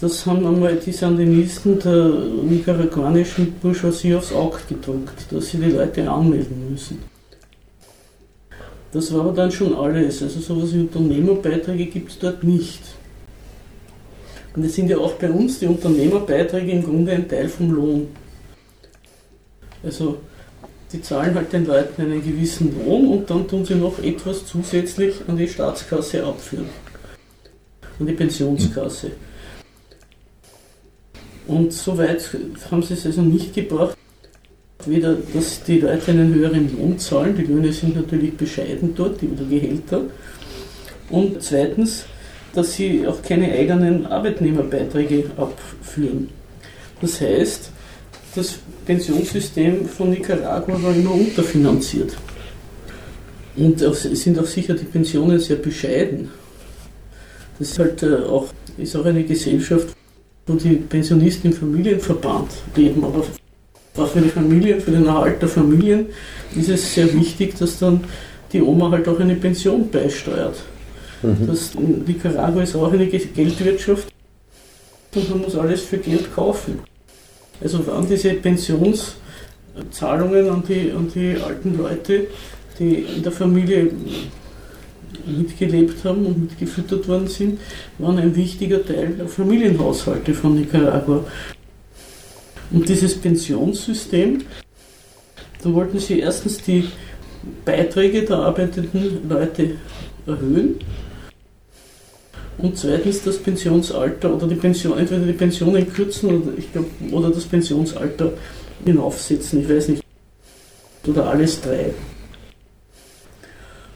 Das 0.00 0.24
haben 0.26 0.46
einmal 0.46 0.76
die 0.76 0.92
Sandinisten 0.92 1.80
der 1.80 2.08
nicaraguanischen 2.44 3.52
Bourgeoisie 3.60 4.14
aufs 4.14 4.32
Auge 4.32 4.58
gedrückt, 4.68 5.26
dass 5.30 5.50
sie 5.50 5.58
die 5.58 5.72
Leute 5.72 6.08
anmelden 6.08 6.70
müssen. 6.70 7.02
Das 8.92 9.12
war 9.12 9.20
aber 9.20 9.32
dann 9.32 9.50
schon 9.50 9.74
alles. 9.74 10.22
Also 10.22 10.38
sowas 10.40 10.72
wie 10.72 10.80
Unternehmerbeiträge 10.80 11.86
gibt 11.86 12.10
es 12.10 12.18
dort 12.18 12.44
nicht. 12.44 12.80
Und 14.54 14.64
es 14.64 14.74
sind 14.74 14.88
ja 14.88 14.98
auch 14.98 15.12
bei 15.14 15.30
uns 15.30 15.58
die 15.58 15.66
Unternehmerbeiträge 15.66 16.72
im 16.72 16.84
Grunde 16.84 17.12
ein 17.12 17.28
Teil 17.28 17.48
vom 17.48 17.70
Lohn. 17.72 18.08
Also 19.82 20.18
die 20.92 21.02
zahlen 21.02 21.34
halt 21.34 21.52
den 21.52 21.66
Leuten 21.66 22.02
einen 22.02 22.24
gewissen 22.24 22.74
Lohn 22.84 23.08
und 23.08 23.30
dann 23.30 23.46
tun 23.46 23.64
sie 23.64 23.74
noch 23.74 23.98
etwas 23.98 24.46
zusätzlich 24.46 25.16
an 25.26 25.36
die 25.36 25.48
Staatskasse 25.48 26.24
abführen. 26.24 26.68
An 27.98 28.06
die 28.06 28.12
Pensionskasse. 28.12 29.10
Und 31.48 31.72
soweit 31.72 32.22
haben 32.70 32.82
sie 32.82 32.94
es 32.94 33.06
also 33.06 33.22
nicht 33.22 33.54
gebracht. 33.54 33.96
Weder, 34.86 35.16
dass 35.34 35.62
die 35.64 35.80
Leute 35.80 36.12
einen 36.12 36.32
höheren 36.32 36.78
Lohn 36.78 36.98
zahlen, 36.98 37.36
die 37.36 37.42
Löhne 37.42 37.72
sind 37.72 37.96
natürlich 37.96 38.36
bescheiden 38.36 38.94
dort, 38.94 39.20
die 39.20 39.28
Gehälter. 39.48 40.02
Und 41.10 41.42
zweitens, 41.42 42.04
dass 42.54 42.74
sie 42.74 43.06
auch 43.06 43.20
keine 43.22 43.50
eigenen 43.50 44.06
Arbeitnehmerbeiträge 44.06 45.30
abführen. 45.36 46.28
Das 47.00 47.20
heißt, 47.20 47.70
das 48.34 48.58
Pensionssystem 48.84 49.86
von 49.86 50.10
Nicaragua 50.10 50.80
war 50.82 50.94
immer 50.94 51.14
unterfinanziert. 51.14 52.16
Und 53.56 53.80
es 53.80 54.02
sind 54.02 54.38
auch 54.38 54.46
sicher 54.46 54.74
die 54.74 54.84
Pensionen 54.84 55.40
sehr 55.40 55.56
bescheiden. 55.56 56.30
Das 57.58 57.70
ist 57.70 57.78
halt 57.78 58.02
äh, 58.04 58.16
auch, 58.16 58.46
ist 58.76 58.94
auch 58.94 59.04
eine 59.04 59.24
Gesellschaft, 59.24 59.97
wo 60.48 60.54
die 60.54 60.76
Pensionisten 60.76 61.52
im 61.52 61.56
Familienverband 61.56 62.50
leben. 62.74 63.04
Aber 63.04 63.22
für 64.06 64.20
die 64.20 64.28
Familien, 64.28 64.80
für 64.80 64.90
den 64.90 65.06
Erhalt 65.06 65.40
der 65.42 65.48
Familien 65.48 66.06
ist 66.56 66.68
es 66.68 66.94
sehr 66.94 67.12
wichtig, 67.14 67.56
dass 67.58 67.78
dann 67.78 68.04
die 68.52 68.62
Oma 68.62 68.90
halt 68.90 69.06
auch 69.08 69.20
eine 69.20 69.34
Pension 69.34 69.90
beisteuert. 69.90 70.56
Mhm. 71.22 71.46
Das, 71.46 71.72
Nicaragua 71.74 72.62
ist 72.62 72.74
auch 72.74 72.92
eine 72.92 73.06
Geldwirtschaft 73.06 74.08
und 75.14 75.30
man 75.30 75.42
muss 75.42 75.56
alles 75.56 75.82
für 75.82 75.98
Geld 75.98 76.34
kaufen. 76.34 76.80
Also 77.60 77.86
waren 77.86 78.08
diese 78.08 78.32
Pensionszahlungen 78.34 80.48
an 80.48 80.62
die, 80.68 80.92
an 80.92 81.10
die 81.12 81.36
alten 81.42 81.76
Leute, 81.76 82.28
die 82.78 83.04
in 83.16 83.22
der 83.22 83.32
Familie 83.32 83.90
mitgelebt 85.26 86.04
haben 86.04 86.26
und 86.26 86.40
mitgefüttert 86.42 87.08
worden 87.08 87.28
sind, 87.28 87.60
waren 87.98 88.18
ein 88.18 88.34
wichtiger 88.34 88.84
Teil 88.84 89.14
der 89.14 89.28
Familienhaushalte 89.28 90.34
von 90.34 90.54
Nicaragua. 90.54 91.24
Und 92.70 92.88
dieses 92.88 93.16
Pensionssystem, 93.16 94.42
da 95.62 95.72
wollten 95.72 95.98
sie 95.98 96.20
erstens 96.20 96.58
die 96.58 96.84
Beiträge 97.64 98.24
der 98.24 98.36
arbeitenden 98.36 99.28
Leute 99.28 99.76
erhöhen 100.26 100.76
und 102.58 102.76
zweitens 102.76 103.22
das 103.22 103.38
Pensionsalter 103.38 104.34
oder 104.34 104.48
die 104.48 104.56
Pension, 104.56 104.98
entweder 104.98 105.24
die 105.24 105.32
Pensionen 105.32 105.92
kürzen 105.92 106.42
oder, 106.42 106.58
ich 106.58 106.72
glaub, 106.72 106.86
oder 107.12 107.30
das 107.30 107.44
Pensionsalter 107.44 108.32
hinaufsetzen, 108.84 109.62
ich 109.62 109.68
weiß 109.68 109.88
nicht. 109.88 110.02
Oder 111.06 111.30
alles 111.30 111.60
drei. 111.60 111.94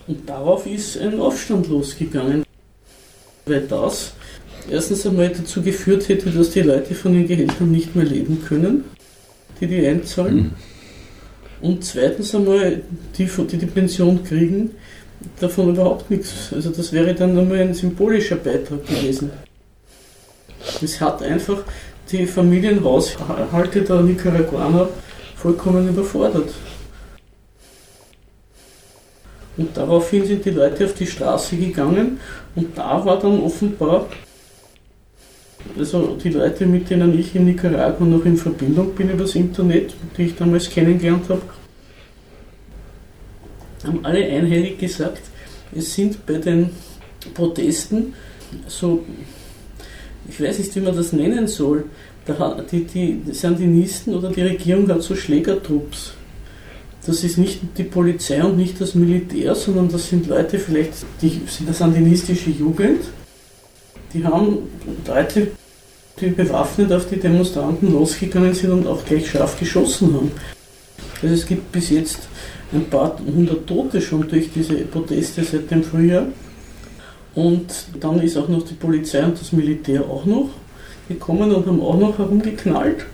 Und 0.07 0.29
darauf 0.29 0.67
ist 0.67 0.99
ein 0.99 1.21
Aufstand 1.21 1.69
losgegangen, 1.69 2.45
weil 3.47 3.61
das 3.63 4.13
erstens 4.71 5.07
einmal 5.07 5.29
dazu 5.29 5.63
geführt 5.63 6.09
hätte, 6.09 6.31
dass 6.31 6.51
die 6.51 6.63
Leute 6.63 6.95
von 6.95 7.13
den 7.15 7.27
Gehältern 7.27 7.71
nicht 7.71 7.95
mehr 7.95 8.05
leben 8.05 8.43
können, 8.47 8.85
die 9.61 9.67
die 9.67 9.87
einzahlen. 9.87 10.37
Mhm. 10.37 10.51
Und 11.61 11.85
zweitens 11.85 12.35
einmal, 12.35 12.83
die, 13.17 13.27
die 13.27 13.57
die 13.57 13.67
Pension 13.67 14.25
kriegen, 14.25 14.73
davon 15.39 15.71
überhaupt 15.71 16.11
nichts. 16.11 16.53
Also 16.53 16.71
das 16.71 16.93
wäre 16.93 17.15
dann 17.15 17.35
nur 17.35 17.57
ein 17.57 17.75
symbolischer 17.75 18.37
Beitrag 18.37 18.85
gewesen. 18.87 19.31
Es 20.81 21.01
hat 21.01 21.23
einfach 21.23 21.63
die 22.11 22.27
Familienhaushalte 22.27 23.83
der 23.83 24.03
Nicaraguaner 24.03 24.89
vollkommen 25.37 25.89
überfordert. 25.89 26.51
Und 29.57 29.77
daraufhin 29.77 30.25
sind 30.25 30.45
die 30.45 30.51
Leute 30.51 30.87
auf 30.87 30.95
die 30.95 31.07
Straße 31.07 31.57
gegangen 31.57 32.19
und 32.55 32.77
da 32.77 33.05
war 33.05 33.19
dann 33.19 33.41
offenbar, 33.41 34.09
also 35.79 36.17
die 36.23 36.31
Leute, 36.31 36.67
mit 36.67 36.89
denen 36.89 37.19
ich 37.19 37.35
in 37.35 37.45
Nicaragua 37.45 38.07
noch 38.07 38.25
in 38.25 38.37
Verbindung 38.37 38.95
bin 38.95 39.11
über 39.11 39.25
das 39.25 39.35
Internet, 39.35 39.95
die 40.17 40.23
ich 40.25 40.37
damals 40.37 40.71
kennengelernt 40.71 41.29
habe, 41.29 41.43
haben 43.85 44.05
alle 44.05 44.25
einhellig 44.25 44.79
gesagt, 44.79 45.23
es 45.75 45.95
sind 45.95 46.25
bei 46.25 46.35
den 46.35 46.71
Protesten 47.35 48.15
so, 48.67 49.05
ich 50.29 50.41
weiß 50.41 50.59
nicht, 50.59 50.75
wie 50.77 50.81
man 50.81 50.97
das 50.97 51.13
nennen 51.13 51.47
soll, 51.47 51.85
die, 52.71 52.85
die 52.85 53.33
Sandinisten 53.33 54.15
oder 54.15 54.31
die 54.31 54.43
Regierung 54.43 54.89
hat 54.89 55.03
so 55.03 55.17
Schlägertrupps. 55.17 56.15
Das 57.05 57.25
ist 57.25 57.37
nicht 57.37 57.61
die 57.77 57.83
Polizei 57.83 58.43
und 58.45 58.57
nicht 58.57 58.81
das 58.81 58.95
Militär, 58.95 59.55
sondern 59.57 59.89
das 59.89 60.09
sind 60.09 60.29
Leute, 60.29 60.59
vielleicht 60.59 60.93
die 61.21 61.41
der 61.67 61.75
sandinistische 61.75 62.51
Jugend. 62.51 63.01
Die 64.15 64.25
haben 64.25 64.59
Leute, 65.07 65.49
die 66.21 66.29
bewaffnet 66.29 66.93
auf 66.93 67.09
die 67.09 67.19
Demonstranten 67.19 67.93
losgegangen 67.93 68.55
sind 68.55 68.71
und 68.71 68.87
auch 68.87 69.05
gleich 69.05 69.29
scharf 69.29 69.59
geschossen 69.59 70.15
haben. 70.15 70.31
Also 71.23 71.35
es 71.35 71.47
gibt 71.47 71.73
bis 71.73 71.91
jetzt 71.91 72.19
ein 72.73 72.85
paar 72.85 73.19
hundert 73.19 73.67
Tote 73.67 74.01
schon 74.01 74.29
durch 74.29 74.51
diese 74.55 74.75
Proteste 74.75 75.43
seit 75.43 75.71
dem 75.71 75.83
Frühjahr. 75.83 76.27
Und 77.35 77.67
dann 77.99 78.21
ist 78.21 78.37
auch 78.37 78.49
noch 78.49 78.63
die 78.63 78.75
Polizei 78.75 79.25
und 79.25 79.41
das 79.41 79.53
Militär 79.53 80.03
auch 80.03 80.25
noch 80.25 80.51
gekommen 81.09 81.53
und 81.53 81.67
haben 81.67 81.81
auch 81.81 81.99
noch 81.99 82.19
herumgeknallt. 82.19 83.07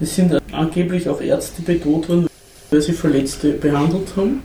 Es 0.00 0.14
sind 0.14 0.40
angeblich 0.52 1.08
auch 1.08 1.20
Ärzte 1.20 1.62
bedroht 1.62 2.08
worden, 2.08 2.27
weil 2.70 2.82
sie 2.82 2.92
Verletzte 2.92 3.52
behandelt 3.52 4.16
haben. 4.16 4.42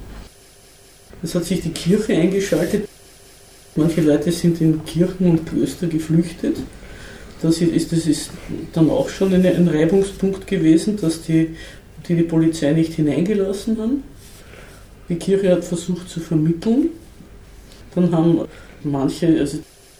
Es 1.21 1.36
hat 1.36 1.45
sich 1.45 1.61
die 1.61 1.71
Kirche 1.71 2.13
eingeschaltet. 2.13 2.88
Manche 3.76 4.01
Leute 4.01 4.32
sind 4.32 4.61
in 4.61 4.84
Kirchen 4.86 5.28
und 5.28 5.45
Klöster 5.45 5.88
geflüchtet. 5.88 6.57
Das 7.41 7.59
ist, 7.59 7.91
das 7.91 8.05
ist 8.05 8.30
dann 8.74 8.89
auch 8.89 9.09
schon 9.09 9.34
ein 9.34 9.67
Reibungspunkt 9.67 10.47
gewesen, 10.47 10.97
dass 10.97 11.21
die 11.21 11.55
die, 12.07 12.15
die 12.15 12.24
Polizei 12.24 12.71
nicht 12.74 12.93
hineingelassen 12.93 13.78
haben. 13.78 14.03
Die 15.09 15.15
Kirche 15.15 15.51
hat 15.51 15.63
versucht 15.63 16.09
zu 16.09 16.19
vermitteln. 16.19 16.89
Dann 17.95 18.11
haben 18.11 18.41
manche, 18.84 19.39
also 19.39 19.59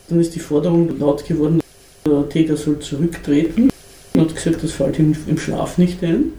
dann 0.10 0.20
ist 0.20 0.36
die 0.36 0.40
Forderung 0.40 0.98
laut 1.00 1.26
geworden, 1.26 1.62
der 2.06 2.28
Täter 2.30 2.58
soll 2.58 2.80
zurücktreten. 2.80 3.70
Er 4.14 4.22
hat 4.22 4.36
gesagt, 4.36 4.64
das 4.64 4.72
fällt 4.72 5.00
ihm 5.00 5.16
im 5.28 5.38
Schlaf 5.38 5.78
nicht 5.78 6.04
ein. 6.04 6.34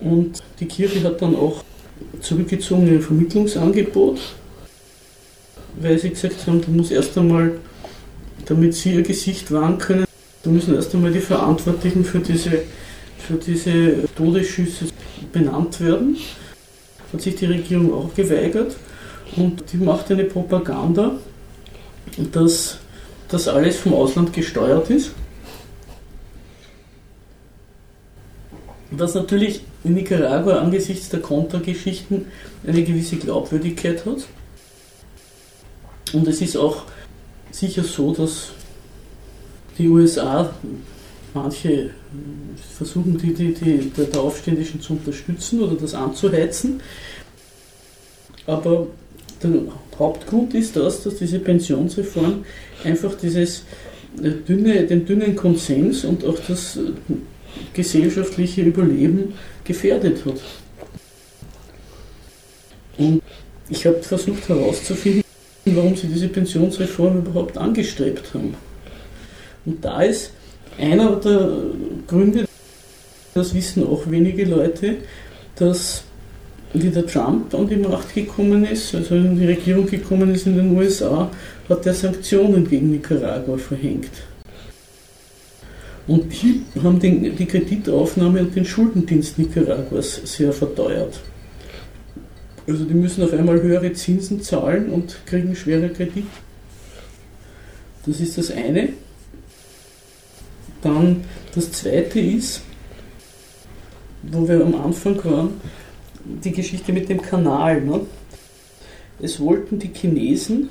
Und 0.00 0.42
die 0.58 0.66
Kirche 0.66 1.02
hat 1.04 1.20
dann 1.20 1.36
auch 1.36 1.62
zurückgezogen 2.20 2.88
ein 2.88 3.02
Vermittlungsangebot, 3.02 4.18
weil 5.80 5.98
sie 5.98 6.10
gesagt 6.10 6.46
haben, 6.46 6.60
da 6.60 6.68
muss 6.70 6.90
erst 6.90 7.16
einmal, 7.18 7.52
damit 8.46 8.74
sie 8.74 8.94
ihr 8.94 9.02
Gesicht 9.02 9.52
wahren 9.52 9.78
können, 9.78 10.04
da 10.42 10.50
müssen 10.50 10.74
erst 10.74 10.94
einmal 10.94 11.12
die 11.12 11.20
Verantwortlichen 11.20 12.04
für 12.04 12.18
diese 12.18 12.62
für 13.30 13.34
diese 13.34 14.08
Todesschüsse 14.16 14.86
benannt 15.32 15.80
werden. 15.80 16.16
Hat 17.12 17.20
sich 17.20 17.36
die 17.36 17.46
Regierung 17.46 17.92
auch 17.92 18.14
geweigert 18.14 18.76
und 19.36 19.62
die 19.72 19.76
macht 19.76 20.10
eine 20.10 20.24
Propaganda, 20.24 21.12
dass 22.32 22.78
das 23.28 23.46
alles 23.48 23.76
vom 23.76 23.94
Ausland 23.94 24.32
gesteuert 24.32 24.90
ist. 24.90 25.12
Was 28.90 29.14
natürlich 29.14 29.62
in 29.84 29.94
Nicaragua 29.94 30.58
angesichts 30.58 31.08
der 31.08 31.20
Kontergeschichten 31.20 32.26
eine 32.66 32.82
gewisse 32.82 33.16
Glaubwürdigkeit 33.16 34.04
hat. 34.04 34.26
Und 36.12 36.26
es 36.26 36.40
ist 36.40 36.56
auch 36.56 36.82
sicher 37.50 37.84
so, 37.84 38.12
dass 38.12 38.50
die 39.78 39.88
USA 39.88 40.52
manche 41.34 41.90
versuchen, 42.76 43.16
die, 43.16 43.32
die, 43.32 43.54
die 43.54 43.90
der 43.96 44.20
Aufständischen 44.20 44.80
zu 44.80 44.94
unterstützen 44.94 45.62
oder 45.62 45.76
das 45.76 45.94
anzuheizen. 45.94 46.80
Aber 48.46 48.88
der 49.42 49.50
Hauptgrund 49.98 50.54
ist 50.54 50.76
das, 50.76 51.02
dass 51.04 51.16
diese 51.16 51.38
Pensionsreform 51.38 52.44
einfach 52.84 53.14
dieses 53.14 53.64
äh, 54.22 54.30
dünne, 54.30 54.86
den 54.86 55.06
dünnen 55.06 55.36
Konsens 55.36 56.04
und 56.04 56.24
auch 56.24 56.38
das 56.48 56.76
äh, 56.76 56.80
gesellschaftliche 57.72 58.62
Überleben 58.62 59.34
gefährdet 59.64 60.24
hat. 60.24 60.40
Und 62.98 63.22
ich 63.68 63.86
habe 63.86 64.02
versucht 64.02 64.48
herauszufinden, 64.48 65.22
warum 65.64 65.96
sie 65.96 66.08
diese 66.08 66.28
Pensionsreform 66.28 67.18
überhaupt 67.18 67.56
angestrebt 67.56 68.34
haben. 68.34 68.54
Und 69.64 69.84
da 69.84 70.02
ist 70.02 70.32
einer 70.78 71.16
der 71.16 71.50
Gründe, 72.06 72.46
das 73.34 73.54
wissen 73.54 73.86
auch 73.86 74.02
wenige 74.10 74.44
Leute, 74.44 74.96
dass 75.56 76.02
wie 76.72 76.88
der 76.88 77.06
Trump 77.06 77.52
an 77.54 77.68
die 77.68 77.76
Macht 77.76 78.14
gekommen 78.14 78.64
ist, 78.64 78.94
also 78.94 79.16
in 79.16 79.38
die 79.38 79.46
Regierung 79.46 79.86
gekommen 79.86 80.32
ist 80.34 80.46
in 80.46 80.56
den 80.56 80.76
USA, 80.76 81.30
hat 81.68 81.86
er 81.86 81.94
Sanktionen 81.94 82.68
gegen 82.68 82.90
Nicaragua 82.90 83.56
verhängt. 83.56 84.10
Und 86.10 86.32
die 86.42 86.62
haben 86.82 86.98
den, 86.98 87.36
die 87.36 87.46
Kreditaufnahme 87.46 88.40
und 88.40 88.56
den 88.56 88.64
Schuldendienst 88.64 89.38
Nicaraguas 89.38 90.20
sehr 90.24 90.52
verteuert. 90.52 91.20
Also 92.66 92.84
die 92.84 92.94
müssen 92.94 93.22
auf 93.22 93.32
einmal 93.32 93.62
höhere 93.62 93.92
Zinsen 93.92 94.42
zahlen 94.42 94.90
und 94.90 95.24
kriegen 95.24 95.54
schwere 95.54 95.88
Kredite. 95.88 96.26
Das 98.04 98.18
ist 98.18 98.36
das 98.38 98.50
eine. 98.50 98.88
Dann 100.82 101.22
das 101.54 101.70
zweite 101.70 102.18
ist, 102.18 102.62
wo 104.22 104.48
wir 104.48 104.64
am 104.64 104.74
Anfang 104.74 105.24
waren, 105.24 105.60
die 106.24 106.50
Geschichte 106.50 106.92
mit 106.92 107.08
dem 107.08 107.22
Kanal. 107.22 107.82
Ne? 107.82 108.00
Es 109.20 109.38
wollten 109.38 109.78
die 109.78 109.92
Chinesen 109.94 110.70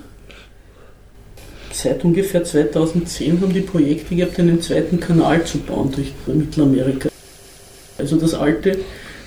seit 1.82 2.04
ungefähr 2.04 2.44
2010 2.44 3.42
haben 3.42 3.54
die 3.54 3.62
Projekte 3.62 4.16
gehabt, 4.16 4.40
einen 4.40 4.62
zweiten 4.62 5.00
Kanal 5.00 5.46
zu 5.46 5.60
bauen 5.60 5.92
durch 5.92 6.12
Mittelamerika. 6.28 7.10
Also 7.98 8.18
das 8.18 8.34
alte 8.34 8.80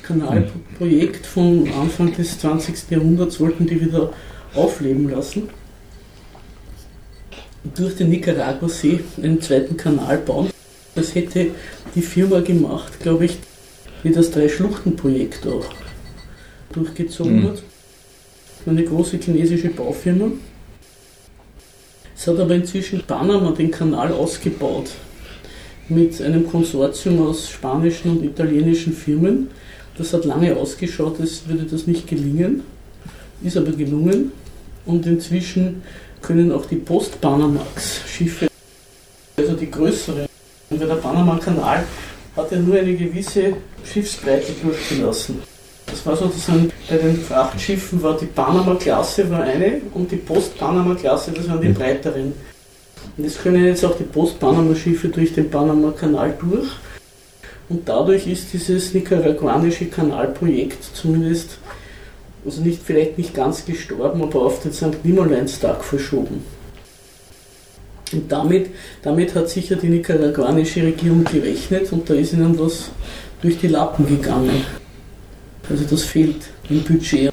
Kanalprojekt 0.02 1.26
vom 1.26 1.66
Anfang 1.80 2.14
des 2.14 2.38
20. 2.40 2.90
Jahrhunderts 2.90 3.40
wollten 3.40 3.66
die 3.66 3.80
wieder 3.80 4.12
aufleben 4.54 5.10
lassen. 5.10 5.48
Durch 7.74 7.96
den 7.96 8.10
Nicaragua-See 8.10 9.00
einen 9.22 9.40
zweiten 9.40 9.76
Kanal 9.76 10.18
bauen. 10.18 10.50
Das 10.94 11.14
hätte 11.14 11.48
die 11.94 12.02
Firma 12.02 12.40
gemacht, 12.40 13.00
glaube 13.00 13.26
ich, 13.26 13.38
die 14.04 14.10
das 14.10 14.30
Drei-Schluchten-Projekt 14.30 15.46
auch 15.46 15.64
durchgezogen 16.72 17.40
mhm. 17.40 17.48
hat. 17.48 17.62
Eine 18.66 18.84
große 18.84 19.18
chinesische 19.18 19.68
Baufirma. 19.68 20.32
Es 22.22 22.28
hat 22.28 22.38
aber 22.38 22.54
inzwischen 22.54 23.02
Panama 23.02 23.50
den 23.50 23.72
Kanal 23.72 24.12
ausgebaut 24.12 24.92
mit 25.88 26.22
einem 26.22 26.48
Konsortium 26.48 27.26
aus 27.26 27.50
spanischen 27.50 28.12
und 28.12 28.22
italienischen 28.22 28.92
Firmen. 28.92 29.50
Das 29.98 30.12
hat 30.12 30.24
lange 30.24 30.56
ausgeschaut, 30.56 31.18
als 31.18 31.48
würde 31.48 31.64
das 31.64 31.88
nicht 31.88 32.06
gelingen, 32.06 32.62
ist 33.42 33.56
aber 33.56 33.72
gelungen. 33.72 34.30
Und 34.86 35.04
inzwischen 35.04 35.82
können 36.20 36.52
auch 36.52 36.64
die 36.66 36.76
Post-Panamax-Schiffe, 36.76 38.46
also 39.36 39.54
die 39.54 39.68
größeren, 39.68 40.26
weil 40.70 40.78
der 40.78 40.94
Panama-Kanal 40.94 41.82
hat 42.36 42.52
ja 42.52 42.58
nur 42.60 42.76
eine 42.76 42.94
gewisse 42.94 43.54
Schiffsbreite 43.84 44.52
durchgelassen. 44.62 45.42
Das 45.92 46.06
war 46.06 46.16
sozusagen 46.16 46.72
bei 46.88 46.96
den 46.96 47.20
Frachtschiffen 47.20 48.02
war 48.02 48.16
die 48.16 48.24
Panama-Klasse 48.24 49.30
war 49.30 49.42
eine 49.42 49.82
und 49.92 50.10
die 50.10 50.16
Post-Panama-Klasse, 50.16 51.32
das 51.32 51.48
waren 51.50 51.60
die 51.60 51.68
breiteren. 51.68 52.32
Und 53.18 53.24
es 53.26 53.38
können 53.38 53.62
jetzt 53.66 53.84
auch 53.84 53.96
die 53.98 54.04
Post-Panama-Schiffe 54.04 55.08
durch 55.08 55.34
den 55.34 55.50
Panama-Kanal 55.50 56.34
durch. 56.40 56.68
Und 57.68 57.86
dadurch 57.86 58.26
ist 58.26 58.54
dieses 58.54 58.94
nicaraguanische 58.94 59.84
Kanalprojekt 59.86 60.82
zumindest, 60.94 61.58
also 62.44 62.62
nicht, 62.62 62.82
vielleicht 62.82 63.18
nicht 63.18 63.34
ganz 63.34 63.66
gestorben, 63.66 64.22
aber 64.22 64.40
auf 64.42 64.62
den 64.62 64.72
St. 64.72 65.04
Nimmerleinstag 65.04 65.84
verschoben. 65.84 66.42
Und 68.12 68.32
damit, 68.32 68.70
damit 69.02 69.34
hat 69.34 69.50
sicher 69.50 69.76
die 69.76 69.88
nicaraguanische 69.88 70.82
Regierung 70.84 71.24
gerechnet 71.24 71.92
und 71.92 72.08
da 72.08 72.14
ist 72.14 72.32
ihnen 72.32 72.58
was 72.58 72.90
durch 73.42 73.58
die 73.58 73.68
Lappen 73.68 74.06
gegangen. 74.06 74.81
Also 75.68 75.84
das 75.84 76.04
fehlt 76.04 76.48
im 76.68 76.82
Budget. 76.82 77.32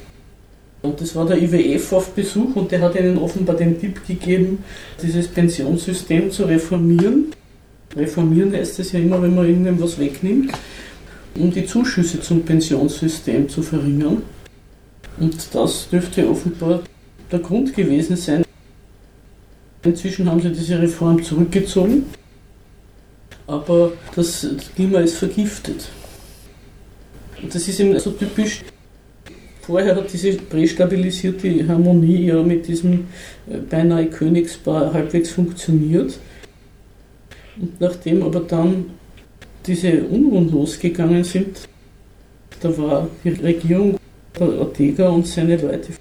Und 0.82 1.00
das 1.00 1.14
war 1.14 1.26
der 1.26 1.40
IWF 1.42 1.92
auf 1.92 2.10
Besuch 2.14 2.56
und 2.56 2.72
der 2.72 2.80
hat 2.80 2.94
ihnen 2.96 3.18
offenbar 3.18 3.56
den 3.56 3.78
Tipp 3.78 4.06
gegeben, 4.06 4.64
dieses 5.02 5.28
Pensionssystem 5.28 6.30
zu 6.30 6.44
reformieren. 6.44 7.26
Reformieren 7.94 8.52
heißt 8.52 8.78
es 8.78 8.92
ja 8.92 9.00
immer, 9.00 9.20
wenn 9.20 9.34
man 9.34 9.46
irgendwas 9.46 9.92
was 9.92 9.98
wegnimmt, 9.98 10.52
um 11.34 11.50
die 11.52 11.66
Zuschüsse 11.66 12.20
zum 12.20 12.42
Pensionssystem 12.42 13.48
zu 13.48 13.62
verringern. 13.62 14.22
Und 15.18 15.54
das 15.54 15.88
dürfte 15.90 16.28
offenbar 16.28 16.82
der 17.30 17.40
Grund 17.40 17.74
gewesen 17.74 18.16
sein. 18.16 18.44
Inzwischen 19.82 20.30
haben 20.30 20.40
sie 20.40 20.50
diese 20.50 20.80
Reform 20.80 21.22
zurückgezogen, 21.22 22.06
aber 23.46 23.92
das 24.14 24.46
Klima 24.74 25.00
ist 25.00 25.16
vergiftet. 25.16 25.88
Und 27.42 27.54
das 27.54 27.66
ist 27.68 27.80
eben 27.80 27.98
so 27.98 28.10
typisch. 28.10 28.62
Vorher 29.62 29.94
hat 29.94 30.12
diese 30.12 30.32
prästabilisierte 30.32 31.66
Harmonie 31.68 32.26
ja 32.26 32.42
mit 32.42 32.66
diesem 32.66 33.06
äh, 33.48 33.58
beinahe 33.58 34.06
Königspaar 34.06 34.92
halbwegs 34.92 35.30
funktioniert. 35.30 36.18
Und 37.60 37.80
nachdem 37.80 38.22
aber 38.22 38.40
dann 38.40 38.86
diese 39.66 40.02
Unruhen 40.04 40.50
losgegangen 40.50 41.24
sind, 41.24 41.68
da 42.60 42.76
war 42.76 43.08
die 43.22 43.30
Regierung, 43.30 43.96
der 44.38 44.58
Ortega 44.58 45.08
und 45.08 45.26
seine 45.26 45.56
Leute 45.56 45.92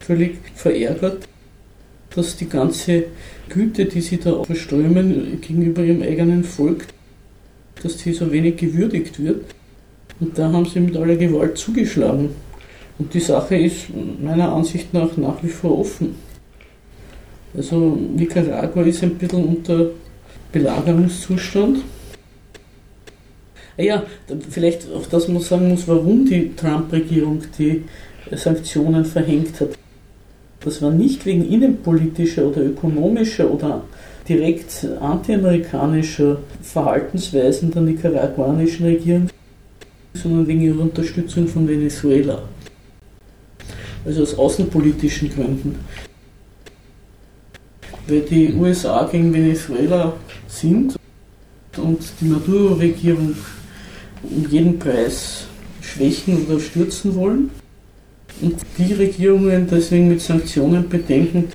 völlig 0.00 0.38
verärgert, 0.54 1.28
dass 2.14 2.36
die 2.36 2.48
ganze 2.48 3.04
Güte, 3.48 3.84
die 3.84 4.00
sie 4.00 4.18
da 4.18 4.42
verströmen 4.44 5.40
gegenüber 5.40 5.82
ihrem 5.82 6.02
eigenen 6.02 6.44
Volk, 6.44 6.86
dass 7.82 7.98
sie 7.98 8.12
so 8.12 8.30
wenig 8.32 8.56
gewürdigt 8.56 9.22
wird. 9.22 9.55
Und 10.20 10.38
da 10.38 10.50
haben 10.50 10.64
sie 10.64 10.80
mit 10.80 10.96
aller 10.96 11.16
Gewalt 11.16 11.58
zugeschlagen. 11.58 12.30
Und 12.98 13.12
die 13.12 13.20
Sache 13.20 13.56
ist 13.56 13.86
meiner 14.22 14.52
Ansicht 14.52 14.94
nach 14.94 15.16
nach 15.16 15.42
wie 15.42 15.48
vor 15.48 15.78
offen. 15.78 16.14
Also 17.56 17.96
Nicaragua 18.16 18.82
ist 18.82 19.02
ein 19.02 19.14
bisschen 19.14 19.44
unter 19.44 19.90
Belagerungszustand. 20.52 21.78
Ah 23.78 23.82
ja, 23.82 24.02
vielleicht 24.48 24.90
auch 24.90 25.06
das 25.06 25.28
man 25.28 25.42
sagen 25.42 25.68
muss, 25.68 25.86
warum 25.86 26.24
die 26.24 26.54
Trump-Regierung 26.56 27.42
die 27.58 27.84
Sanktionen 28.32 29.04
verhängt 29.04 29.60
hat. 29.60 29.70
Das 30.60 30.80
war 30.80 30.90
nicht 30.90 31.26
wegen 31.26 31.48
innenpolitischer 31.48 32.46
oder 32.46 32.62
ökonomischer 32.62 33.50
oder 33.50 33.84
direkt 34.28 34.86
antiamerikanischer 35.00 36.38
Verhaltensweisen 36.62 37.70
der 37.70 37.82
nicaraguanischen 37.82 38.86
Regierung, 38.86 39.28
sondern 40.16 40.46
wegen 40.46 40.62
ihrer 40.62 40.80
Unterstützung 40.80 41.46
von 41.46 41.68
Venezuela. 41.68 42.42
Also 44.04 44.22
aus 44.22 44.34
außenpolitischen 44.34 45.30
Gründen. 45.30 45.76
Weil 48.06 48.20
die 48.20 48.52
USA 48.54 49.04
gegen 49.04 49.32
Venezuela 49.32 50.14
sind 50.46 50.96
und 51.76 52.00
die 52.20 52.26
Maduro-Regierung 52.26 53.34
um 54.22 54.46
jeden 54.50 54.78
Preis 54.78 55.46
schwächen 55.80 56.46
oder 56.46 56.60
stürzen 56.60 57.14
wollen. 57.14 57.50
Und 58.40 58.60
die 58.76 58.92
Regierungen 58.92 59.66
deswegen 59.70 60.08
mit 60.08 60.20
Sanktionen 60.20 60.88
bedenken, 60.88 61.48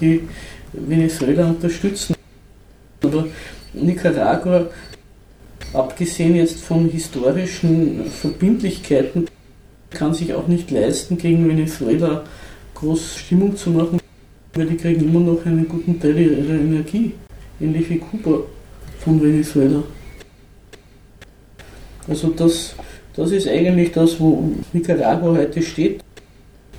die 0.00 0.22
Venezuela 0.72 1.48
unterstützen. 1.48 2.14
Aber 3.02 3.26
Nicaragua 3.74 4.68
abgesehen 5.72 6.36
jetzt 6.36 6.60
von 6.60 6.88
historischen 6.88 8.04
Verbindlichkeiten, 8.06 9.26
kann 9.90 10.14
sich 10.14 10.32
auch 10.34 10.46
nicht 10.48 10.70
leisten, 10.70 11.18
gegen 11.18 11.48
Venezuela 11.48 12.24
groß 12.74 13.16
Stimmung 13.16 13.56
zu 13.56 13.70
machen, 13.70 14.00
weil 14.54 14.66
die 14.66 14.76
kriegen 14.76 15.04
immer 15.04 15.20
noch 15.20 15.44
einen 15.44 15.68
guten 15.68 16.00
Teil 16.00 16.18
ihrer 16.18 16.60
Energie, 16.60 17.12
ähnlich 17.60 17.88
wie 17.90 17.98
Kuba 17.98 18.40
von 19.00 19.22
Venezuela. 19.22 19.82
Also 22.08 22.28
das, 22.28 22.74
das 23.14 23.30
ist 23.30 23.48
eigentlich 23.48 23.92
das, 23.92 24.18
wo 24.18 24.52
Nicaragua 24.72 25.36
heute 25.36 25.62
steht. 25.62 26.02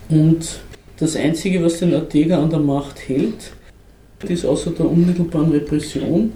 Und 0.10 0.60
das 0.98 1.16
Einzige, 1.16 1.64
was 1.64 1.80
den 1.80 1.94
Ortega 1.94 2.42
an 2.42 2.50
der 2.50 2.60
Macht 2.60 3.08
hält, 3.08 3.52
ist 4.28 4.46
außer 4.46 4.72
der 4.72 4.90
unmittelbaren 4.90 5.52
Repression 5.52 6.32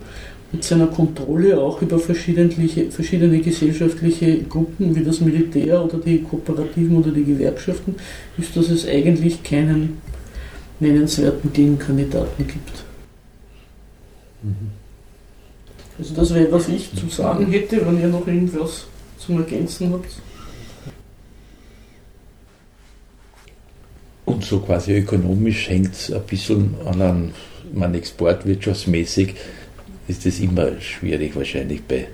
mit 0.51 0.63
seiner 0.63 0.87
Kontrolle 0.87 1.59
auch 1.59 1.81
über 1.81 1.99
verschiedene, 1.99 2.49
verschiedene 2.89 3.39
gesellschaftliche 3.39 4.43
Gruppen 4.43 4.95
wie 4.95 5.03
das 5.03 5.19
Militär 5.19 5.83
oder 5.83 5.97
die 5.97 6.21
Kooperativen 6.21 6.97
oder 6.97 7.11
die 7.11 7.25
Gewerkschaften, 7.25 7.95
ist, 8.37 8.55
dass 8.55 8.69
es 8.69 8.87
eigentlich 8.87 9.43
keinen 9.43 10.01
nennenswerten 10.79 11.51
Gegenkandidaten 11.51 12.47
gibt. 12.47 12.83
Mhm. 14.43 14.71
Also 15.99 16.13
das 16.13 16.33
wäre, 16.33 16.51
was 16.51 16.69
ich 16.69 16.93
zu 16.93 17.09
sagen 17.09 17.47
hätte, 17.47 17.85
wenn 17.85 17.99
ihr 17.99 18.07
noch 18.07 18.27
irgendwas 18.27 18.85
zum 19.17 19.39
Ergänzen 19.39 19.91
habt. 19.91 20.11
Und 24.25 24.43
so 24.43 24.59
quasi 24.59 24.93
ökonomisch 24.93 25.69
hängt 25.69 25.93
es 25.93 26.11
ein 26.11 26.21
bisschen 26.23 26.75
an 26.85 27.01
einem, 27.01 27.31
man 27.73 27.95
exportwirtschaftsmäßig 27.95 29.33
ist 30.07 30.25
es 30.25 30.39
immer 30.39 30.79
schwierig 30.79 31.35
wahrscheinlich 31.35 31.81
bei 31.83 32.07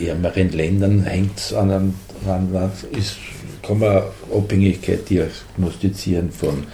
ärmeren 0.00 0.52
Ländern 0.52 1.04
hängt 1.04 1.38
es 1.38 1.52
an 1.52 1.70
einem, 1.70 1.94
an, 2.26 2.72
ist, 2.92 3.16
kann 3.62 3.78
man 3.80 4.02
Abhängigkeit 4.32 5.08
diagnostizieren 5.08 6.30
von 6.30 6.64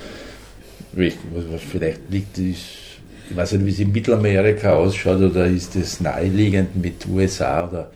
was, 0.92 1.62
vielleicht 1.62 2.00
liegt 2.10 2.36
ist 2.38 2.82
ich 3.30 3.36
weiß 3.36 3.52
nicht, 3.52 3.64
wie 3.64 3.70
es 3.70 3.78
in 3.78 3.92
Mittelamerika 3.92 4.74
ausschaut 4.74 5.20
oder 5.20 5.46
ist 5.46 5.74
es 5.76 6.00
naheliegend 6.00 6.76
mit 6.76 7.06
USA 7.06 7.66
oder 7.66 7.90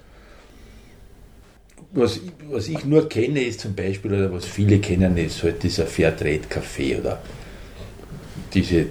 was, 1.92 2.20
was 2.50 2.68
ich 2.68 2.84
nur 2.84 3.08
kenne, 3.08 3.42
ist 3.42 3.60
zum 3.60 3.74
Beispiel, 3.74 4.12
oder 4.12 4.32
was 4.32 4.44
viele 4.44 4.78
kennen, 4.78 5.16
ist 5.16 5.42
halt 5.42 5.62
dieser 5.62 5.86
Fairtrade-Café 5.86 7.00
oder 7.00 7.22
diese, 8.52 8.86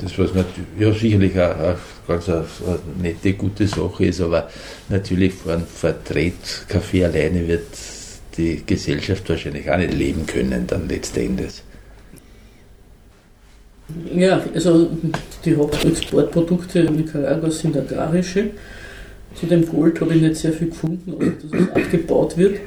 das 0.00 0.18
was 0.18 0.30
ja 0.78 0.92
sicherlich 0.92 1.38
eine, 1.38 1.76
ganz 2.06 2.28
eine, 2.28 2.44
eine, 2.66 2.78
nette, 3.02 3.32
gute 3.34 3.66
Sache 3.66 4.06
ist, 4.06 4.20
aber 4.20 4.48
natürlich 4.88 5.34
vor 5.34 5.52
einem 5.52 5.66
Fairtrade-Café 5.66 7.04
alleine 7.04 7.46
wird 7.46 7.66
die 8.36 8.62
Gesellschaft 8.66 9.28
wahrscheinlich 9.28 9.70
auch 9.70 9.78
nicht 9.78 9.94
leben 9.94 10.26
können, 10.26 10.66
dann 10.66 10.88
letztendlich. 10.88 11.62
Ja, 14.14 14.42
also 14.52 14.90
die 15.44 15.56
Hauptexportprodukte 15.56 16.80
in 16.80 16.96
Nicaragua 16.96 17.50
sind 17.50 17.76
agrarische. 17.76 18.50
Zu 19.34 19.46
dem 19.46 19.66
Gold 19.66 20.00
habe 20.00 20.14
ich 20.14 20.22
nicht 20.22 20.36
sehr 20.36 20.52
viel 20.52 20.70
gefunden, 20.70 21.12
aber 21.12 21.26
dass 21.26 21.60
es 21.60 21.68
abgebaut 21.76 22.36
wird. 22.36 22.58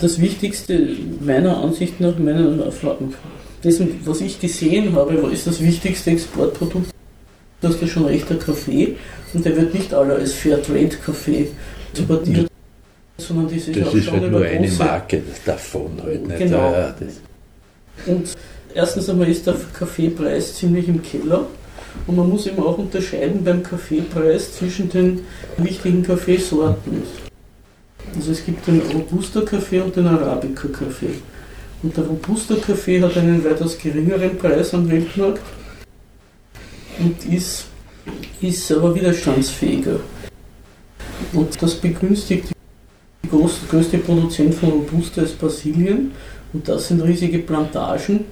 Das 0.00 0.20
Wichtigste 0.20 0.88
meiner 1.20 1.58
Ansicht 1.58 2.00
nach, 2.00 2.18
meiner 2.18 2.64
Erfahrung, 2.64 3.14
dessen, 3.64 4.00
was 4.04 4.20
ich 4.20 4.40
gesehen 4.40 4.94
habe, 4.94 5.14
ist 5.32 5.46
das 5.46 5.62
wichtigste 5.62 6.10
Exportprodukt, 6.10 6.90
das 7.60 7.76
ist 7.76 7.90
schon 7.90 8.04
rechter 8.04 8.36
Kaffee 8.36 8.96
und 9.32 9.44
der 9.44 9.56
wird 9.56 9.74
nicht 9.74 9.94
alle 9.94 10.14
als 10.14 10.34
Fairtrade-Kaffee 10.34 11.48
exportiert, 11.92 12.48
sondern 13.18 13.46
das 13.46 13.68
ist, 13.68 13.80
das 13.80 13.94
ist 13.94 14.10
halt 14.10 14.30
nur 14.30 14.44
eine 14.44 14.70
Marke 14.70 15.22
davon 15.44 15.92
halt 16.02 16.26
nicht. 16.26 16.38
Genau. 16.38 16.72
Ja, 16.72 16.94
und 18.06 18.34
erstens 18.74 19.08
einmal 19.08 19.28
ist 19.28 19.46
der 19.46 19.54
Kaffeepreis 19.72 20.54
ziemlich 20.56 20.88
im 20.88 21.02
Keller. 21.02 21.46
Und 22.08 22.16
man 22.16 22.28
muss 22.28 22.46
eben 22.46 22.60
auch 22.60 22.76
unterscheiden 22.76 23.44
beim 23.44 23.62
Kaffeepreis 23.62 24.54
zwischen 24.54 24.90
den 24.90 25.20
wichtigen 25.58 26.02
Kaffeesorten. 26.02 27.02
Also 28.16 28.32
es 28.32 28.44
gibt 28.44 28.66
den 28.66 28.80
Robusta-Kaffee 28.80 29.80
und 29.80 29.94
den 29.94 30.06
Arabica-Kaffee. 30.08 31.14
Und 31.84 31.94
der 31.94 32.04
Robusta-Kaffee 32.04 33.02
hat 33.02 33.14
einen 33.18 33.44
weitaus 33.44 33.76
geringeren 33.76 34.38
Preis 34.38 34.72
am 34.72 34.90
Weltmarkt 34.90 35.42
und 36.98 37.30
ist, 37.30 37.66
ist 38.40 38.72
aber 38.72 38.94
widerstandsfähiger. 38.94 40.00
Und 41.34 41.62
das 41.62 41.74
begünstigt 41.74 42.52
die 43.22 43.28
größte 43.68 43.98
Produzent 43.98 44.54
von 44.54 44.70
Robusta 44.70 45.20
ist 45.20 45.38
Brasilien. 45.38 46.12
Und 46.54 46.66
das 46.66 46.88
sind 46.88 47.02
riesige 47.02 47.40
Plantagen, 47.40 48.24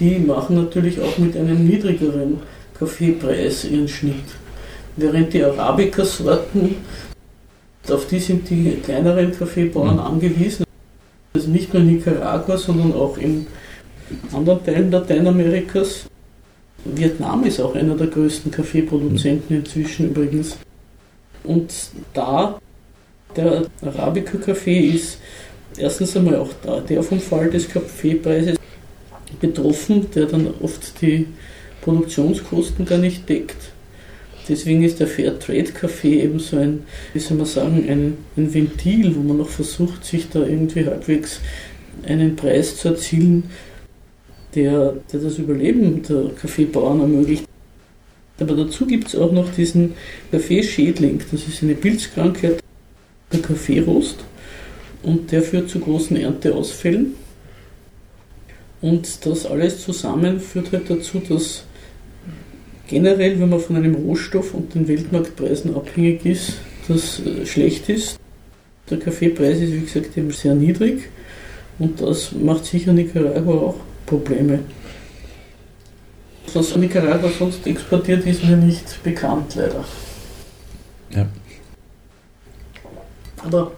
die 0.00 0.18
machen 0.18 0.56
natürlich 0.56 1.00
auch 1.00 1.18
mit 1.18 1.36
einem 1.36 1.68
niedrigeren 1.68 2.40
Kaffeepreis 2.76 3.64
ihren 3.64 3.86
Schnitt. 3.86 4.26
Während 4.96 5.32
die 5.32 5.44
Arabica-Sorten, 5.44 6.74
auf 7.88 8.08
die 8.08 8.18
sind 8.18 8.50
die 8.50 8.80
kleineren 8.82 9.30
Kaffeebauern 9.30 9.94
mhm. 9.94 10.00
angewiesen. 10.00 10.67
Also 11.34 11.50
nicht 11.50 11.72
nur 11.72 11.82
in 11.82 11.94
Nicaragua, 11.94 12.56
sondern 12.56 12.92
auch 12.94 13.18
in 13.18 13.46
anderen 14.32 14.64
Teilen 14.64 14.90
Lateinamerikas. 14.90 16.06
Vietnam 16.84 17.44
ist 17.44 17.60
auch 17.60 17.74
einer 17.74 17.96
der 17.96 18.06
größten 18.06 18.50
Kaffeeproduzenten 18.50 19.56
mhm. 19.56 19.62
inzwischen 19.64 20.10
übrigens. 20.10 20.56
Und 21.44 21.72
da 22.14 22.58
der 23.36 23.66
Arabica-Kaffee 23.82 24.88
ist 24.88 25.18
erstens 25.76 26.16
einmal 26.16 26.36
auch 26.36 26.50
da 26.62 26.80
der 26.80 27.02
vom 27.02 27.20
Fall 27.20 27.50
des 27.50 27.68
Kaffeepreises 27.68 28.56
betroffen, 29.40 30.10
der 30.14 30.26
dann 30.26 30.48
oft 30.60 31.00
die 31.00 31.26
Produktionskosten 31.82 32.84
gar 32.84 32.98
nicht 32.98 33.28
deckt. 33.28 33.56
Deswegen 34.48 34.82
ist 34.82 35.00
der 35.00 35.06
Fairtrade-Kaffee 35.06 36.22
eben 36.22 36.38
so 36.38 36.56
ein, 36.56 36.84
wie 37.12 37.18
soll 37.18 37.36
man 37.36 37.46
sagen, 37.46 37.84
ein, 37.88 38.16
ein 38.36 38.54
Ventil, 38.54 39.14
wo 39.14 39.20
man 39.20 39.36
noch 39.38 39.48
versucht, 39.48 40.04
sich 40.04 40.28
da 40.30 40.40
irgendwie 40.40 40.86
halbwegs 40.86 41.40
einen 42.06 42.36
Preis 42.36 42.76
zu 42.76 42.88
erzielen, 42.88 43.50
der, 44.54 44.94
der 45.12 45.20
das 45.20 45.38
Überleben 45.38 46.02
der 46.02 46.30
Kaffeebauern 46.40 47.00
ermöglicht. 47.00 47.44
Aber 48.40 48.54
dazu 48.54 48.86
gibt 48.86 49.08
es 49.08 49.16
auch 49.16 49.32
noch 49.32 49.52
diesen 49.52 49.94
Kaffeeschädling. 50.30 51.20
Das 51.30 51.46
ist 51.46 51.62
eine 51.62 51.74
Pilzkrankheit, 51.74 52.62
der 53.32 53.40
Kaffeerost. 53.40 54.16
Und 55.02 55.30
der 55.32 55.42
führt 55.42 55.68
zu 55.68 55.80
großen 55.80 56.16
Ernteausfällen. 56.16 57.14
Und 58.80 59.26
das 59.26 59.44
alles 59.44 59.82
zusammen 59.82 60.40
führt 60.40 60.72
halt 60.72 60.88
dazu, 60.88 61.18
dass 61.18 61.64
generell, 62.88 63.38
wenn 63.38 63.50
man 63.50 63.60
von 63.60 63.76
einem 63.76 63.94
Rohstoff 63.94 64.54
und 64.54 64.74
den 64.74 64.88
Weltmarktpreisen 64.88 65.76
abhängig 65.76 66.26
ist, 66.26 66.54
das 66.88 67.20
äh, 67.20 67.46
schlecht 67.46 67.88
ist. 67.88 68.18
Der 68.90 68.98
Kaffeepreis 68.98 69.60
ist, 69.60 69.72
wie 69.72 69.80
gesagt, 69.80 70.16
eben 70.16 70.30
sehr 70.32 70.54
niedrig 70.54 71.10
und 71.78 72.00
das 72.00 72.32
macht 72.32 72.64
sicher 72.64 72.92
Nicaragua 72.92 73.54
auch 73.54 73.76
Probleme. 74.06 74.60
Was 76.54 76.74
Nicaragua 76.74 77.30
sonst 77.38 77.66
exportiert, 77.66 78.26
ist 78.26 78.42
mir 78.42 78.56
nicht 78.56 79.02
bekannt, 79.02 79.54
leider. 79.54 79.84
Ja. 81.14 81.28
Aber 83.44 83.72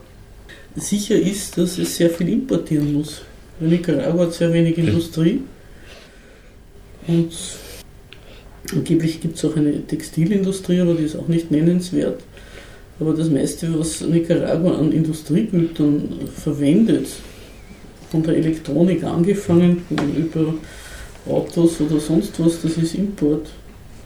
sicher 0.76 1.16
ist, 1.16 1.58
dass 1.58 1.78
es 1.78 1.96
sehr 1.96 2.11
viel 2.11 2.28
importieren 2.28 2.92
muss. 2.92 3.22
Nicaragua 3.58 4.26
hat 4.26 4.34
sehr 4.34 4.52
wenig 4.52 4.78
Industrie 4.78 5.42
und 7.08 7.32
angeblich 8.74 9.20
gibt 9.20 9.36
es 9.36 9.44
auch 9.44 9.56
eine 9.56 9.86
Textilindustrie, 9.86 10.80
aber 10.80 10.94
die 10.94 11.04
ist 11.04 11.16
auch 11.16 11.28
nicht 11.28 11.50
nennenswert. 11.50 12.20
Aber 12.98 13.14
das 13.14 13.30
meiste, 13.30 13.78
was 13.78 14.02
Nicaragua 14.02 14.78
an 14.78 14.92
Industriegütern 14.92 16.20
verwendet, 16.34 17.06
von 18.10 18.22
der 18.22 18.36
Elektronik 18.36 19.04
angefangen 19.04 19.82
über 20.16 20.54
Autos 21.28 21.80
oder 21.80 22.00
sonst 22.00 22.38
was, 22.38 22.60
das 22.60 22.76
ist 22.76 22.94
Import. 22.94 23.48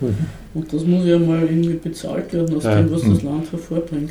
Mhm. 0.01 0.15
Und 0.55 0.73
das 0.73 0.85
muss 0.85 1.07
ja 1.07 1.19
mal 1.19 1.43
irgendwie 1.43 1.75
bezahlt 1.75 2.33
werden 2.33 2.57
aus 2.57 2.65
ja. 2.65 2.77
dem, 2.77 2.91
was 2.91 3.03
das 3.03 3.23
Land 3.23 3.51
hervorbringt. 3.51 4.11